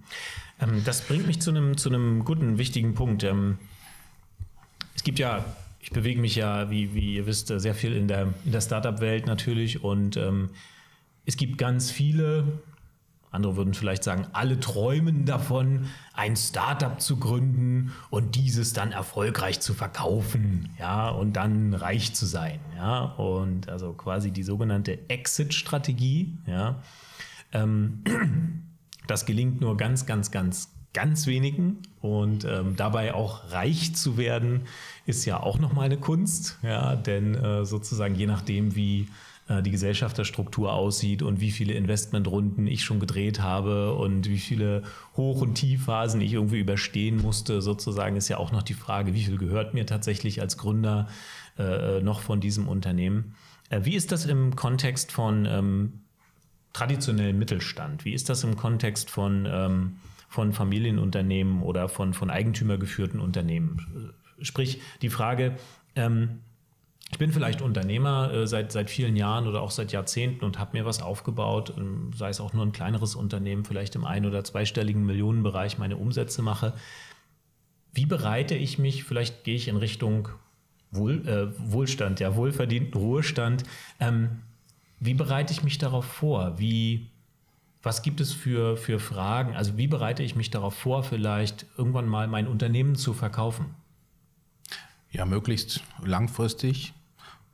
Ähm, 0.60 0.84
das 0.84 1.02
bringt 1.08 1.28
mich 1.28 1.42
zu 1.42 1.52
einem, 1.52 1.78
zu 1.78 1.90
einem 1.90 2.26
guten, 2.26 2.58
wichtigen 2.58 2.94
Punkt. 2.94 3.24
Ähm, 3.24 3.58
es 4.96 5.04
gibt 5.04 5.20
ja, 5.20 5.46
ich 5.82 5.92
bewege 5.92 6.22
mich 6.22 6.36
ja, 6.36 6.70
wie, 6.70 6.94
wie 6.94 7.16
ihr 7.16 7.26
wisst, 7.26 7.48
sehr 7.48 7.76
viel 7.76 7.94
in 7.94 8.08
der, 8.08 8.34
in 8.46 8.52
der 8.52 8.62
Startup-Welt 8.62 9.26
natürlich 9.26 9.84
und 9.84 10.18
ähm, 10.18 10.50
es 11.26 11.38
gibt 11.38 11.58
ganz 11.58 11.92
viele 11.92 12.62
andere 13.32 13.56
würden 13.56 13.74
vielleicht 13.74 14.04
sagen, 14.04 14.28
alle 14.34 14.60
träumen 14.60 15.26
davon, 15.26 15.88
ein 16.14 16.36
Startup 16.36 17.00
zu 17.00 17.18
gründen 17.18 17.94
und 18.10 18.36
dieses 18.36 18.74
dann 18.74 18.92
erfolgreich 18.92 19.62
zu 19.62 19.74
verkaufen, 19.74 20.70
ja, 20.78 21.10
und 21.10 21.34
dann 21.34 21.74
reich 21.74 22.14
zu 22.14 22.26
sein, 22.26 22.60
ja, 22.76 23.04
und 23.04 23.70
also 23.70 23.94
quasi 23.94 24.32
die 24.32 24.44
sogenannte 24.44 25.10
Exit-Strategie, 25.10 26.38
ja. 26.46 26.82
Ähm, 27.54 28.04
das 29.08 29.26
gelingt 29.26 29.62
nur 29.62 29.78
ganz, 29.78 30.06
ganz, 30.06 30.32
ganz, 30.32 30.70
ganz 30.94 31.28
wenigen 31.28 31.80
und 32.02 32.46
ähm, 32.46 32.76
dabei 32.76 33.14
auch 33.14 33.52
reich 33.52 33.96
zu 33.96 34.18
werden, 34.18 34.62
ist 35.06 35.26
ja 35.26 35.40
auch 35.40 35.60
nochmal 35.60 35.86
eine 35.86 35.98
Kunst, 35.98 36.60
ja, 36.64 36.96
denn 36.96 37.36
äh, 37.36 37.66
sozusagen 37.66 38.16
je 38.16 38.26
nachdem, 38.26 38.76
wie 38.76 39.08
äh, 39.48 39.62
die 39.62 39.72
Gesellschafterstruktur 39.72 40.74
aussieht 40.74 41.22
und 41.22 41.40
wie 41.40 41.52
viele 41.52 41.74
Investmentrunden 41.74 42.68
ich 42.68 42.84
schon 42.84 43.00
gedreht 43.00 43.42
habe 43.42 43.94
und 43.94 44.28
wie 44.30 44.40
viele 44.40 44.84
Hoch- 45.16 45.42
und 45.42 45.56
Tiefphasen 45.56 46.22
ich 46.22 46.34
irgendwie 46.34 46.60
überstehen 46.60 47.22
musste, 47.22 47.62
sozusagen, 47.62 48.16
ist 48.16 48.28
ja 48.28 48.38
auch 48.38 48.52
noch 48.52 48.64
die 48.64 48.74
Frage, 48.74 49.14
wie 49.14 49.24
viel 49.24 49.38
gehört 49.38 49.74
mir 49.74 49.86
tatsächlich 49.86 50.42
als 50.42 50.58
Gründer 50.58 51.08
äh, 51.58 52.02
noch 52.02 52.22
von 52.22 52.40
diesem 52.40 52.68
Unternehmen. 52.68 53.36
Äh, 53.70 53.82
wie 53.84 53.96
ist 53.96 54.12
das 54.12 54.26
im 54.26 54.56
Kontext 54.56 55.12
von 55.12 55.46
ähm, 55.46 55.94
traditionellem 56.74 57.38
Mittelstand? 57.38 58.06
Wie 58.06 58.14
ist 58.14 58.30
das 58.30 58.44
im 58.44 58.56
Kontext 58.56 59.10
von, 59.10 59.48
ähm, 59.50 59.98
von 60.32 60.54
Familienunternehmen 60.54 61.62
oder 61.62 61.90
von, 61.90 62.14
von 62.14 62.30
eigentümergeführten 62.30 63.20
Unternehmen? 63.20 64.14
Sprich, 64.42 64.82
die 65.02 65.10
Frage, 65.10 65.58
ähm, 65.96 66.40
ich 67.12 67.18
bin 67.18 67.34
vielleicht 67.34 67.62
Unternehmer 67.62 68.32
äh, 68.32 68.48
seit, 68.48 68.72
seit 68.72 68.90
vielen 68.90 69.18
Jahren 69.18 69.46
oder 69.46 69.62
auch 69.62 69.72
seit 69.72 69.92
Jahrzehnten 69.92 70.46
und 70.46 70.58
habe 70.58 70.78
mir 70.78 70.86
was 70.86 71.02
aufgebaut, 71.02 71.74
ähm, 71.78 72.12
sei 72.16 72.30
es 72.30 72.40
auch 72.40 72.54
nur 72.54 72.66
ein 72.66 72.72
kleineres 72.72 73.14
Unternehmen, 73.16 73.66
vielleicht 73.66 73.94
im 73.96 74.06
ein- 74.06 74.26
oder 74.26 74.46
zweistelligen 74.46 75.06
Millionenbereich 75.06 75.78
meine 75.78 75.98
Umsätze 75.98 76.42
mache. 76.42 76.74
Wie 77.92 78.06
bereite 78.06 78.56
ich 78.56 78.80
mich, 78.80 79.04
vielleicht 79.04 79.44
gehe 79.44 79.56
ich 79.56 79.68
in 79.68 79.76
Richtung 79.76 80.30
Wohl, 80.92 81.28
äh, 81.28 81.74
Wohlstand, 81.74 82.22
ja, 82.22 82.38
wohlverdienten 82.38 82.94
Ruhestand. 83.00 83.64
Ähm, 84.00 84.40
wie 85.02 85.14
bereite 85.14 85.52
ich 85.52 85.64
mich 85.64 85.78
darauf 85.78 86.06
vor? 86.06 86.58
Wie, 86.58 87.10
was 87.84 88.02
gibt 88.04 88.22
es 88.22 88.32
für, 88.32 88.78
für 88.78 89.00
Fragen? 89.00 89.56
Also 89.56 89.78
wie 89.78 89.88
bereite 89.88 90.24
ich 90.24 90.36
mich 90.36 90.50
darauf 90.50 90.76
vor, 90.76 91.04
vielleicht 91.04 91.66
irgendwann 91.78 92.08
mal 92.08 92.28
mein 92.28 92.48
Unternehmen 92.48 92.96
zu 92.96 93.14
verkaufen? 93.14 93.74
Ja, 95.10 95.26
möglichst 95.26 95.82
langfristig. 96.04 96.94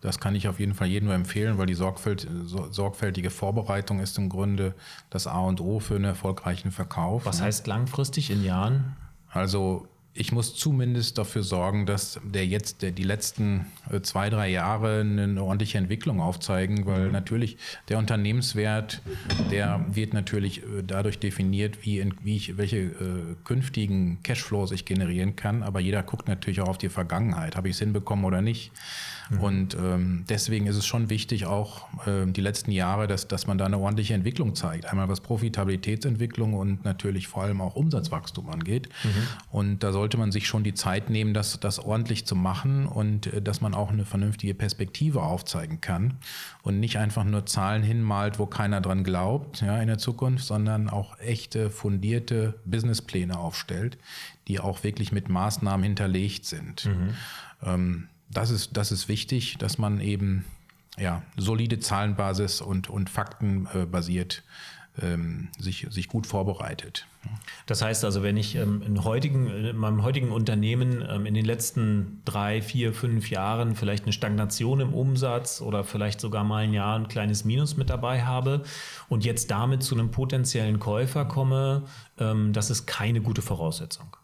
Das 0.01 0.19
kann 0.19 0.35
ich 0.35 0.47
auf 0.47 0.59
jeden 0.59 0.75
Fall 0.75 0.87
jedem 0.87 1.05
nur 1.05 1.15
empfehlen, 1.15 1.57
weil 1.57 1.65
die 1.65 1.73
sorgfält, 1.73 2.27
sorgfältige 2.45 3.31
Vorbereitung 3.31 3.99
ist 3.99 4.17
im 4.19 4.29
Grunde 4.29 4.75
das 5.09 5.25
A 5.25 5.39
und 5.39 5.59
O 5.59 5.79
für 5.79 5.95
einen 5.95 6.05
erfolgreichen 6.05 6.71
Verkauf. 6.71 7.25
Was 7.25 7.41
heißt 7.41 7.65
langfristig 7.65 8.29
in 8.29 8.43
Jahren? 8.43 8.95
Also 9.31 9.87
ich 10.19 10.31
muss 10.31 10.55
zumindest 10.55 11.17
dafür 11.17 11.43
sorgen, 11.43 11.85
dass 11.85 12.19
der 12.23 12.45
jetzt 12.45 12.81
der, 12.81 12.91
die 12.91 13.03
letzten 13.03 13.67
äh, 13.89 14.01
zwei, 14.01 14.29
drei 14.29 14.49
Jahre 14.49 15.01
eine 15.01 15.41
ordentliche 15.41 15.77
Entwicklung 15.77 16.19
aufzeigen, 16.19 16.85
weil 16.85 17.07
mhm. 17.07 17.11
natürlich 17.11 17.57
der 17.89 17.97
Unternehmenswert, 17.97 19.01
der 19.51 19.85
wird 19.89 20.13
natürlich 20.13 20.63
äh, 20.63 20.83
dadurch 20.85 21.19
definiert, 21.19 21.85
wie, 21.85 21.99
in, 21.99 22.13
wie 22.23 22.35
ich, 22.35 22.57
welche 22.57 22.77
äh, 22.77 23.35
künftigen 23.43 24.19
Cashflows 24.23 24.71
ich 24.71 24.85
generieren 24.85 25.35
kann. 25.35 25.63
Aber 25.63 25.79
jeder 25.79 26.03
guckt 26.03 26.27
natürlich 26.27 26.61
auch 26.61 26.69
auf 26.69 26.77
die 26.77 26.89
Vergangenheit. 26.89 27.55
Habe 27.55 27.69
ich 27.69 27.75
es 27.75 27.79
hinbekommen 27.79 28.25
oder 28.25 28.41
nicht? 28.41 28.71
Mhm. 29.29 29.39
Und 29.39 29.75
ähm, 29.75 30.25
deswegen 30.29 30.67
ist 30.67 30.77
es 30.77 30.85
schon 30.85 31.09
wichtig, 31.09 31.45
auch 31.45 31.87
äh, 32.07 32.25
die 32.25 32.41
letzten 32.41 32.71
Jahre, 32.71 33.07
dass, 33.07 33.27
dass 33.27 33.47
man 33.47 33.57
da 33.57 33.65
eine 33.65 33.77
ordentliche 33.77 34.13
Entwicklung 34.13 34.55
zeigt. 34.55 34.85
Einmal 34.85 35.09
was 35.09 35.21
Profitabilitätsentwicklung 35.21 36.53
und 36.53 36.85
natürlich 36.85 37.27
vor 37.27 37.43
allem 37.43 37.61
auch 37.61 37.75
Umsatzwachstum 37.75 38.49
angeht. 38.49 38.89
Mhm. 39.03 39.09
Und 39.51 39.83
da 39.83 39.91
sollte 40.07 40.17
man 40.17 40.31
sich 40.31 40.47
schon 40.47 40.63
die 40.63 40.73
Zeit 40.73 41.09
nehmen, 41.09 41.33
das, 41.33 41.59
das 41.59 41.79
ordentlich 41.79 42.25
zu 42.25 42.33
machen 42.33 42.85
und 42.85 43.27
äh, 43.27 43.41
dass 43.41 43.59
man 43.59 43.73
auch 43.73 43.91
eine 43.91 44.05
vernünftige 44.05 44.53
Perspektive 44.53 45.21
aufzeigen 45.21 45.81
kann 45.81 46.13
und 46.63 46.79
nicht 46.79 46.97
einfach 46.97 47.25
nur 47.25 47.45
Zahlen 47.45 47.83
hinmalt, 47.83 48.39
wo 48.39 48.45
keiner 48.45 48.79
dran 48.79 49.03
glaubt 49.03 49.59
ja, 49.59 49.81
in 49.81 49.87
der 49.87 49.97
Zukunft, 49.97 50.45
sondern 50.45 50.89
auch 50.89 51.19
echte, 51.19 51.69
fundierte 51.69 52.57
Businesspläne 52.63 53.37
aufstellt, 53.37 53.97
die 54.47 54.61
auch 54.61 54.85
wirklich 54.85 55.11
mit 55.11 55.27
Maßnahmen 55.27 55.83
hinterlegt 55.83 56.45
sind. 56.45 56.85
Mhm. 56.85 57.09
Ähm, 57.63 58.07
das 58.29 58.49
ist, 58.49 58.77
das 58.77 58.93
ist 58.93 59.09
wichtig, 59.09 59.57
dass 59.57 59.77
man 59.77 59.99
eben 59.99 60.45
ja, 60.97 61.21
solide 61.35 61.79
Zahlenbasis 61.79 62.61
und, 62.61 62.89
und 62.89 63.09
Fakten 63.09 63.67
äh, 63.73 63.85
basiert 63.85 64.43
ähm, 65.01 65.49
sich, 65.59 65.87
sich 65.89 66.07
gut 66.07 66.27
vorbereitet. 66.27 67.07
Das 67.65 67.81
heißt 67.81 68.05
also, 68.05 68.23
wenn 68.23 68.37
ich 68.37 68.55
ähm, 68.55 68.81
in, 68.85 69.03
heutigen, 69.03 69.47
in 69.47 69.77
meinem 69.77 70.03
heutigen 70.03 70.31
Unternehmen 70.31 71.05
ähm, 71.07 71.25
in 71.25 71.33
den 71.33 71.45
letzten 71.45 72.21
drei, 72.25 72.61
vier, 72.61 72.93
fünf 72.93 73.29
Jahren 73.29 73.75
vielleicht 73.75 74.03
eine 74.03 74.13
Stagnation 74.13 74.79
im 74.79 74.93
Umsatz 74.93 75.61
oder 75.61 75.83
vielleicht 75.83 76.19
sogar 76.19 76.43
mal 76.43 76.63
ein 76.63 76.73
Jahr 76.73 76.97
ein 76.97 77.07
kleines 77.07 77.45
Minus 77.45 77.77
mit 77.77 77.89
dabei 77.89 78.23
habe 78.23 78.63
und 79.09 79.25
jetzt 79.25 79.51
damit 79.51 79.83
zu 79.83 79.95
einem 79.95 80.11
potenziellen 80.11 80.79
Käufer 80.79 81.25
komme, 81.25 81.83
ähm, 82.19 82.53
das 82.53 82.69
ist 82.69 82.87
keine 82.87 83.21
gute 83.21 83.41
Voraussetzung. 83.41 84.16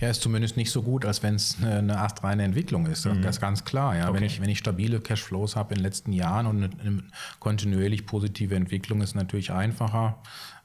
Ja, 0.00 0.10
ist 0.10 0.22
zumindest 0.22 0.56
nicht 0.56 0.70
so 0.70 0.82
gut, 0.82 1.04
als 1.04 1.22
wenn 1.22 1.36
es 1.36 1.56
eine 1.62 1.98
astreine 1.98 2.42
Entwicklung 2.42 2.86
ist. 2.86 3.06
Mhm. 3.06 3.22
Das 3.22 3.36
ist 3.36 3.40
ganz 3.40 3.64
klar. 3.64 3.96
Ja. 3.96 4.08
Okay. 4.08 4.16
Wenn, 4.16 4.24
ich, 4.24 4.40
wenn 4.40 4.50
ich 4.50 4.58
stabile 4.58 5.00
Cashflows 5.00 5.56
habe 5.56 5.74
in 5.74 5.78
den 5.78 5.84
letzten 5.84 6.12
Jahren 6.12 6.46
und 6.46 6.80
eine 6.80 7.02
kontinuierlich 7.38 8.06
positive 8.06 8.54
Entwicklung 8.54 9.00
ist 9.00 9.14
natürlich 9.14 9.52
einfacher 9.52 10.18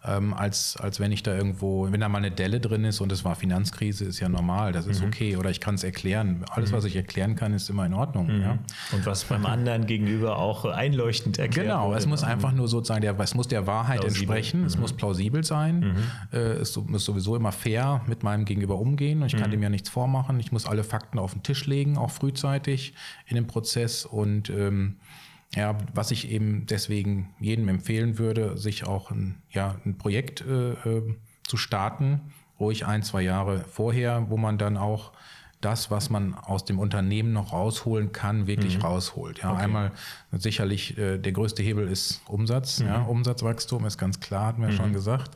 ähm, 0.05 0.33
als, 0.33 0.77
als 0.77 0.99
wenn 0.99 1.11
ich 1.11 1.23
da 1.23 1.35
irgendwo, 1.35 1.91
wenn 1.91 1.99
da 1.99 2.07
mal 2.07 2.19
eine 2.19 2.31
Delle 2.31 2.59
drin 2.59 2.85
ist 2.85 3.01
und 3.01 3.11
es 3.11 3.25
war 3.25 3.35
Finanzkrise, 3.35 4.05
ist 4.05 4.19
ja 4.19 4.29
normal, 4.29 4.71
das 4.71 4.85
ist 4.85 5.01
mhm. 5.01 5.07
okay. 5.07 5.37
Oder 5.37 5.49
ich 5.49 5.59
kann 5.59 5.75
es 5.75 5.83
erklären. 5.83 6.45
Alles, 6.51 6.71
mhm. 6.71 6.75
was 6.75 6.85
ich 6.85 6.95
erklären 6.95 7.35
kann, 7.35 7.53
ist 7.53 7.69
immer 7.69 7.85
in 7.85 7.93
Ordnung. 7.93 8.27
Mhm. 8.27 8.41
Ja. 8.41 8.59
Und 8.93 9.05
was 9.05 9.23
beim 9.23 9.45
anderen 9.45 9.87
gegenüber 9.87 10.37
auch 10.37 10.65
einleuchtend 10.65 11.39
erklärt 11.39 11.67
Genau, 11.67 11.93
es 11.93 12.05
muss 12.05 12.23
einfach 12.23 12.51
nur 12.51 12.67
sozusagen, 12.67 13.01
der, 13.01 13.19
es 13.19 13.33
muss 13.33 13.47
der 13.47 13.65
Wahrheit 13.65 14.01
plausibel. 14.01 14.35
entsprechen, 14.35 14.65
es 14.65 14.75
mhm. 14.75 14.81
muss 14.81 14.93
plausibel 14.93 15.43
sein, 15.43 15.79
mhm. 15.79 15.95
äh, 16.31 16.37
es 16.37 16.77
muss 16.77 17.03
sowieso 17.03 17.35
immer 17.35 17.51
fair 17.51 18.01
mit 18.07 18.23
meinem 18.23 18.45
Gegenüber 18.45 18.77
umgehen 18.77 19.21
und 19.21 19.27
ich 19.27 19.35
kann 19.35 19.49
dem 19.49 19.63
ja 19.63 19.69
nichts 19.69 19.89
vormachen. 19.89 20.39
Ich 20.39 20.51
muss 20.51 20.65
alle 20.67 20.83
Fakten 20.83 21.17
auf 21.17 21.33
den 21.33 21.43
Tisch 21.43 21.65
legen, 21.65 21.97
auch 21.97 22.11
frühzeitig 22.11 22.93
in 23.25 23.35
dem 23.35 23.47
Prozess 23.47 24.05
und 24.05 24.49
ähm, 24.49 24.97
ja, 25.55 25.77
was 25.93 26.11
ich 26.11 26.29
eben 26.29 26.65
deswegen 26.65 27.33
jedem 27.39 27.67
empfehlen 27.69 28.17
würde, 28.17 28.57
sich 28.57 28.85
auch 28.85 29.11
ein, 29.11 29.41
ja, 29.49 29.79
ein 29.85 29.97
Projekt 29.97 30.41
äh, 30.41 30.71
äh, 30.71 31.15
zu 31.43 31.57
starten, 31.57 32.33
ruhig 32.59 32.85
ein, 32.85 33.03
zwei 33.03 33.21
Jahre 33.21 33.65
vorher, 33.69 34.29
wo 34.29 34.37
man 34.37 34.57
dann 34.57 34.77
auch 34.77 35.13
das, 35.61 35.89
was 35.89 36.11
man 36.11 36.35
aus 36.35 36.65
dem 36.65 36.77
Unternehmen 36.77 37.33
noch 37.33 37.51
rausholen 37.51 38.11
kann, 38.11 38.45
wirklich 38.45 38.77
mhm. 38.77 38.83
rausholt. 38.83 39.39
Ja, 39.39 39.53
okay. 39.53 39.63
einmal 39.63 39.91
sicherlich 40.31 40.97
äh, 40.99 41.17
der 41.17 41.31
größte 41.31 41.63
Hebel 41.63 41.87
ist 41.87 42.21
Umsatz. 42.27 42.79
Mhm. 42.79 42.87
Ja, 42.87 43.01
Umsatzwachstum 43.01 43.85
ist 43.85 43.97
ganz 43.97 44.19
klar, 44.19 44.47
hatten 44.47 44.61
wir 44.61 44.69
mhm. 44.69 44.75
schon 44.75 44.93
gesagt. 44.93 45.31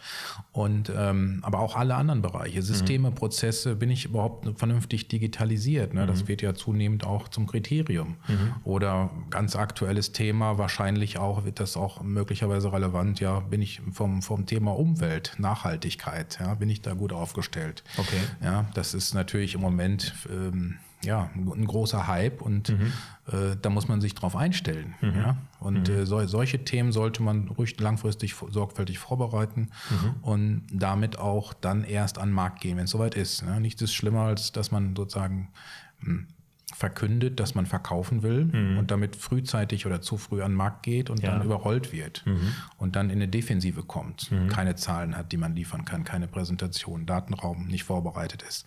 Und 0.51 0.91
ähm, 0.95 1.39
aber 1.41 1.59
auch 1.59 1.75
alle 1.75 1.95
anderen 1.95 2.21
Bereiche, 2.21 2.61
Systeme, 2.61 3.09
mhm. 3.09 3.15
Prozesse, 3.15 3.75
bin 3.75 3.89
ich 3.89 4.05
überhaupt 4.05 4.47
vernünftig 4.59 5.07
digitalisiert? 5.07 5.95
Ne? 5.95 6.05
Das 6.05 6.23
mhm. 6.23 6.27
wird 6.27 6.43
ja 6.43 6.53
zunehmend 6.53 7.03
auch 7.03 7.27
zum 7.27 7.47
Kriterium. 7.47 8.17
Mhm. 8.27 8.53
Oder 8.63 9.09
ganz 9.31 9.55
aktuelles 9.55 10.11
Thema, 10.11 10.59
wahrscheinlich 10.59 11.17
auch 11.17 11.45
wird 11.45 11.59
das 11.59 11.75
auch 11.75 12.03
möglicherweise 12.03 12.71
relevant. 12.71 13.19
Ja, 13.21 13.39
bin 13.39 13.61
ich 13.61 13.81
vom 13.91 14.21
vom 14.21 14.45
Thema 14.45 14.77
Umwelt, 14.77 15.33
Nachhaltigkeit, 15.39 16.37
ja, 16.39 16.53
bin 16.53 16.69
ich 16.69 16.81
da 16.81 16.93
gut 16.93 17.11
aufgestellt? 17.11 17.83
Okay. 17.97 18.19
Ja, 18.43 18.65
das 18.75 18.93
ist 18.93 19.15
natürlich 19.15 19.55
im 19.55 19.61
Moment 19.61 20.10
ähm, 20.29 20.77
ja, 21.03 21.29
ein 21.35 21.65
großer 21.65 22.07
Hype 22.07 22.41
und 22.41 22.69
mhm. 22.69 22.93
äh, 23.27 23.55
da 23.59 23.69
muss 23.69 23.87
man 23.87 24.01
sich 24.01 24.13
drauf 24.13 24.35
einstellen. 24.35 24.93
Mhm. 25.01 25.15
Ja? 25.15 25.37
Und 25.59 25.89
mhm. 25.89 25.95
äh, 25.95 26.05
so, 26.05 26.25
solche 26.27 26.63
Themen 26.63 26.91
sollte 26.91 27.23
man 27.23 27.47
ruhig 27.47 27.79
langfristig 27.79 28.35
sorgfältig 28.49 28.99
vorbereiten 28.99 29.69
mhm. 29.89 30.15
und 30.21 30.67
damit 30.71 31.17
auch 31.17 31.53
dann 31.53 31.83
erst 31.83 32.17
an 32.19 32.29
den 32.29 32.35
Markt 32.35 32.61
gehen, 32.61 32.77
wenn 32.77 32.85
es 32.85 32.91
soweit 32.91 33.15
ist. 33.15 33.43
Ne? 33.43 33.59
Nichts 33.59 33.81
ist 33.81 33.93
schlimmer, 33.93 34.21
als 34.21 34.51
dass 34.51 34.71
man 34.71 34.95
sozusagen 34.95 35.49
mh, 36.01 36.07
hm, 36.07 36.27
verkündet, 36.73 37.39
dass 37.39 37.53
man 37.53 37.65
verkaufen 37.65 38.23
will 38.23 38.45
mhm. 38.45 38.77
und 38.77 38.91
damit 38.91 39.15
frühzeitig 39.15 39.85
oder 39.85 40.01
zu 40.01 40.17
früh 40.17 40.41
an 40.41 40.51
den 40.51 40.57
Markt 40.57 40.83
geht 40.83 41.09
und 41.09 41.21
ja. 41.21 41.31
dann 41.31 41.43
überrollt 41.43 41.91
wird 41.91 42.23
mhm. 42.25 42.53
und 42.77 42.95
dann 42.95 43.09
in 43.09 43.17
eine 43.17 43.27
Defensive 43.27 43.83
kommt, 43.83 44.31
mhm. 44.31 44.47
keine 44.47 44.75
Zahlen 44.75 45.17
hat, 45.17 45.31
die 45.31 45.37
man 45.37 45.55
liefern 45.55 45.83
kann, 45.83 46.03
keine 46.03 46.27
Präsentation, 46.27 47.05
Datenraum 47.05 47.67
nicht 47.67 47.83
vorbereitet 47.83 48.43
ist. 48.47 48.65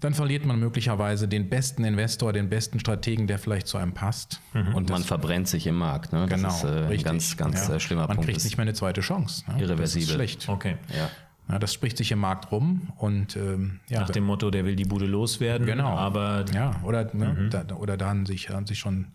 Dann 0.00 0.14
verliert 0.14 0.46
man 0.46 0.60
möglicherweise 0.60 1.26
den 1.26 1.48
besten 1.48 1.82
Investor, 1.82 2.32
den 2.32 2.48
besten 2.48 2.78
Strategen, 2.78 3.26
der 3.26 3.38
vielleicht 3.38 3.66
zu 3.66 3.78
einem 3.78 3.94
passt. 3.94 4.40
Mhm. 4.52 4.74
Und 4.74 4.90
man 4.90 5.02
verbrennt 5.02 5.48
sich 5.48 5.66
im 5.66 5.76
Markt. 5.76 6.12
Ne? 6.12 6.26
Das 6.28 6.40
genau, 6.40 6.48
ist 6.54 6.64
äh, 6.64 6.94
ein 6.94 7.02
ganz, 7.02 7.36
ganz 7.36 7.66
ja. 7.66 7.74
Äh, 7.74 7.80
schlimmer 7.80 8.02
man 8.02 8.16
Punkt. 8.16 8.28
Man 8.28 8.34
kriegt 8.34 8.44
nicht 8.44 8.56
mehr 8.56 8.62
eine 8.62 8.74
zweite 8.74 9.00
Chance. 9.00 9.44
Ne? 9.50 9.62
Irreversibel. 9.62 10.06
Das 10.06 10.10
ist 10.10 10.14
schlecht. 10.14 10.48
Okay. 10.48 10.76
Ja. 10.96 11.10
Ja, 11.50 11.58
das 11.58 11.72
spricht 11.72 11.96
sich 11.96 12.12
im 12.12 12.18
Markt 12.18 12.52
rum 12.52 12.92
und 12.96 13.34
ähm, 13.36 13.80
ja, 13.88 14.00
nach 14.00 14.10
dem 14.10 14.24
Motto, 14.24 14.50
der 14.50 14.66
will 14.66 14.76
die 14.76 14.84
Bude 14.84 15.06
loswerden. 15.06 15.66
Genau. 15.66 15.96
Aber 15.96 16.44
ja, 16.52 16.78
oder 16.82 17.08
ne, 17.14 17.26
mhm. 17.32 17.50
da, 17.50 17.64
oder 17.74 17.96
da 17.96 18.08
haben 18.08 18.26
sich, 18.26 18.50
haben 18.50 18.66
sich 18.66 18.78
schon, 18.78 19.06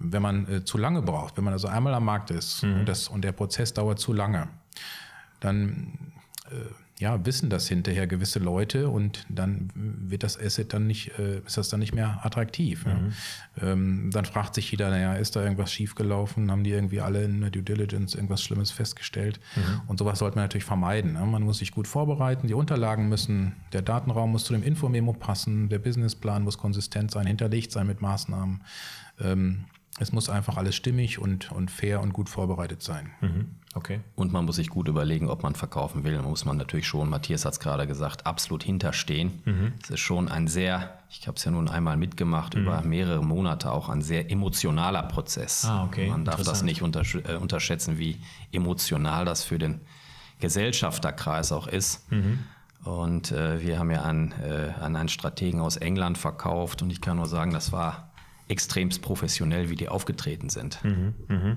wenn 0.00 0.20
man 0.20 0.48
äh, 0.52 0.64
zu 0.64 0.78
lange 0.78 1.00
braucht, 1.02 1.36
wenn 1.36 1.44
man 1.44 1.52
also 1.52 1.68
einmal 1.68 1.94
am 1.94 2.04
Markt 2.04 2.32
ist 2.32 2.64
mhm. 2.64 2.80
und, 2.80 2.88
das, 2.88 3.06
und 3.06 3.22
der 3.22 3.30
Prozess 3.30 3.72
dauert 3.72 4.00
zu 4.00 4.12
lange, 4.12 4.48
dann 5.38 6.12
äh, 6.50 6.56
ja, 6.98 7.26
wissen 7.26 7.50
das 7.50 7.68
hinterher 7.68 8.06
gewisse 8.06 8.38
Leute 8.38 8.88
und 8.88 9.26
dann 9.28 9.68
wird 9.74 10.22
das 10.22 10.40
Asset 10.40 10.72
dann 10.72 10.86
nicht, 10.86 11.18
äh, 11.18 11.40
ist 11.40 11.58
das 11.58 11.68
dann 11.68 11.80
nicht 11.80 11.94
mehr 11.94 12.24
attraktiv. 12.24 12.86
Mhm. 12.86 13.12
Ja. 13.60 13.68
Ähm, 13.68 14.10
dann 14.10 14.24
fragt 14.24 14.54
sich 14.54 14.70
jeder, 14.70 14.88
naja, 14.88 15.14
ist 15.14 15.36
da 15.36 15.42
irgendwas 15.42 15.70
schiefgelaufen? 15.70 16.50
Haben 16.50 16.64
die 16.64 16.70
irgendwie 16.70 17.02
alle 17.02 17.24
in 17.24 17.42
der 17.42 17.50
Due 17.50 17.62
Diligence 17.62 18.14
irgendwas 18.14 18.42
Schlimmes 18.42 18.70
festgestellt? 18.70 19.40
Mhm. 19.56 19.82
Und 19.88 19.98
sowas 19.98 20.20
sollte 20.20 20.36
man 20.36 20.44
natürlich 20.44 20.64
vermeiden. 20.64 21.12
Ne? 21.12 21.26
Man 21.26 21.42
muss 21.42 21.58
sich 21.58 21.72
gut 21.72 21.86
vorbereiten, 21.86 22.46
die 22.46 22.54
Unterlagen 22.54 23.10
müssen, 23.10 23.56
der 23.74 23.82
Datenraum 23.82 24.32
muss 24.32 24.44
zu 24.44 24.54
dem 24.54 24.62
Infomemo 24.62 25.12
passen, 25.12 25.68
der 25.68 25.80
Businessplan 25.80 26.44
muss 26.44 26.56
konsistent 26.56 27.10
sein, 27.10 27.26
hinterlegt 27.26 27.72
sein 27.72 27.86
mit 27.86 28.00
Maßnahmen. 28.00 28.62
Ähm, 29.20 29.66
es 29.98 30.12
muss 30.12 30.30
einfach 30.30 30.56
alles 30.56 30.76
stimmig 30.76 31.18
und, 31.18 31.52
und 31.52 31.70
fair 31.70 32.00
und 32.00 32.12
gut 32.14 32.28
vorbereitet 32.28 32.82
sein. 32.82 33.10
Mhm. 33.20 33.48
Okay. 33.76 34.00
Und 34.14 34.32
man 34.32 34.46
muss 34.46 34.56
sich 34.56 34.70
gut 34.70 34.88
überlegen, 34.88 35.28
ob 35.28 35.42
man 35.42 35.54
verkaufen 35.54 36.02
will. 36.02 36.14
Da 36.14 36.22
muss 36.22 36.46
man 36.46 36.56
natürlich 36.56 36.86
schon, 36.86 37.10
Matthias 37.10 37.44
hat 37.44 37.52
es 37.52 37.60
gerade 37.60 37.86
gesagt, 37.86 38.24
absolut 38.24 38.62
hinterstehen. 38.62 39.42
Mhm. 39.44 39.74
Es 39.82 39.90
ist 39.90 40.00
schon 40.00 40.28
ein 40.30 40.48
sehr, 40.48 40.98
ich 41.10 41.28
habe 41.28 41.36
es 41.36 41.44
ja 41.44 41.50
nun 41.50 41.68
einmal 41.68 41.98
mitgemacht, 41.98 42.56
mhm. 42.56 42.62
über 42.62 42.80
mehrere 42.80 43.22
Monate 43.22 43.70
auch 43.70 43.90
ein 43.90 44.00
sehr 44.00 44.30
emotionaler 44.30 45.02
Prozess. 45.02 45.66
Ah, 45.66 45.84
okay. 45.84 46.08
Man 46.08 46.24
darf 46.24 46.42
das 46.42 46.62
nicht 46.62 46.80
untersch 46.80 47.16
äh, 47.16 47.34
unterschätzen, 47.34 47.98
wie 47.98 48.18
emotional 48.50 49.26
das 49.26 49.44
für 49.44 49.58
den 49.58 49.82
Gesellschafterkreis 50.40 51.52
auch 51.52 51.66
ist. 51.66 52.10
Mhm. 52.10 52.38
Und 52.82 53.30
äh, 53.32 53.60
wir 53.60 53.78
haben 53.78 53.90
ja 53.90 54.02
an, 54.02 54.32
äh, 54.42 54.70
an 54.80 54.96
einen 54.96 55.10
Strategen 55.10 55.60
aus 55.60 55.76
England 55.76 56.16
verkauft 56.16 56.80
und 56.80 56.88
ich 56.88 57.02
kann 57.02 57.18
nur 57.18 57.26
sagen, 57.26 57.52
das 57.52 57.72
war 57.72 58.10
extremst 58.48 59.02
professionell, 59.02 59.68
wie 59.68 59.76
die 59.76 59.90
aufgetreten 59.90 60.48
sind. 60.48 60.82
Mhm, 60.82 61.14
mh. 61.28 61.56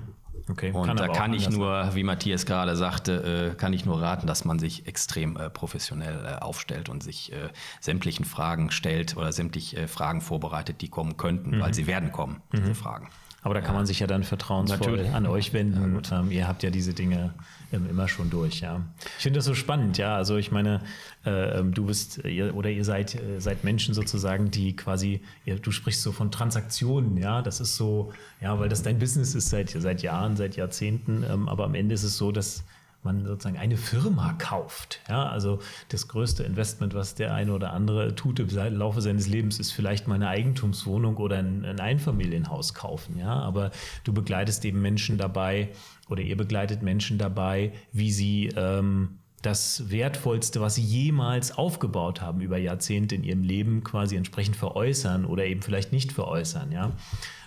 Okay. 0.50 0.72
Und 0.72 0.86
kann 0.86 0.96
da 0.96 1.08
kann 1.08 1.32
ich 1.32 1.48
nur, 1.48 1.94
wie 1.94 2.02
Matthias 2.02 2.46
gerade 2.46 2.76
sagte, 2.76 3.52
äh, 3.52 3.54
kann 3.56 3.72
ich 3.72 3.84
nur 3.84 4.00
raten, 4.02 4.26
dass 4.26 4.44
man 4.44 4.58
sich 4.58 4.86
extrem 4.86 5.36
äh, 5.36 5.50
professionell 5.50 6.24
äh, 6.24 6.42
aufstellt 6.42 6.88
und 6.88 7.02
sich 7.02 7.32
äh, 7.32 7.36
sämtlichen 7.80 8.24
Fragen 8.24 8.70
stellt 8.70 9.16
oder 9.16 9.32
sämtliche 9.32 9.76
äh, 9.76 9.88
Fragen 9.88 10.20
vorbereitet, 10.20 10.80
die 10.80 10.88
kommen 10.88 11.16
könnten, 11.16 11.56
mhm. 11.56 11.60
weil 11.60 11.74
sie 11.74 11.86
werden 11.86 12.12
kommen, 12.12 12.42
mhm. 12.52 12.58
diese 12.58 12.74
Fragen. 12.74 13.08
Aber 13.42 13.54
da 13.54 13.60
kann 13.60 13.74
man 13.74 13.86
sich 13.86 14.00
ja 14.00 14.06
dann 14.06 14.22
vertrauensvoll 14.22 14.78
Natürlich. 14.78 15.14
an 15.14 15.26
euch 15.26 15.52
wenden. 15.54 16.00
Ja, 16.10 16.20
ähm, 16.20 16.30
ihr 16.30 16.46
habt 16.46 16.62
ja 16.62 16.70
diese 16.70 16.92
Dinge 16.92 17.32
immer 17.70 18.08
schon 18.08 18.30
durch, 18.30 18.60
ja. 18.60 18.82
Ich 19.18 19.22
finde 19.22 19.38
das 19.38 19.44
so 19.44 19.54
spannend, 19.54 19.98
ja. 19.98 20.16
Also 20.16 20.36
ich 20.36 20.50
meine, 20.50 20.80
äh, 21.24 21.58
ähm, 21.58 21.72
du 21.72 21.86
bist 21.86 22.18
ihr, 22.24 22.54
oder 22.54 22.70
ihr 22.70 22.84
seid, 22.84 23.14
äh, 23.14 23.40
seid 23.40 23.64
Menschen 23.64 23.94
sozusagen, 23.94 24.50
die 24.50 24.74
quasi, 24.74 25.20
ihr, 25.44 25.58
du 25.58 25.70
sprichst 25.70 26.02
so 26.02 26.12
von 26.12 26.30
Transaktionen, 26.30 27.16
ja. 27.16 27.42
Das 27.42 27.60
ist 27.60 27.76
so, 27.76 28.12
ja, 28.40 28.58
weil 28.58 28.68
das 28.68 28.82
dein 28.82 28.98
Business 28.98 29.34
ist 29.34 29.50
seit, 29.50 29.70
seit 29.70 30.02
Jahren, 30.02 30.36
seit 30.36 30.56
Jahrzehnten. 30.56 31.24
Ähm, 31.28 31.48
aber 31.48 31.64
am 31.64 31.74
Ende 31.74 31.94
ist 31.94 32.02
es 32.02 32.16
so, 32.16 32.32
dass 32.32 32.64
man 33.02 33.24
sozusagen 33.24 33.56
eine 33.56 33.76
Firma 33.76 34.34
kauft. 34.38 35.00
Ja, 35.08 35.28
also 35.28 35.60
das 35.88 36.08
größte 36.08 36.42
Investment, 36.42 36.94
was 36.94 37.14
der 37.14 37.34
eine 37.34 37.52
oder 37.52 37.72
andere 37.72 38.14
tut 38.14 38.40
im 38.40 38.48
Laufe 38.76 39.00
seines 39.00 39.26
Lebens, 39.26 39.58
ist 39.58 39.72
vielleicht 39.72 40.06
mal 40.06 40.16
eine 40.16 40.28
Eigentumswohnung 40.28 41.16
oder 41.16 41.38
ein, 41.38 41.64
ein 41.64 41.80
Einfamilienhaus 41.80 42.74
kaufen. 42.74 43.18
Ja, 43.18 43.32
aber 43.32 43.70
du 44.04 44.12
begleitest 44.12 44.64
eben 44.64 44.82
Menschen 44.82 45.16
dabei 45.16 45.70
oder 46.10 46.22
ihr 46.22 46.36
begleitet 46.36 46.82
Menschen 46.82 47.18
dabei, 47.18 47.72
wie 47.92 48.10
sie 48.10 48.50
ähm, 48.56 49.18
das 49.42 49.90
Wertvollste, 49.90 50.60
was 50.60 50.74
sie 50.74 50.82
jemals 50.82 51.56
aufgebaut 51.56 52.20
haben 52.20 52.40
über 52.40 52.58
Jahrzehnte 52.58 53.14
in 53.14 53.24
ihrem 53.24 53.42
Leben, 53.42 53.84
quasi 53.84 54.16
entsprechend 54.16 54.56
veräußern 54.56 55.24
oder 55.24 55.46
eben 55.46 55.62
vielleicht 55.62 55.92
nicht 55.92 56.12
veräußern. 56.12 56.72
Ja. 56.72 56.92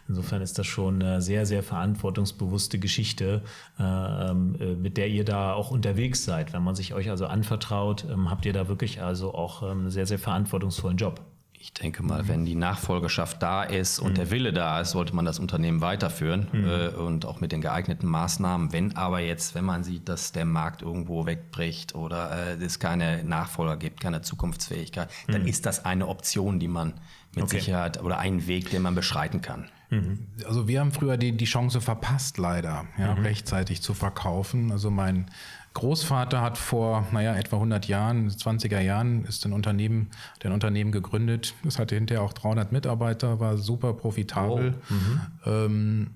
Insofern 0.07 0.41
ist 0.41 0.59
das 0.59 0.67
schon 0.67 1.01
eine 1.01 1.21
sehr, 1.21 1.45
sehr 1.45 1.63
verantwortungsbewusste 1.63 2.77
Geschichte, 2.77 3.41
äh, 3.79 3.83
ähm, 3.83 4.55
äh, 4.59 4.75
mit 4.75 4.97
der 4.97 5.07
ihr 5.07 5.23
da 5.23 5.53
auch 5.53 5.71
unterwegs 5.71 6.25
seid. 6.25 6.51
Wenn 6.51 6.63
man 6.63 6.75
sich 6.75 6.93
euch 6.93 7.09
also 7.09 7.25
anvertraut, 7.27 8.05
ähm, 8.11 8.29
habt 8.29 8.45
ihr 8.45 8.53
da 8.53 8.67
wirklich 8.67 9.01
also 9.01 9.33
auch 9.33 9.63
ähm, 9.63 9.81
einen 9.81 9.91
sehr, 9.91 10.05
sehr 10.05 10.19
verantwortungsvollen 10.19 10.97
Job. 10.97 11.21
Ich 11.63 11.71
denke 11.71 12.03
mal, 12.03 12.27
wenn 12.27 12.43
die 12.43 12.55
Nachfolgerschaft 12.55 13.41
da 13.41 13.63
ist 13.63 13.97
und 13.97 14.11
mhm. 14.11 14.15
der 14.15 14.31
Wille 14.31 14.51
da 14.51 14.81
ist, 14.81 14.91
sollte 14.91 15.15
man 15.15 15.23
das 15.23 15.39
Unternehmen 15.39 15.79
weiterführen 15.79 16.47
mhm. 16.51 16.67
äh, 16.67 16.87
und 16.89 17.25
auch 17.25 17.39
mit 17.39 17.53
den 17.53 17.61
geeigneten 17.61 18.05
Maßnahmen. 18.05 18.73
Wenn 18.73 18.97
aber 18.97 19.21
jetzt, 19.21 19.55
wenn 19.55 19.63
man 19.63 19.85
sieht, 19.85 20.09
dass 20.09 20.33
der 20.33 20.43
Markt 20.43 20.81
irgendwo 20.81 21.25
wegbricht 21.25 21.95
oder 21.95 22.57
äh, 22.59 22.61
es 22.61 22.79
keine 22.79 23.23
Nachfolger 23.23 23.77
gibt, 23.77 24.01
keine 24.01 24.21
Zukunftsfähigkeit, 24.21 25.09
mhm. 25.25 25.31
dann 25.31 25.47
ist 25.47 25.65
das 25.65 25.85
eine 25.85 26.09
Option, 26.09 26.59
die 26.59 26.67
man 26.67 26.95
mit 27.33 27.45
okay. 27.45 27.59
Sicherheit 27.59 28.03
oder 28.03 28.19
ein 28.19 28.45
Weg, 28.45 28.69
den 28.69 28.81
man 28.81 28.93
beschreiten 28.93 29.41
kann. 29.41 29.69
Mhm. 29.89 30.27
Also 30.45 30.67
wir 30.67 30.81
haben 30.81 30.91
früher 30.91 31.15
die, 31.15 31.31
die 31.31 31.45
Chance 31.45 31.79
verpasst, 31.79 32.37
leider, 32.39 32.87
ja, 32.97 33.15
mhm. 33.15 33.21
rechtzeitig 33.21 33.81
zu 33.81 33.93
verkaufen. 33.93 34.69
Also 34.69 34.91
mein 34.91 35.27
Großvater 35.73 36.41
hat 36.41 36.57
vor, 36.57 37.07
naja, 37.11 37.35
etwa 37.35 37.55
100 37.55 37.87
Jahren, 37.87 38.29
20er 38.29 38.79
Jahren, 38.79 39.25
ist 39.25 39.45
ein 39.45 39.53
Unternehmen, 39.53 40.11
ein 40.43 40.51
Unternehmen 40.51 40.91
gegründet. 40.91 41.55
Es 41.65 41.79
hatte 41.79 41.95
hinterher 41.95 42.21
auch 42.23 42.33
300 42.33 42.71
Mitarbeiter, 42.71 43.39
war 43.39 43.57
super 43.57 43.93
profitabel. 43.93 44.75
Oh. 44.77 44.93
Mhm. 44.93 45.21
Ähm, 45.45 46.07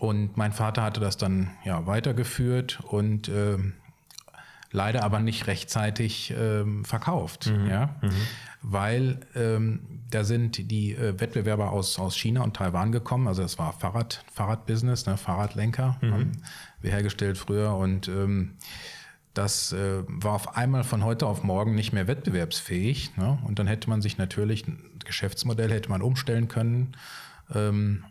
und 0.00 0.36
mein 0.36 0.52
Vater 0.52 0.82
hatte 0.82 1.00
das 1.00 1.16
dann 1.16 1.50
ja 1.64 1.86
weitergeführt 1.86 2.80
und 2.88 3.28
ähm, 3.28 3.74
leider 4.74 5.04
aber 5.04 5.20
nicht 5.20 5.46
rechtzeitig 5.46 6.34
ähm, 6.36 6.84
verkauft, 6.84 7.46
mhm. 7.46 7.70
ja, 7.70 7.94
mhm. 8.02 8.10
weil 8.60 9.20
ähm, 9.36 9.80
da 10.10 10.24
sind 10.24 10.70
die 10.70 10.92
äh, 10.92 11.18
Wettbewerber 11.20 11.70
aus, 11.70 11.98
aus 12.00 12.16
China 12.16 12.42
und 12.42 12.56
Taiwan 12.56 12.90
gekommen, 12.90 13.28
also 13.28 13.42
das 13.42 13.56
war 13.58 13.72
Fahrrad, 13.72 14.24
Fahrradbusiness, 14.32 15.06
ne, 15.06 15.16
Fahrradlenker, 15.16 15.96
mhm. 16.00 16.12
haben 16.12 16.32
wir 16.82 16.90
hergestellt 16.90 17.38
früher 17.38 17.76
und 17.76 18.08
ähm, 18.08 18.54
das 19.34 19.72
äh, 19.72 20.04
war 20.06 20.32
auf 20.32 20.56
einmal 20.56 20.84
von 20.84 21.04
heute 21.04 21.26
auf 21.26 21.42
morgen 21.42 21.74
nicht 21.74 21.92
mehr 21.92 22.06
wettbewerbsfähig. 22.06 23.16
Ne? 23.16 23.38
Und 23.44 23.58
dann 23.58 23.66
hätte 23.66 23.90
man 23.90 24.00
sich 24.00 24.16
natürlich, 24.16 24.66
ein 24.66 24.78
Geschäftsmodell 25.04 25.70
hätte 25.70 25.90
man 25.90 26.02
umstellen 26.02 26.48
können. 26.48 26.96
Ähm, 27.52 28.04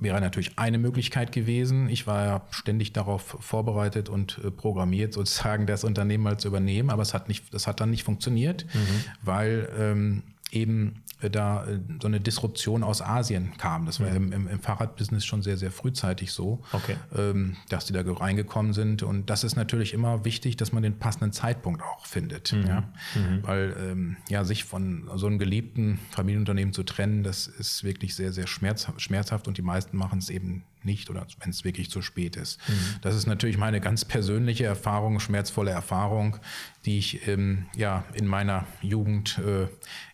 wäre 0.00 0.20
natürlich 0.20 0.58
eine 0.58 0.78
Möglichkeit 0.78 1.32
gewesen. 1.32 1.88
Ich 1.88 2.06
war 2.06 2.24
ja 2.24 2.42
ständig 2.50 2.92
darauf 2.92 3.36
vorbereitet 3.40 4.08
und 4.08 4.40
äh, 4.44 4.50
programmiert, 4.50 5.12
sozusagen 5.12 5.66
das 5.66 5.84
Unternehmen 5.84 6.24
mal 6.24 6.38
zu 6.38 6.48
übernehmen, 6.48 6.90
aber 6.90 7.02
es 7.02 7.14
hat 7.14 7.28
nicht, 7.28 7.54
das 7.54 7.66
hat 7.66 7.80
dann 7.80 7.90
nicht 7.90 8.04
funktioniert, 8.04 8.66
mhm. 8.74 9.04
weil 9.22 9.68
ähm, 9.78 10.22
eben 10.50 11.02
da 11.30 11.66
äh, 11.66 11.80
so 12.00 12.08
eine 12.08 12.20
Disruption 12.20 12.82
aus 12.82 13.02
Asien 13.02 13.52
kam. 13.58 13.86
Das 13.86 14.00
war 14.00 14.10
mhm. 14.10 14.16
im, 14.16 14.32
im, 14.32 14.48
im, 14.48 14.60
Fahrradbusiness 14.60 15.24
schon 15.24 15.42
sehr, 15.42 15.56
sehr 15.56 15.70
frühzeitig 15.70 16.32
so, 16.32 16.62
okay. 16.72 16.96
ähm, 17.16 17.56
dass 17.68 17.86
die 17.86 17.92
da 17.92 18.02
reingekommen 18.04 18.72
sind. 18.72 19.02
Und 19.02 19.30
das 19.30 19.44
ist 19.44 19.56
natürlich 19.56 19.94
immer 19.94 20.24
wichtig, 20.24 20.56
dass 20.56 20.72
man 20.72 20.82
den 20.82 20.98
passenden 20.98 21.32
Zeitpunkt 21.32 21.82
auch 21.82 22.06
findet. 22.06 22.52
Mhm. 22.52 22.66
Ja? 22.66 22.80
Mhm. 23.14 23.42
Weil 23.42 23.76
ähm, 23.78 24.16
ja, 24.28 24.44
sich 24.44 24.64
von 24.64 25.10
so 25.16 25.26
einem 25.26 25.38
geliebten 25.38 25.98
Familienunternehmen 26.10 26.72
zu 26.72 26.82
trennen, 26.82 27.22
das 27.22 27.46
ist 27.46 27.84
wirklich 27.84 28.14
sehr, 28.14 28.32
sehr 28.32 28.46
schmerzhaft, 28.46 29.00
schmerzhaft 29.00 29.48
und 29.48 29.58
die 29.58 29.62
meisten 29.62 29.96
machen 29.96 30.18
es 30.18 30.30
eben 30.30 30.64
nicht 30.84 31.10
oder 31.10 31.26
wenn 31.40 31.50
es 31.50 31.64
wirklich 31.64 31.90
zu 31.90 32.02
spät 32.02 32.36
ist. 32.36 32.58
Mhm. 32.68 32.72
Das 33.02 33.14
ist 33.14 33.26
natürlich 33.26 33.58
meine 33.58 33.80
ganz 33.80 34.04
persönliche 34.04 34.64
Erfahrung, 34.64 35.20
schmerzvolle 35.20 35.70
Erfahrung, 35.70 36.38
die 36.84 36.98
ich 36.98 37.26
ähm, 37.26 37.66
ja 37.76 38.04
in 38.14 38.26
meiner 38.26 38.66
Jugend 38.82 39.38
äh, 39.38 39.68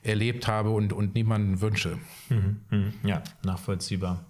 erlebt 0.09 0.47
habe 0.47 0.71
und, 0.71 0.93
und 0.93 1.14
niemanden 1.14 1.61
wünsche. 1.61 1.99
Mhm. 2.29 2.61
Mhm. 2.71 2.95
Ja, 3.05 3.23
nachvollziehbar. 3.45 4.25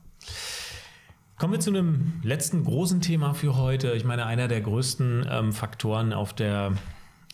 Kommen 1.41 1.55
wir 1.55 1.61
zu 1.61 1.71
einem 1.71 2.21
letzten 2.23 2.65
großen 2.65 3.01
Thema 3.01 3.33
für 3.33 3.57
heute. 3.57 3.93
Ich 3.93 4.05
meine, 4.05 4.27
einer 4.27 4.47
der 4.47 4.61
größten 4.61 5.27
ähm, 5.31 5.53
Faktoren 5.55 6.13
auf 6.13 6.35
der 6.35 6.75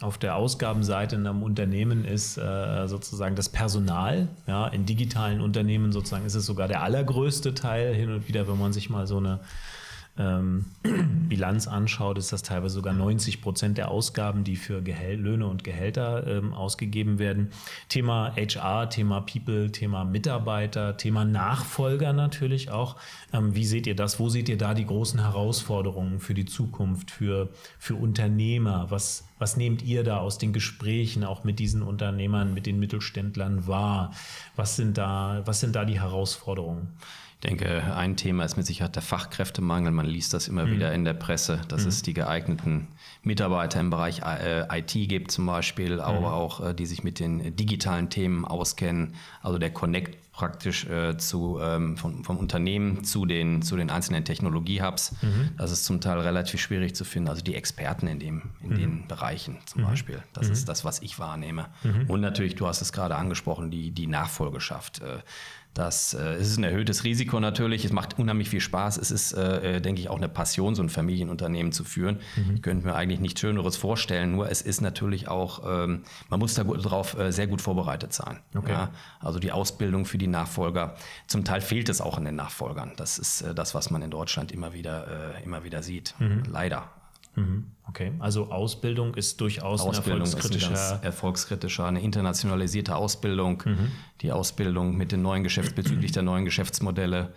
auf 0.00 0.18
der 0.18 0.36
Ausgabenseite 0.36 1.16
in 1.16 1.26
einem 1.26 1.42
Unternehmen 1.42 2.04
ist 2.04 2.36
äh, 2.36 2.86
sozusagen 2.86 3.34
das 3.34 3.48
Personal. 3.48 4.28
Ja, 4.46 4.68
in 4.68 4.84
digitalen 4.84 5.40
Unternehmen 5.40 5.92
sozusagen 5.92 6.26
ist 6.26 6.34
es 6.34 6.44
sogar 6.44 6.68
der 6.68 6.82
allergrößte 6.82 7.54
Teil. 7.54 7.94
Hin 7.94 8.10
und 8.10 8.28
wieder, 8.28 8.46
wenn 8.46 8.58
man 8.58 8.74
sich 8.74 8.90
mal 8.90 9.06
so 9.06 9.16
eine 9.16 9.40
ähm, 10.18 10.66
Bilanz 11.28 11.66
anschaut, 11.66 12.18
ist 12.18 12.32
das 12.32 12.42
teilweise 12.42 12.74
sogar 12.74 12.94
90 12.94 13.42
Prozent 13.42 13.78
der 13.78 13.90
Ausgaben, 13.90 14.44
die 14.44 14.56
für 14.56 14.82
Gehäl 14.82 15.20
Löhne 15.20 15.46
und 15.46 15.64
Gehälter 15.64 16.26
ähm, 16.26 16.54
ausgegeben 16.54 17.18
werden. 17.18 17.50
Thema 17.88 18.32
HR, 18.36 18.88
Thema 18.88 19.20
People, 19.20 19.70
Thema 19.72 20.04
Mitarbeiter, 20.04 20.96
Thema 20.96 21.24
Nachfolger 21.24 22.12
natürlich 22.12 22.70
auch. 22.70 22.96
Ähm, 23.32 23.54
wie 23.54 23.64
seht 23.64 23.86
ihr 23.86 23.96
das? 23.96 24.18
Wo 24.18 24.28
seht 24.28 24.48
ihr 24.48 24.58
da 24.58 24.74
die 24.74 24.86
großen 24.86 25.20
Herausforderungen 25.20 26.20
für 26.20 26.34
die 26.34 26.46
Zukunft, 26.46 27.10
für, 27.10 27.48
für 27.78 27.94
Unternehmer? 27.94 28.86
Was, 28.88 29.24
was 29.38 29.56
nehmt 29.56 29.82
ihr 29.82 30.04
da 30.04 30.18
aus 30.18 30.38
den 30.38 30.52
Gesprächen 30.52 31.24
auch 31.24 31.44
mit 31.44 31.58
diesen 31.58 31.82
Unternehmern, 31.82 32.54
mit 32.54 32.66
den 32.66 32.78
Mittelständlern 32.78 33.66
wahr? 33.66 34.12
Was 34.54 34.76
sind 34.76 34.96
da, 34.96 35.42
was 35.44 35.60
sind 35.60 35.76
da 35.76 35.84
die 35.84 36.00
Herausforderungen? 36.00 36.88
Ich 37.38 37.48
denke, 37.48 37.94
ein 37.94 38.16
Thema 38.16 38.44
ist 38.44 38.56
mit 38.56 38.64
Sicherheit 38.64 38.94
der 38.96 39.02
Fachkräftemangel. 39.02 39.92
Man 39.92 40.06
liest 40.06 40.32
das 40.32 40.48
immer 40.48 40.64
mhm. 40.64 40.72
wieder 40.72 40.94
in 40.94 41.04
der 41.04 41.12
Presse, 41.12 41.60
dass 41.68 41.82
mhm. 41.82 41.88
es 41.88 42.02
die 42.02 42.14
geeigneten 42.14 42.88
Mitarbeiter 43.22 43.78
im 43.78 43.90
Bereich 43.90 44.22
IT 44.24 44.96
äh, 44.96 45.06
gibt 45.06 45.30
zum 45.30 45.44
Beispiel, 45.44 46.00
aber 46.00 46.20
mhm. 46.20 46.24
auch, 46.24 46.60
äh, 46.64 46.74
die 46.74 46.86
sich 46.86 47.04
mit 47.04 47.20
den 47.20 47.54
digitalen 47.54 48.08
Themen 48.08 48.46
auskennen. 48.46 49.14
Also 49.42 49.58
der 49.58 49.70
Connect 49.70 50.16
praktisch 50.32 50.86
äh, 50.86 51.16
zu, 51.16 51.58
ähm, 51.60 51.96
vom, 51.96 52.22
vom, 52.24 52.36
Unternehmen 52.36 53.04
zu 53.04 53.24
den, 53.26 53.62
zu 53.62 53.76
den 53.76 53.90
einzelnen 53.90 54.24
Technologie-Hubs. 54.24 55.16
Mhm. 55.22 55.50
Das 55.56 55.72
ist 55.72 55.84
zum 55.84 56.00
Teil 56.00 56.18
relativ 56.18 56.60
schwierig 56.60 56.94
zu 56.94 57.04
finden. 57.04 57.28
Also 57.28 57.42
die 57.42 57.54
Experten 57.54 58.06
in, 58.06 58.18
dem, 58.18 58.42
in 58.62 58.70
mhm. 58.70 58.74
den 58.74 59.08
Bereichen 59.08 59.58
zum 59.66 59.82
mhm. 59.82 59.86
Beispiel. 59.86 60.22
Das 60.34 60.48
ist 60.48 60.68
das, 60.68 60.84
was 60.84 61.00
ich 61.00 61.18
wahrnehme. 61.18 61.66
Mhm. 61.82 62.04
Und 62.08 62.20
natürlich, 62.20 62.54
du 62.54 62.66
hast 62.66 62.82
es 62.82 62.92
gerade 62.92 63.16
angesprochen, 63.16 63.70
die, 63.70 63.92
die 63.92 64.06
Nachfolgeschaft. 64.06 65.00
Äh, 65.00 65.20
das 65.76 66.14
äh, 66.14 66.40
ist 66.40 66.56
ein 66.56 66.64
erhöhtes 66.64 67.04
Risiko 67.04 67.38
natürlich. 67.38 67.84
Es 67.84 67.92
macht 67.92 68.18
unheimlich 68.18 68.48
viel 68.48 68.62
Spaß. 68.62 68.96
Es 68.96 69.10
ist, 69.10 69.32
äh, 69.32 69.76
äh, 69.76 69.80
denke 69.80 70.00
ich, 70.00 70.08
auch 70.08 70.16
eine 70.16 70.28
Passion, 70.28 70.74
so 70.74 70.82
ein 70.82 70.88
Familienunternehmen 70.88 71.70
zu 71.70 71.84
führen. 71.84 72.20
Mhm. 72.36 72.54
Ich 72.54 72.62
könnte 72.62 72.86
mir 72.86 72.94
eigentlich 72.94 73.20
nichts 73.20 73.40
Schöneres 73.40 73.76
vorstellen. 73.76 74.32
Nur 74.32 74.50
es 74.50 74.62
ist 74.62 74.80
natürlich 74.80 75.28
auch, 75.28 75.62
ähm, 75.66 76.04
man 76.30 76.40
muss 76.40 76.54
darauf 76.54 77.18
äh, 77.18 77.30
sehr 77.30 77.46
gut 77.46 77.60
vorbereitet 77.60 78.14
sein. 78.14 78.38
Okay. 78.54 78.72
Ja? 78.72 78.90
Also 79.20 79.38
die 79.38 79.52
Ausbildung 79.52 80.06
für 80.06 80.16
die 80.16 80.28
Nachfolger. 80.28 80.94
Zum 81.26 81.44
Teil 81.44 81.60
fehlt 81.60 81.90
es 81.90 82.00
auch 82.00 82.16
an 82.16 82.24
den 82.24 82.36
Nachfolgern. 82.36 82.92
Das 82.96 83.18
ist 83.18 83.42
äh, 83.42 83.54
das, 83.54 83.74
was 83.74 83.90
man 83.90 84.00
in 84.00 84.10
Deutschland 84.10 84.52
immer 84.52 84.72
wieder, 84.72 85.34
äh, 85.36 85.44
immer 85.44 85.62
wieder 85.62 85.82
sieht. 85.82 86.14
Mhm. 86.18 86.44
Leider. 86.50 86.90
Mhm. 87.36 87.66
Okay, 87.88 88.12
also 88.18 88.50
Ausbildung 88.50 89.14
ist 89.14 89.40
durchaus 89.40 89.80
Ausbildung 89.80 90.22
ein 90.22 90.26
erfolgskritischer, 90.26 90.72
ist 90.72 90.92
ein 90.92 91.02
erfolgskritischer, 91.04 91.86
eine 91.86 92.00
internationalisierte 92.00 92.96
Ausbildung, 92.96 93.62
mhm. 93.64 93.92
die 94.22 94.32
Ausbildung 94.32 94.96
mit 94.96 95.12
den 95.12 95.22
neuen 95.22 95.44
Geschäfts 95.44 95.72
bezüglich 95.72 96.12
der 96.12 96.22
neuen 96.22 96.44
Geschäftsmodelle 96.44 97.32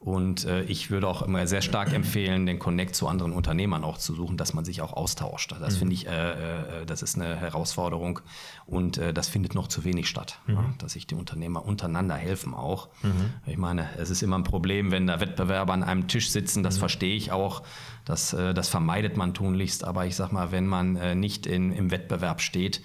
und 0.00 0.46
äh, 0.46 0.62
ich 0.62 0.90
würde 0.90 1.06
auch 1.06 1.20
immer 1.20 1.46
sehr 1.46 1.60
stark 1.60 1.92
empfehlen, 1.92 2.46
den 2.46 2.58
Connect 2.58 2.94
zu 2.96 3.06
anderen 3.06 3.32
Unternehmern 3.32 3.84
auch 3.84 3.98
zu 3.98 4.14
suchen, 4.14 4.38
dass 4.38 4.54
man 4.54 4.64
sich 4.64 4.80
auch 4.80 4.94
austauscht. 4.94 5.54
Das 5.60 5.74
mhm. 5.74 5.78
finde 5.78 5.94
ich, 5.94 6.06
äh, 6.06 6.30
äh, 6.30 6.86
das 6.86 7.02
ist 7.02 7.16
eine 7.16 7.36
Herausforderung 7.36 8.20
und 8.64 8.96
äh, 8.96 9.12
das 9.12 9.28
findet 9.28 9.54
noch 9.54 9.68
zu 9.68 9.84
wenig 9.84 10.08
statt, 10.08 10.38
mhm. 10.46 10.54
ja, 10.54 10.64
dass 10.78 10.94
sich 10.94 11.06
die 11.06 11.14
Unternehmer 11.14 11.66
untereinander 11.66 12.14
helfen 12.14 12.54
auch. 12.54 12.88
Mhm. 13.02 13.34
Ich 13.44 13.58
meine, 13.58 13.90
es 13.98 14.08
ist 14.08 14.22
immer 14.22 14.38
ein 14.38 14.44
Problem, 14.44 14.90
wenn 14.90 15.06
da 15.06 15.20
Wettbewerber 15.20 15.74
an 15.74 15.82
einem 15.82 16.08
Tisch 16.08 16.30
sitzen, 16.30 16.62
das 16.62 16.76
mhm. 16.76 16.80
verstehe 16.80 17.14
ich 17.14 17.30
auch. 17.30 17.62
Das, 18.06 18.32
äh, 18.32 18.54
das 18.54 18.68
vermeidet 18.70 19.18
man 19.18 19.34
tunlichst, 19.34 19.84
aber 19.84 20.06
ich 20.06 20.16
sag 20.16 20.32
mal, 20.32 20.50
wenn 20.50 20.66
man 20.66 20.96
äh, 20.96 21.14
nicht 21.14 21.46
in, 21.46 21.72
im 21.72 21.90
Wettbewerb 21.90 22.40
steht, 22.40 22.80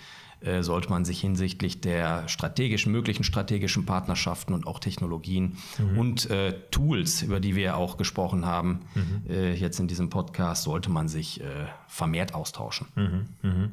sollte 0.60 0.90
man 0.90 1.06
sich 1.06 1.22
hinsichtlich 1.22 1.82
der 1.82 2.28
strategischen, 2.28 2.92
möglichen 2.92 3.24
strategischen 3.24 3.86
Partnerschaften 3.86 4.54
und 4.54 4.68
auch 4.68 4.80
Technologien 4.80 5.58
mhm. 5.78 5.98
und 5.98 6.30
äh, 6.30 6.54
Tools, 6.72 7.22
über 7.22 7.40
die 7.40 7.56
wir 7.56 7.78
auch 7.78 7.98
gesprochen 7.98 8.46
haben, 8.46 8.82
mhm. 8.94 9.24
äh, 9.30 9.54
jetzt 9.54 9.80
in 9.80 9.88
diesem 9.88 10.10
Podcast, 10.10 10.64
sollte 10.64 10.92
man 10.92 11.08
sich 11.08 11.42
äh, 11.42 11.46
vermehrt 11.88 12.34
austauschen. 12.34 12.88
Mhm. 12.96 13.28
mhm. 13.42 13.72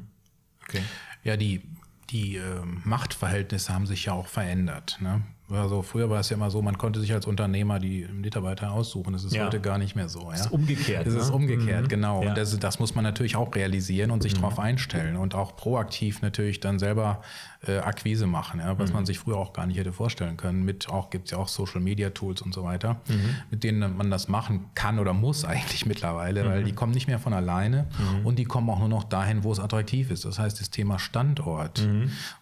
Okay. 0.63 0.81
Ja, 1.23 1.37
die, 1.37 1.61
die 2.09 2.37
ähm, 2.37 2.81
Machtverhältnisse 2.85 3.73
haben 3.73 3.85
sich 3.85 4.05
ja 4.05 4.13
auch 4.13 4.27
verändert. 4.27 4.97
Ne? 5.01 5.21
Also 5.53 5.81
früher 5.81 6.09
war 6.09 6.19
es 6.19 6.29
ja 6.29 6.35
immer 6.35 6.49
so, 6.49 6.61
man 6.61 6.77
konnte 6.77 6.99
sich 6.99 7.13
als 7.13 7.25
Unternehmer 7.25 7.79
die 7.79 8.07
Mitarbeiter 8.11 8.71
aussuchen. 8.71 9.13
Das 9.13 9.23
ist 9.23 9.33
ja. 9.33 9.45
heute 9.45 9.61
gar 9.61 9.77
nicht 9.77 9.95
mehr 9.95 10.09
so. 10.09 10.21
Ja? 10.21 10.31
Das 10.31 10.41
ist 10.41 10.51
umgekehrt. 10.51 11.07
Ne? 11.07 11.13
ist 11.13 11.29
umgekehrt, 11.29 11.83
mhm. 11.83 11.87
genau. 11.87 12.23
Ja. 12.23 12.29
Und 12.29 12.37
das, 12.37 12.57
das, 12.57 12.79
muss 12.79 12.95
man 12.95 13.03
natürlich 13.03 13.35
auch 13.35 13.55
realisieren 13.55 14.11
und 14.11 14.23
sich 14.23 14.35
mhm. 14.35 14.41
darauf 14.41 14.59
einstellen 14.59 15.15
und 15.15 15.35
auch 15.35 15.55
proaktiv 15.55 16.21
natürlich 16.21 16.59
dann 16.59 16.79
selber 16.79 17.21
äh, 17.67 17.77
Akquise 17.77 18.27
machen, 18.27 18.59
ja? 18.59 18.77
was 18.77 18.89
mhm. 18.89 18.97
man 18.97 19.05
sich 19.05 19.19
früher 19.19 19.37
auch 19.37 19.53
gar 19.53 19.65
nicht 19.65 19.77
hätte 19.77 19.93
vorstellen 19.93 20.37
können. 20.37 20.63
Mit 20.63 20.89
auch 20.89 21.09
gibt 21.09 21.25
es 21.25 21.31
ja 21.31 21.37
auch 21.37 21.47
Social 21.47 21.81
Media 21.81 22.09
Tools 22.09 22.41
und 22.41 22.53
so 22.53 22.63
weiter, 22.63 23.01
mhm. 23.07 23.35
mit 23.51 23.63
denen 23.63 23.97
man 23.97 24.11
das 24.11 24.27
machen 24.27 24.65
kann 24.75 24.99
oder 24.99 25.13
muss 25.13 25.45
eigentlich 25.45 25.85
mittlerweile, 25.85 26.45
weil 26.45 26.61
mhm. 26.61 26.65
die 26.65 26.73
kommen 26.73 26.93
nicht 26.93 27.07
mehr 27.07 27.19
von 27.19 27.33
alleine 27.33 27.87
mhm. 27.97 28.25
und 28.25 28.39
die 28.39 28.45
kommen 28.45 28.69
auch 28.69 28.79
nur 28.79 28.89
noch 28.89 29.03
dahin, 29.03 29.43
wo 29.43 29.51
es 29.51 29.59
attraktiv 29.59 30.11
ist. 30.11 30.25
Das 30.25 30.39
heißt, 30.39 30.59
das 30.59 30.69
Thema 30.69 30.99
Standort. 30.99 31.87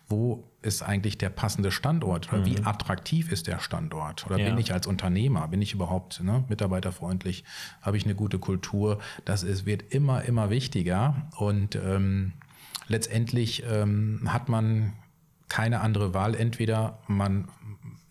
Wo 0.08 0.44
ist 0.62 0.84
eigentlich 0.84 1.18
der 1.18 1.30
passende 1.30 1.72
Standort 1.72 2.32
oder 2.32 2.42
mhm. 2.42 2.46
wie 2.46 2.64
attraktiv 2.64 3.32
ist 3.32 3.48
der 3.48 3.60
Standort? 3.60 4.26
Oder 4.26 4.38
ja. 4.38 4.50
bin 4.50 4.58
ich 4.58 4.74
als 4.74 4.86
Unternehmer, 4.86 5.48
bin 5.48 5.62
ich 5.62 5.74
überhaupt 5.74 6.22
ne, 6.22 6.44
mitarbeiterfreundlich, 6.50 7.44
habe 7.82 7.98
ich 7.98 8.06
eine 8.06 8.16
gute 8.16 8.38
Kultur? 8.38 9.00
Das 9.26 9.44
ist, 9.44 9.66
wird 9.66 9.94
immer, 9.94 10.24
immer 10.24 10.50
wichtiger 10.50 11.30
und 11.38 11.76
ähm, 11.76 12.34
letztendlich 12.88 13.64
ähm, 13.70 14.22
hat 14.28 14.50
man 14.50 14.94
keine 15.52 15.82
andere 15.82 16.14
Wahl. 16.14 16.34
Entweder 16.34 17.00
man 17.08 17.50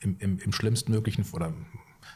im, 0.00 0.16
im, 0.18 0.38
im 0.38 0.52
schlimmsten 0.52 0.92
möglichen 0.92 1.24
oder 1.32 1.52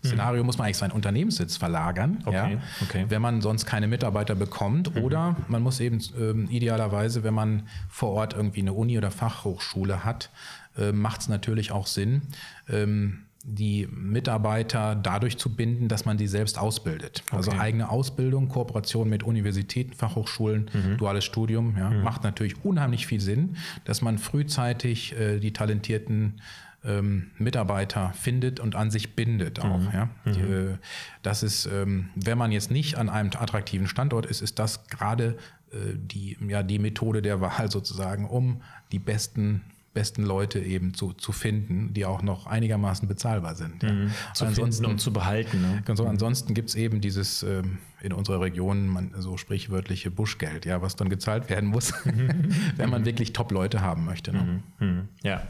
Szenario 0.05 0.43
mhm. 0.43 0.47
muss 0.47 0.59
man 0.59 0.67
eigentlich 0.67 0.77
seinen 0.77 0.93
Unternehmenssitz 0.93 1.57
verlagern, 1.57 2.23
okay, 2.27 2.55
ja, 2.55 2.59
okay. 2.83 3.07
wenn 3.09 3.23
man 3.23 3.41
sonst 3.41 3.65
keine 3.65 3.89
Mitarbeiter 3.89 4.35
bekommt. 4.35 4.95
Mhm. 4.95 5.03
Oder 5.03 5.37
man 5.49 5.63
muss 5.63 5.81
eben 5.81 5.99
ähm, 6.19 6.49
idealerweise, 6.51 7.25
wenn 7.25 7.35
man 7.35 7.69
vor 7.89 8.11
Ort 8.11 8.35
irgendwie 8.35 8.61
eine 8.61 8.75
Uni 8.75 8.99
oder 8.99 9.11
Fachhochschule 9.11 10.05
hat, 10.05 10.31
äh, 10.77 10.93
macht 10.93 11.23
es 11.23 11.29
natürlich 11.29 11.73
auch 11.73 11.87
Sinn, 11.87 12.23
ähm, 12.69 13.25
die 13.47 13.87
Mitarbeiter 13.93 14.95
dadurch 14.95 15.37
zu 15.37 15.55
binden, 15.55 15.89
dass 15.89 16.07
man 16.07 16.17
sie 16.17 16.27
selbst 16.27 16.59
ausbildet. 16.59 17.23
Also 17.31 17.51
okay. 17.51 17.59
Also 17.59 17.63
eigene 17.63 17.91
Ausbildung, 17.91 18.49
Kooperation 18.49 19.09
mit 19.09 19.23
Universitäten, 19.23 19.93
Fachhochschulen, 19.93 20.71
mhm. 20.73 20.97
duales 20.97 21.25
Studium, 21.25 21.77
ja, 21.77 21.91
mhm. 21.91 22.03
macht 22.03 22.25
natürlich 22.25 22.65
unheimlich 22.65 23.07
viel 23.07 23.21
Sinn, 23.21 23.57
dass 23.85 24.01
man 24.01 24.17
frühzeitig 24.17 25.15
äh, 25.19 25.41
die 25.41 25.53
talentierten 25.53 26.41
ähm, 26.85 27.31
Mitarbeiter 27.37 28.13
findet 28.15 28.61
und 28.61 28.77
an 28.77 28.91
sich 28.91 29.15
bindet 29.15 29.61
auch. 29.61 29.79
Mhm. 29.79 29.89
Ja? 29.93 30.09
Die, 30.25 30.43
mhm. 30.43 30.69
äh, 30.73 30.79
das 31.23 31.43
ist, 31.43 31.67
ähm, 31.67 32.09
wenn 32.15 32.39
man 32.39 32.51
jetzt 32.51 32.71
nicht 32.71 32.97
an 32.97 33.11
einem 33.11 33.31
attraktiven 33.39 33.89
Standort 33.89 34.25
ist, 34.25 34.41
ist 34.41 34.59
das 34.59 34.87
gerade 34.89 35.37
äh, 35.71 35.77
die, 35.97 36.39
ja, 36.49 36.63
die 36.63 36.79
Methode 36.79 37.21
der 37.21 37.43
Wahl 37.43 37.71
sozusagen, 37.71 38.27
um 38.27 38.63
die 38.91 38.99
besten 38.99 39.63
besten 39.95 40.25
Leute 40.25 40.59
eben 40.59 40.93
zu, 40.93 41.13
zu 41.13 41.33
finden, 41.33 41.95
die 41.95 42.05
auch 42.05 42.21
noch 42.21 42.47
einigermaßen 42.47 43.09
bezahlbar 43.09 43.55
sind. 43.55 43.83
Ja. 43.83 43.93
Mhm. 43.93 44.11
Zu 44.35 44.45
ansonsten, 44.45 44.85
und 44.87 45.01
zu 45.01 45.13
behalten. 45.13 45.63
Ne? 45.63 45.83
Ganz 45.85 45.99
so, 45.99 46.07
ansonsten 46.07 46.53
gibt 46.53 46.69
es 46.69 46.75
eben 46.75 47.01
dieses 47.01 47.43
ähm, 47.45 47.79
in 48.03 48.13
unserer 48.13 48.41
Region 48.41 48.87
man, 48.87 49.13
so 49.19 49.37
sprichwörtliche 49.37 50.11
Buschgeld, 50.11 50.67
ja, 50.67 50.83
was 50.83 50.97
dann 50.97 51.09
gezahlt 51.09 51.49
werden 51.49 51.71
muss, 51.71 51.95
wenn 52.77 52.91
man 52.91 53.07
wirklich 53.07 53.33
Top-Leute 53.33 53.81
haben 53.81 54.05
möchte. 54.05 54.33
Ne? 54.33 54.63
Mhm. 54.79 54.87
Mhm. 54.87 55.09
Ja. 55.23 55.43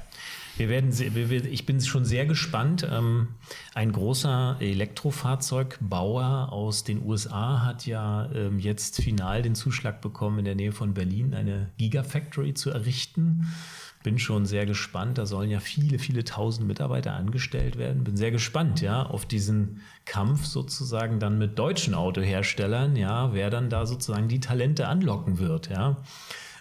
Wir 0.57 0.68
werden, 0.68 0.92
ich 1.51 1.66
bin 1.66 1.80
schon 1.80 2.05
sehr 2.05 2.26
gespannt. 2.26 2.86
Ähm, 2.88 3.28
ein 3.74 3.90
großer 3.90 4.59
Elektrofahrzeugbauer 4.61 6.53
aus 6.53 6.84
den 6.84 7.05
USA 7.05 7.64
hat 7.64 7.86
ja 7.86 8.30
ähm, 8.32 8.61
jetzt 8.61 9.03
final 9.03 9.42
den 9.42 9.57
Zuschlag 9.57 10.01
bekommen, 10.01 10.38
in 10.38 10.45
der 10.45 10.55
Nähe 10.55 10.70
von 10.70 10.95
Berlin 10.95 11.34
eine 11.34 11.70
Gigafactory 11.78 12.55
zu 12.55 12.70
errichten. 12.70 13.49
Bin 14.05 14.18
schon 14.18 14.46
sehr 14.46 14.66
gespannt. 14.66 15.18
Da 15.18 15.26
sollen 15.26 15.50
ja 15.50 15.59
viele, 15.59 15.98
viele 15.98 16.22
tausend 16.22 16.68
Mitarbeiter 16.68 17.14
angestellt 17.14 17.76
werden. 17.76 18.05
Bin 18.05 18.16
sehr 18.16 18.30
gespannt, 18.30 18.80
ja, 18.82 19.02
auf 19.02 19.26
diesen 19.26 19.80
Kampf 20.05 20.44
sozusagen 20.44 21.18
dann 21.18 21.38
mit 21.38 21.59
deutschen 21.59 21.94
Autoherstellern, 21.94 22.94
ja, 22.94 23.32
wer 23.32 23.50
dann 23.50 23.70
da 23.70 23.86
sozusagen 23.86 24.28
die 24.28 24.40
Talente 24.40 24.86
anlocken 24.86 25.38
wird, 25.38 25.70
ja. 25.70 25.96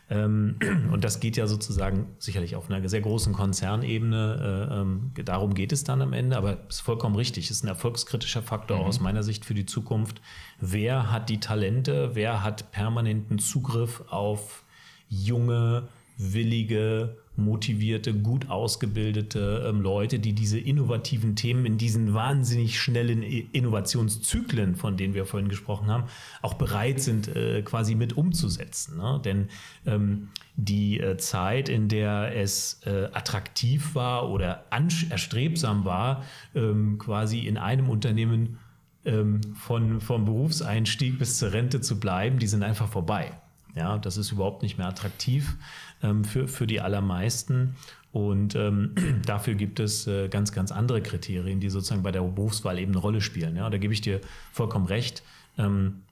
Ähm, 0.10 0.58
und 0.92 1.04
das 1.04 1.20
geht 1.20 1.36
ja 1.36 1.46
sozusagen 1.48 2.16
sicherlich 2.18 2.56
auf 2.56 2.70
einer 2.70 2.88
sehr 2.88 3.02
großen 3.02 3.34
Konzernebene. 3.34 4.70
Äh, 4.72 4.80
ähm, 4.80 5.12
darum 5.26 5.54
geht 5.54 5.74
es 5.74 5.84
dann 5.84 6.02
am 6.02 6.14
Ende, 6.14 6.38
aber 6.38 6.60
es 6.70 6.78
ist 6.78 6.82
vollkommen 6.82 7.16
richtig. 7.16 7.46
Es 7.46 7.58
ist 7.58 7.64
ein 7.64 7.70
erfolgskritischer 7.70 8.42
Faktor 8.42 8.80
mhm. 8.80 8.86
aus 8.86 9.02
meiner 9.02 9.22
Sicht 9.24 9.44
für 9.44 9.54
die 9.54 9.66
Zukunft. 9.66 10.22
Wer 10.60 11.12
hat 11.12 11.30
die 11.30 11.42
Talente? 11.42 12.12
Wer 12.14 12.42
hat 12.42 12.72
permanenten 12.72 13.40
Zugriff 13.40 14.04
auf 14.10 14.64
junge, 15.10 15.90
willige, 16.18 17.18
motivierte, 17.36 18.14
gut 18.14 18.50
ausgebildete 18.50 19.66
ähm, 19.68 19.82
Leute, 19.82 20.20
die 20.20 20.34
diese 20.34 20.60
innovativen 20.60 21.36
Themen 21.36 21.66
in 21.66 21.78
diesen 21.78 22.14
wahnsinnig 22.14 22.80
schnellen 22.80 23.24
Innovationszyklen, 23.24 24.76
von 24.76 24.98
denen 24.98 25.14
wir 25.14 25.26
vorhin 25.26 25.50
gesprochen 25.50 25.88
haben, 25.88 26.04
auch 26.42 26.54
bereit 26.54 27.02
sind, 27.02 27.28
äh, 27.36 27.64
quasi 27.64 27.96
mit 27.96 28.16
umzusetzen. 28.16 28.98
Ne? 28.98 29.20
Denn 29.24 29.50
ähm, 29.86 30.30
die 30.56 31.00
äh, 31.00 31.18
Zeit, 31.18 31.70
in 31.70 31.88
der 31.88 32.36
es 32.36 32.82
äh, 32.86 33.06
attraktiv 33.14 33.96
war 33.96 34.30
oder 34.30 34.66
erstrebsam 35.10 35.86
war, 35.86 36.24
ähm, 36.54 37.00
quasi 37.00 37.40
in 37.40 37.58
einem 37.58 37.90
Unternehmen 37.90 38.60
ähm, 39.06 39.42
von, 39.56 40.02
vom 40.02 40.26
Berufseinstieg 40.26 41.18
bis 41.18 41.40
zur 41.40 41.52
Rente 41.52 41.82
zu 41.82 42.00
bleiben, 42.00 42.38
die 42.38 42.48
sind 42.48 42.64
einfach 42.64 42.88
vorbei. 42.88 43.32
Ja, 43.76 43.98
das 43.98 44.18
ist 44.18 44.32
überhaupt 44.32 44.62
nicht 44.62 44.78
mehr 44.78 44.88
attraktiv 44.88 45.58
ähm, 46.04 46.24
für, 46.24 46.48
für 46.48 46.68
die 46.68 46.82
allermeisten. 46.82 47.76
Und 48.12 48.56
ähm, 48.56 48.94
dafür 49.26 49.56
gibt 49.56 49.80
es 49.80 50.06
äh, 50.06 50.28
ganz, 50.28 50.52
ganz 50.52 50.72
andere 50.72 51.02
Kriterien, 51.02 51.60
die 51.60 51.70
sozusagen 51.70 52.04
bei 52.04 52.12
der 52.12 52.22
Berufswahl 52.22 52.78
eben 52.78 52.92
eine 52.92 53.02
Rolle 53.02 53.22
spielen. 53.22 53.56
Ja, 53.56 53.70
da 53.70 53.78
gebe 53.78 53.94
ich 53.94 54.02
dir 54.02 54.22
vollkommen 54.52 54.86
recht. 54.86 55.24
Ähm, 55.58 56.04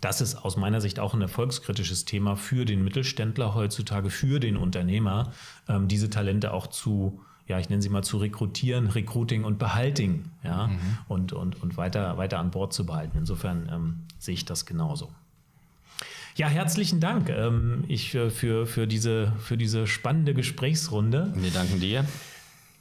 das 0.00 0.20
ist 0.20 0.36
aus 0.36 0.56
meiner 0.56 0.80
Sicht 0.80 1.00
auch 1.00 1.14
ein 1.14 1.22
erfolgskritisches 1.22 2.04
Thema 2.04 2.36
für 2.36 2.64
den 2.64 2.84
Mittelständler 2.84 3.54
heutzutage, 3.54 4.10
für 4.10 4.38
den 4.38 4.56
Unternehmer, 4.56 5.32
ähm, 5.68 5.88
diese 5.88 6.08
Talente 6.08 6.52
auch 6.52 6.68
zu, 6.68 7.20
ja, 7.48 7.58
ich 7.58 7.68
nenne 7.68 7.82
sie 7.82 7.88
mal 7.88 8.04
zu 8.04 8.18
rekrutieren, 8.18 8.88
Recruiting 8.88 9.44
und 9.44 9.58
Behalting, 9.58 10.26
ja, 10.44 10.68
mhm. 10.68 10.78
und, 11.08 11.32
und, 11.32 11.62
und 11.62 11.76
weiter, 11.76 12.16
weiter 12.16 12.38
an 12.38 12.50
Bord 12.50 12.72
zu 12.72 12.86
behalten. 12.86 13.18
Insofern 13.18 13.68
ähm, 13.72 13.94
sehe 14.18 14.34
ich 14.34 14.44
das 14.44 14.66
genauso. 14.66 15.10
Ja, 16.38 16.46
herzlichen 16.46 17.00
Dank 17.00 17.30
ähm, 17.30 17.82
ich, 17.88 18.14
äh, 18.14 18.30
für, 18.30 18.64
für, 18.68 18.86
diese, 18.86 19.32
für 19.40 19.56
diese 19.56 19.88
spannende 19.88 20.34
Gesprächsrunde. 20.34 21.32
Wir 21.34 21.50
danken 21.50 21.80
dir. 21.80 22.04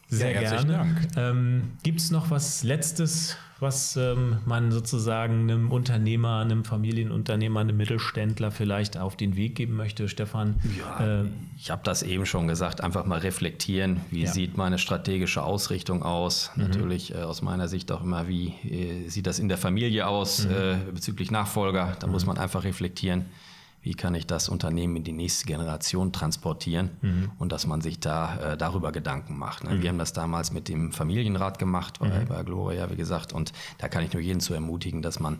Sehr 0.10 0.32
ja, 0.32 0.41
gerne. 0.41 0.95
Ähm, 1.18 1.64
Gibt 1.82 1.99
es 1.99 2.12
noch 2.12 2.30
was 2.30 2.64
Letztes, 2.64 3.36
was 3.60 3.97
ähm, 3.97 4.38
man 4.45 4.72
sozusagen 4.72 5.49
einem 5.49 5.72
Unternehmer, 5.72 6.41
einem 6.41 6.66
Familienunternehmer, 6.66 7.62
einem 7.62 7.76
Mittelständler 7.78 8.51
vielleicht 8.51 8.95
auf 8.95 9.18
den 9.18 9.36
Weg 9.36 9.55
geben 9.55 9.76
möchte, 9.76 10.08
Stefan? 10.08 10.58
Ja, 10.78 11.22
äh, 11.22 11.26
ich 11.58 11.72
habe 11.72 11.82
das 11.84 12.03
eben 12.03 12.28
schon 12.28 12.47
gesagt, 12.47 12.82
einfach 12.82 13.08
mal 13.08 13.18
reflektieren, 13.18 14.01
wie 14.12 14.26
ja. 14.26 14.32
sieht 14.32 14.55
meine 14.55 14.78
strategische 14.78 15.41
Ausrichtung 15.41 16.03
aus? 16.03 16.51
Mhm. 16.55 16.62
Natürlich 16.66 17.16
äh, 17.16 17.24
aus 17.24 17.41
meiner 17.41 17.68
Sicht 17.68 17.91
auch 17.91 18.03
immer, 18.03 18.28
wie 18.28 18.49
äh, 18.70 19.10
sieht 19.10 19.26
das 19.26 19.39
in 19.39 19.49
der 19.49 19.58
Familie 19.58 20.05
aus 20.05 20.45
mhm. 20.45 20.51
Äh, 20.51 20.76
bezüglich 20.93 21.32
Nachfolger? 21.32 21.97
Da 21.99 22.05
mhm. 22.05 22.14
muss 22.14 22.28
man 22.28 22.38
einfach 22.38 22.64
reflektieren 22.64 23.26
wie 23.82 23.94
kann 23.94 24.16
ich 24.16 24.28
das 24.28 24.50
Unternehmen 24.50 24.98
in 24.98 25.04
die 25.04 25.12
nächste 25.14 25.46
Generation 25.46 26.12
transportieren 26.12 26.92
mhm. 27.02 27.32
und 27.40 27.52
dass 27.52 27.68
man 27.68 27.82
sich 27.82 28.00
da 28.00 28.54
äh, 28.54 28.58
darüber 28.58 28.92
Gedanken 28.92 29.38
macht. 29.38 29.64
Ne? 29.64 29.76
Mhm. 29.76 29.82
Wir 29.82 29.90
haben 29.90 29.98
das 29.98 30.14
damals 30.14 30.52
mit 30.52 30.68
dem 30.68 30.92
Familienrat 30.92 31.60
gemacht 31.60 32.00
bei, 32.00 32.10
mhm. 32.10 32.28
bei 32.28 32.44
Gloria, 32.44 32.90
wie 32.90 32.96
gesagt, 32.96 33.34
und 33.34 33.54
da 33.78 33.88
kann 33.88 34.04
ich 34.04 34.12
nur 34.14 34.22
jeden 34.22 34.40
zu 34.40 34.54
ermutigen, 34.54 35.02
dass 35.02 35.20
man 35.20 35.40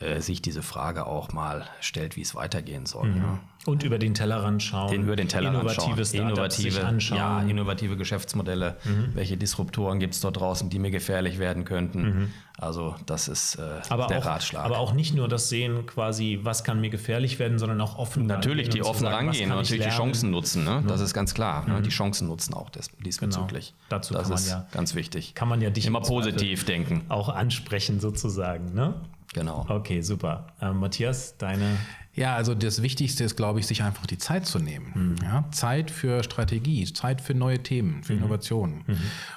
äh, 0.00 0.20
sich 0.20 0.40
diese 0.40 0.62
Frage 0.62 1.06
auch 1.06 1.32
mal 1.32 1.66
stellt, 1.80 2.16
wie 2.16 2.22
es 2.22 2.34
weitergehen 2.34 2.86
soll. 2.86 3.08
Mhm. 3.08 3.16
Ja. 3.18 3.38
Und 3.66 3.82
über 3.82 3.98
den 3.98 4.14
Tellerrand 4.14 4.62
schauen. 4.62 4.90
Den 4.90 5.02
über 5.02 5.16
den 5.16 5.28
Tellerrand 5.28 5.58
innovative 5.58 6.06
schauen. 6.06 6.28
Innovative, 6.28 6.86
anschauen. 6.86 7.18
Ja, 7.18 7.42
innovative 7.42 7.98
Geschäftsmodelle. 7.98 8.78
Mhm. 8.84 9.10
Welche 9.12 9.36
Disruptoren 9.36 10.00
gibt 10.00 10.14
es 10.14 10.22
dort 10.22 10.38
draußen, 10.38 10.70
die 10.70 10.78
mir 10.78 10.90
gefährlich 10.90 11.38
werden 11.38 11.66
könnten? 11.66 12.02
Mhm. 12.02 12.32
Also 12.56 12.94
das 13.04 13.28
ist 13.28 13.56
äh, 13.56 13.80
aber 13.90 14.06
der 14.06 14.20
auch, 14.20 14.24
Ratschlag. 14.24 14.64
Aber 14.64 14.78
auch 14.78 14.94
nicht 14.94 15.14
nur 15.14 15.28
das 15.28 15.50
Sehen 15.50 15.84
quasi, 15.84 16.40
was 16.42 16.64
kann 16.64 16.80
mir 16.80 16.88
gefährlich 16.88 17.38
werden, 17.38 17.58
sondern 17.58 17.78
auch 17.82 17.98
offen 17.98 18.24
Natürlich 18.24 18.70
die 18.70 18.82
offen 18.82 19.00
sagen, 19.02 19.26
rangehen 19.26 19.50
und 19.50 19.58
natürlich 19.58 19.84
die 19.84 19.90
Chancen 19.90 20.30
nutzen. 20.30 20.64
Ne? 20.64 20.82
Das 20.86 21.02
ist 21.02 21.12
ganz 21.12 21.34
klar. 21.34 21.68
Ne? 21.68 21.74
Mhm. 21.74 21.82
Die 21.82 21.90
Chancen 21.90 22.28
nutzen 22.28 22.54
auch 22.54 22.70
des, 22.70 22.88
diesbezüglich. 23.04 23.74
Genau. 23.76 23.88
Dazu 23.90 24.14
das 24.14 24.22
kann 24.22 24.30
man 24.30 24.38
ist 24.38 24.48
ja, 24.48 24.66
ganz 24.72 24.94
wichtig. 24.94 25.34
Kann 25.34 25.48
man 25.48 25.60
ja 25.60 25.68
dich 25.68 25.84
immer 25.84 26.00
positiv 26.00 26.64
denken. 26.64 27.02
Auch 27.10 27.28
ansprechen 27.28 28.00
sozusagen. 28.00 28.72
Ne? 28.72 28.94
Genau. 29.32 29.64
Okay, 29.68 30.00
super. 30.02 30.48
Ähm, 30.60 30.78
Matthias, 30.78 31.36
deine. 31.38 31.76
Ja, 32.14 32.34
also 32.34 32.54
das 32.54 32.82
Wichtigste 32.82 33.22
ist, 33.22 33.36
glaube 33.36 33.60
ich, 33.60 33.66
sich 33.66 33.82
einfach 33.82 34.06
die 34.06 34.18
Zeit 34.18 34.44
zu 34.44 34.58
nehmen. 34.58 34.92
Mhm. 34.94 35.16
Ja, 35.22 35.44
Zeit 35.52 35.90
für 35.90 36.24
Strategie, 36.24 36.84
Zeit 36.92 37.20
für 37.20 37.34
neue 37.34 37.62
Themen, 37.62 38.02
für 38.02 38.14
mhm. 38.14 38.20
Innovationen 38.20 38.84
mhm. 38.86 38.96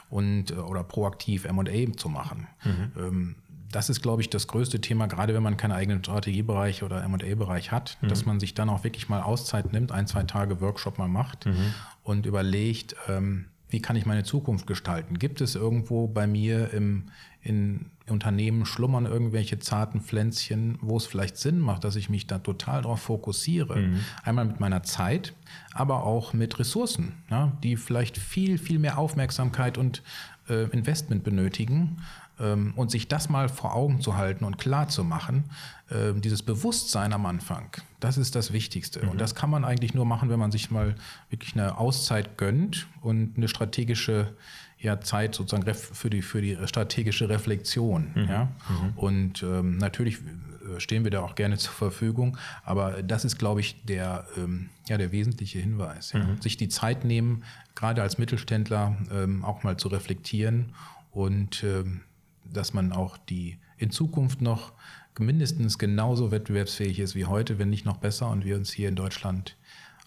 und 0.10 0.52
äh, 0.52 0.56
oder 0.56 0.84
proaktiv 0.84 1.46
M&A 1.46 1.96
zu 1.96 2.10
machen. 2.10 2.48
Mhm. 2.64 2.92
Ähm, 2.98 3.36
das 3.72 3.90
ist, 3.90 4.02
glaube 4.02 4.22
ich, 4.22 4.30
das 4.30 4.48
größte 4.48 4.82
Thema, 4.82 5.08
gerade 5.08 5.34
wenn 5.34 5.44
man 5.44 5.58
keinen 5.58 5.72
eigenen 5.72 6.04
Strategiebereich 6.04 6.84
oder 6.84 7.04
M&A-Bereich 7.04 7.72
hat, 7.72 7.98
mhm. 8.02 8.08
dass 8.08 8.26
man 8.26 8.40
sich 8.40 8.54
dann 8.54 8.70
auch 8.70 8.84
wirklich 8.84 9.10
mal 9.10 9.22
Auszeit 9.22 9.74
nimmt, 9.74 9.92
ein, 9.92 10.08
zwei 10.08 10.24
Tage 10.24 10.62
Workshop 10.62 10.98
mal 10.98 11.08
macht 11.08 11.46
mhm. 11.46 11.74
und 12.04 12.26
überlegt, 12.26 12.96
ähm, 13.08 13.46
wie 13.70 13.82
kann 13.82 13.96
ich 13.96 14.06
meine 14.06 14.24
Zukunft 14.24 14.68
gestalten? 14.68 15.18
Gibt 15.18 15.42
es 15.42 15.56
irgendwo 15.56 16.08
bei 16.08 16.28
mir 16.28 16.72
im, 16.74 17.06
in 17.42 17.88
Unternehmen 18.10 18.66
schlummern 18.66 19.06
irgendwelche 19.06 19.60
zarten 19.60 20.02
Pflänzchen, 20.02 20.78
wo 20.82 20.98
es 20.98 21.06
vielleicht 21.06 21.38
Sinn 21.38 21.60
macht, 21.60 21.84
dass 21.84 21.96
ich 21.96 22.10
mich 22.10 22.28
da 22.28 22.40
total 22.40 22.82
darauf 22.82 23.02
fokussiere? 23.02 23.78
Mhm. 23.78 24.00
Einmal 24.24 24.46
mit 24.46 24.60
meiner 24.60 24.84
Zeit, 24.84 25.34
aber 25.74 26.04
auch 26.04 26.34
mit 26.34 26.60
Ressourcen, 26.60 27.14
ja, 27.30 27.54
die 27.64 27.78
vielleicht 27.78 28.18
viel, 28.18 28.58
viel 28.58 28.80
mehr 28.80 28.98
Aufmerksamkeit 28.98 29.78
und 29.78 30.04
äh, 30.50 30.64
Investment 30.72 31.24
benötigen 31.24 31.98
ähm, 32.40 32.74
und 32.76 32.92
sich 32.92 33.08
das 33.08 33.30
mal 33.30 33.48
vor 33.50 33.76
Augen 33.76 34.02
zu 34.02 34.18
halten 34.18 34.44
und 34.44 34.58
klar 34.58 34.88
zu 34.88 35.04
machen, 35.04 35.46
äh, 35.90 36.14
dieses 36.14 36.44
Bewusstsein 36.44 37.14
am 37.14 37.26
Anfang, 37.26 37.70
das 38.00 38.18
ist 38.18 38.36
das 38.36 38.52
Wichtigste. 38.52 39.04
Mhm. 39.04 39.10
Und 39.12 39.22
das 39.22 39.36
kann 39.36 39.50
man 39.50 39.64
eigentlich 39.64 39.94
nur 39.94 40.06
machen, 40.06 40.30
wenn 40.30 40.40
man 40.40 40.52
sich 40.52 40.72
mal 40.72 40.96
wirklich 41.30 41.56
eine 41.56 41.78
Auszeit 41.78 42.38
gönnt 42.38 42.88
und 43.02 43.38
eine 43.38 43.48
strategische 43.48 44.36
ja, 44.84 45.00
Zeit 45.00 45.34
sozusagen 45.34 45.74
für 45.74 46.10
die, 46.10 46.22
für 46.22 46.42
die 46.42 46.58
strategische 46.66 47.30
Reflexion. 47.30 48.12
Mhm. 48.14 48.30
Ja? 48.30 48.44
Mhm. 48.44 48.98
Und 48.98 49.44
ähm, 49.44 49.78
natürlich 49.78 50.18
äh, 50.18 50.80
stehen 50.80 51.06
wir 51.06 51.12
da 51.12 51.22
auch 51.22 51.36
gerne 51.36 51.58
zur 51.58 51.72
Verfügung, 51.72 52.38
aber 52.66 53.02
das 53.02 53.24
ist, 53.24 53.40
glaube 53.40 53.62
ich, 53.62 53.84
der, 53.86 54.28
ähm, 54.38 54.70
ja, 54.90 54.98
der 54.98 55.14
wesentliche 55.14 55.60
Hinweis. 55.60 56.12
Ja? 56.12 56.20
Mhm. 56.20 56.42
Sich 56.42 56.58
die 56.58 56.68
Zeit 56.68 57.06
nehmen, 57.06 57.44
gerade 57.76 58.02
als 58.02 58.18
Mittelständler 58.18 58.98
ähm, 59.10 59.46
auch 59.46 59.64
mal 59.64 59.78
zu 59.78 59.88
reflektieren 59.88 60.74
und 61.12 61.64
ähm, 61.64 62.02
dass 62.44 62.74
man 62.74 62.92
auch 62.92 63.18
die 63.18 63.60
in 63.78 63.90
Zukunft 63.90 64.42
noch 64.42 64.74
mindestens 65.18 65.78
genauso 65.78 66.30
wettbewerbsfähig 66.32 67.00
ist 67.00 67.16
wie 67.16 67.26
heute, 67.26 67.58
wenn 67.58 67.70
nicht 67.70 67.86
noch 67.86 67.98
besser 67.98 68.30
und 68.30 68.44
wir 68.44 68.58
uns 68.58 68.74
hier 68.74 68.90
in 68.90 68.96
Deutschland 68.96 69.56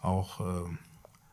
auch 0.02 0.40
äh, 0.40 0.68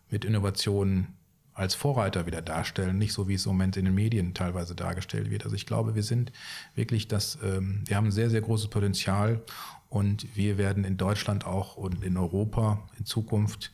mit 0.10 0.24
Innovationen 0.24 1.08
als 1.54 1.76
Vorreiter 1.76 2.26
wieder 2.26 2.42
darstellen, 2.42 2.98
nicht 2.98 3.14
so 3.14 3.28
wie 3.28 3.36
es 3.36 3.46
im 3.46 3.52
Moment 3.52 3.78
in 3.78 3.86
den 3.86 3.94
Medien 3.94 4.34
teilweise 4.34 4.76
dargestellt 4.76 5.30
wird. 5.30 5.44
Also 5.44 5.56
ich 5.56 5.66
glaube, 5.66 5.96
wir 5.96 6.04
sind 6.04 6.32
wirklich 6.76 7.08
das, 7.08 7.38
ähm, 7.44 7.84
wir 7.86 7.96
haben 7.96 8.08
ein 8.08 8.12
sehr, 8.12 8.30
sehr 8.30 8.42
großes 8.42 8.70
Potenzial 8.70 9.42
und 9.90 10.36
wir 10.36 10.58
werden 10.58 10.84
in 10.84 10.98
Deutschland 10.98 11.46
auch 11.46 11.76
und 11.76 12.04
in 12.04 12.18
Europa 12.18 12.82
in 12.98 13.06
Zukunft 13.06 13.72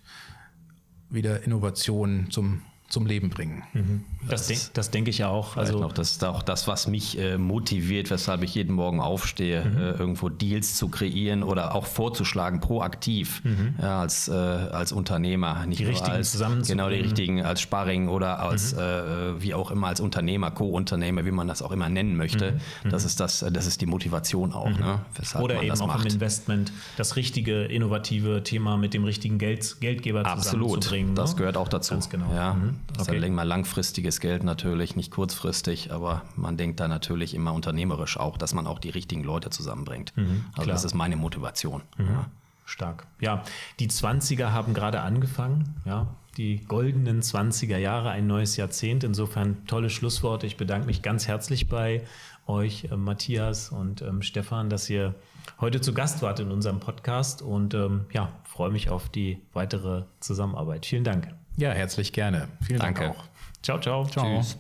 wieder 1.10 1.44
Innovationen 1.44 2.30
zum 2.32 2.62
zum 2.90 3.06
Leben 3.06 3.30
bringen. 3.30 3.64
Mhm. 3.74 4.04
Das, 4.28 4.30
das, 4.30 4.48
denk, 4.48 4.74
das 4.74 4.92
denke 4.92 5.10
ich 5.12 5.24
auch. 5.24 5.58
Also 5.58 5.80
noch, 5.80 5.94
das 5.94 6.12
ist 6.12 6.26
auch 6.26 6.42
das, 6.42 6.68
was 6.68 6.88
mich 6.88 7.20
äh, 7.20 7.38
motiviert, 7.38 8.10
weshalb 8.10 8.42
ich 8.42 8.56
jeden 8.56 8.74
Morgen 8.74 9.00
aufstehe, 9.00 9.64
mhm. 9.64 9.78
äh, 9.78 9.92
irgendwo 9.92 10.30
Deals 10.30 10.76
zu 10.76 10.90
kreieren 10.90 11.44
oder 11.44 11.76
auch 11.76 11.86
vorzuschlagen, 11.86 12.60
proaktiv 12.60 13.44
mhm. 13.44 13.76
ja, 13.80 14.02
als, 14.02 14.28
äh, 14.28 14.34
als 14.34 14.92
Unternehmer. 14.92 15.66
Nicht 15.68 15.80
die 15.80 15.86
richtigen 15.86 16.12
als, 16.12 16.38
Genau, 16.68 16.90
die 16.90 16.96
richtigen 16.96 17.44
als 17.44 17.62
Sparring 17.62 18.08
oder 18.08 18.40
als 18.40 18.74
mhm. 18.74 18.80
äh, 18.80 19.42
wie 19.42 19.54
auch 19.54 19.70
immer 19.70 19.88
als 19.88 20.00
Unternehmer, 20.00 20.50
Co-Unternehmer, 20.50 21.26
wie 21.26 21.32
man 21.32 21.48
das 21.48 21.62
auch 21.62 21.72
immer 21.72 21.90
nennen 21.90 22.18
möchte. 22.18 22.60
Mhm. 22.84 22.90
Das 22.90 23.06
ist 23.06 23.20
das, 23.20 23.46
das 23.52 23.68
ist 23.68 23.82
die 23.82 23.86
Motivation 23.86 24.52
auch. 24.52 24.70
Mhm. 24.70 24.80
Ne, 24.80 25.00
oder 25.40 25.62
eben 25.62 25.80
auch 25.80 25.88
macht. 25.88 26.06
im 26.06 26.14
Investment 26.14 26.72
das 26.98 27.16
richtige, 27.16 27.66
innovative 27.66 28.44
Thema 28.44 28.78
mit 28.78 28.96
dem 28.96 29.04
richtigen 29.04 29.38
Geld, 29.38 29.78
Geldgeber 29.80 30.26
Absolut. 30.26 30.68
zusammenzubringen. 30.68 31.16
Das 31.16 31.32
ne? 31.32 31.38
gehört 31.38 31.58
auch 31.58 31.68
dazu. 31.68 31.94
Ganz 31.94 32.10
genau. 32.10 32.34
Ja. 32.34 32.58
Das 32.94 33.08
okay. 33.08 33.30
mal 33.30 33.44
langfristiges 33.44 34.20
Geld 34.20 34.44
natürlich, 34.44 34.96
nicht 34.96 35.12
kurzfristig, 35.12 35.92
aber 35.92 36.24
man 36.36 36.58
denkt 36.58 36.80
da 36.80 36.88
natürlich 36.88 37.34
immer 37.34 37.54
unternehmerisch 37.54 38.18
auch, 38.18 38.38
dass 38.38 38.54
man 38.54 38.68
auch 38.68 38.80
die 38.80 38.90
richtigen 38.90 39.24
Leute 39.24 39.50
zusammenbringt. 39.50 40.14
Mhm, 40.16 40.46
also 40.58 40.70
das 40.70 40.84
ist 40.84 40.94
meine 40.94 41.16
Motivation. 41.16 41.82
Mhm. 41.98 42.08
Ja. 42.08 42.26
Stark. 42.66 43.08
Ja, 43.20 43.44
die 43.80 43.90
20er 43.90 44.52
haben 44.52 44.76
gerade 44.76 45.02
angefangen, 45.02 45.82
ja, 45.86 46.06
die 46.38 46.64
goldenen 46.66 47.22
20er 47.22 47.78
Jahre, 47.78 48.12
ein 48.12 48.28
neues 48.28 48.56
Jahrzehnt. 48.58 49.04
Insofern 49.04 49.66
tolle 49.66 49.90
Schlussworte. 49.90 50.48
Ich 50.48 50.56
bedanke 50.56 50.86
mich 50.86 51.02
ganz 51.02 51.28
herzlich 51.28 51.68
bei 51.68 52.04
euch, 52.48 52.86
äh, 52.86 52.96
Matthias 52.96 53.70
und 53.70 54.02
ähm, 54.02 54.22
Stefan, 54.22 54.70
dass 54.70 54.90
ihr 54.90 55.16
heute 55.60 55.82
zu 55.82 55.94
Gast 55.94 56.22
wart 56.22 56.40
in 56.40 56.52
unserem 56.52 56.80
Podcast 56.80 57.42
und 57.42 57.74
ähm, 57.74 58.06
ja, 58.12 58.32
freue 58.44 58.72
mich 58.72 58.90
auf 58.90 59.10
die 59.10 59.42
weitere 59.54 60.04
Zusammenarbeit. 60.20 60.86
Vielen 60.86 61.04
Dank. 61.04 61.39
Ja, 61.60 61.72
herzlich 61.72 62.14
gerne. 62.14 62.48
Vielen 62.66 62.80
Danke. 62.80 63.04
Dank 63.04 63.18
auch. 63.18 63.24
Ciao, 63.62 63.80
ciao. 63.80 64.06
Ciao. 64.06 64.38
Tschüss. 64.40 64.58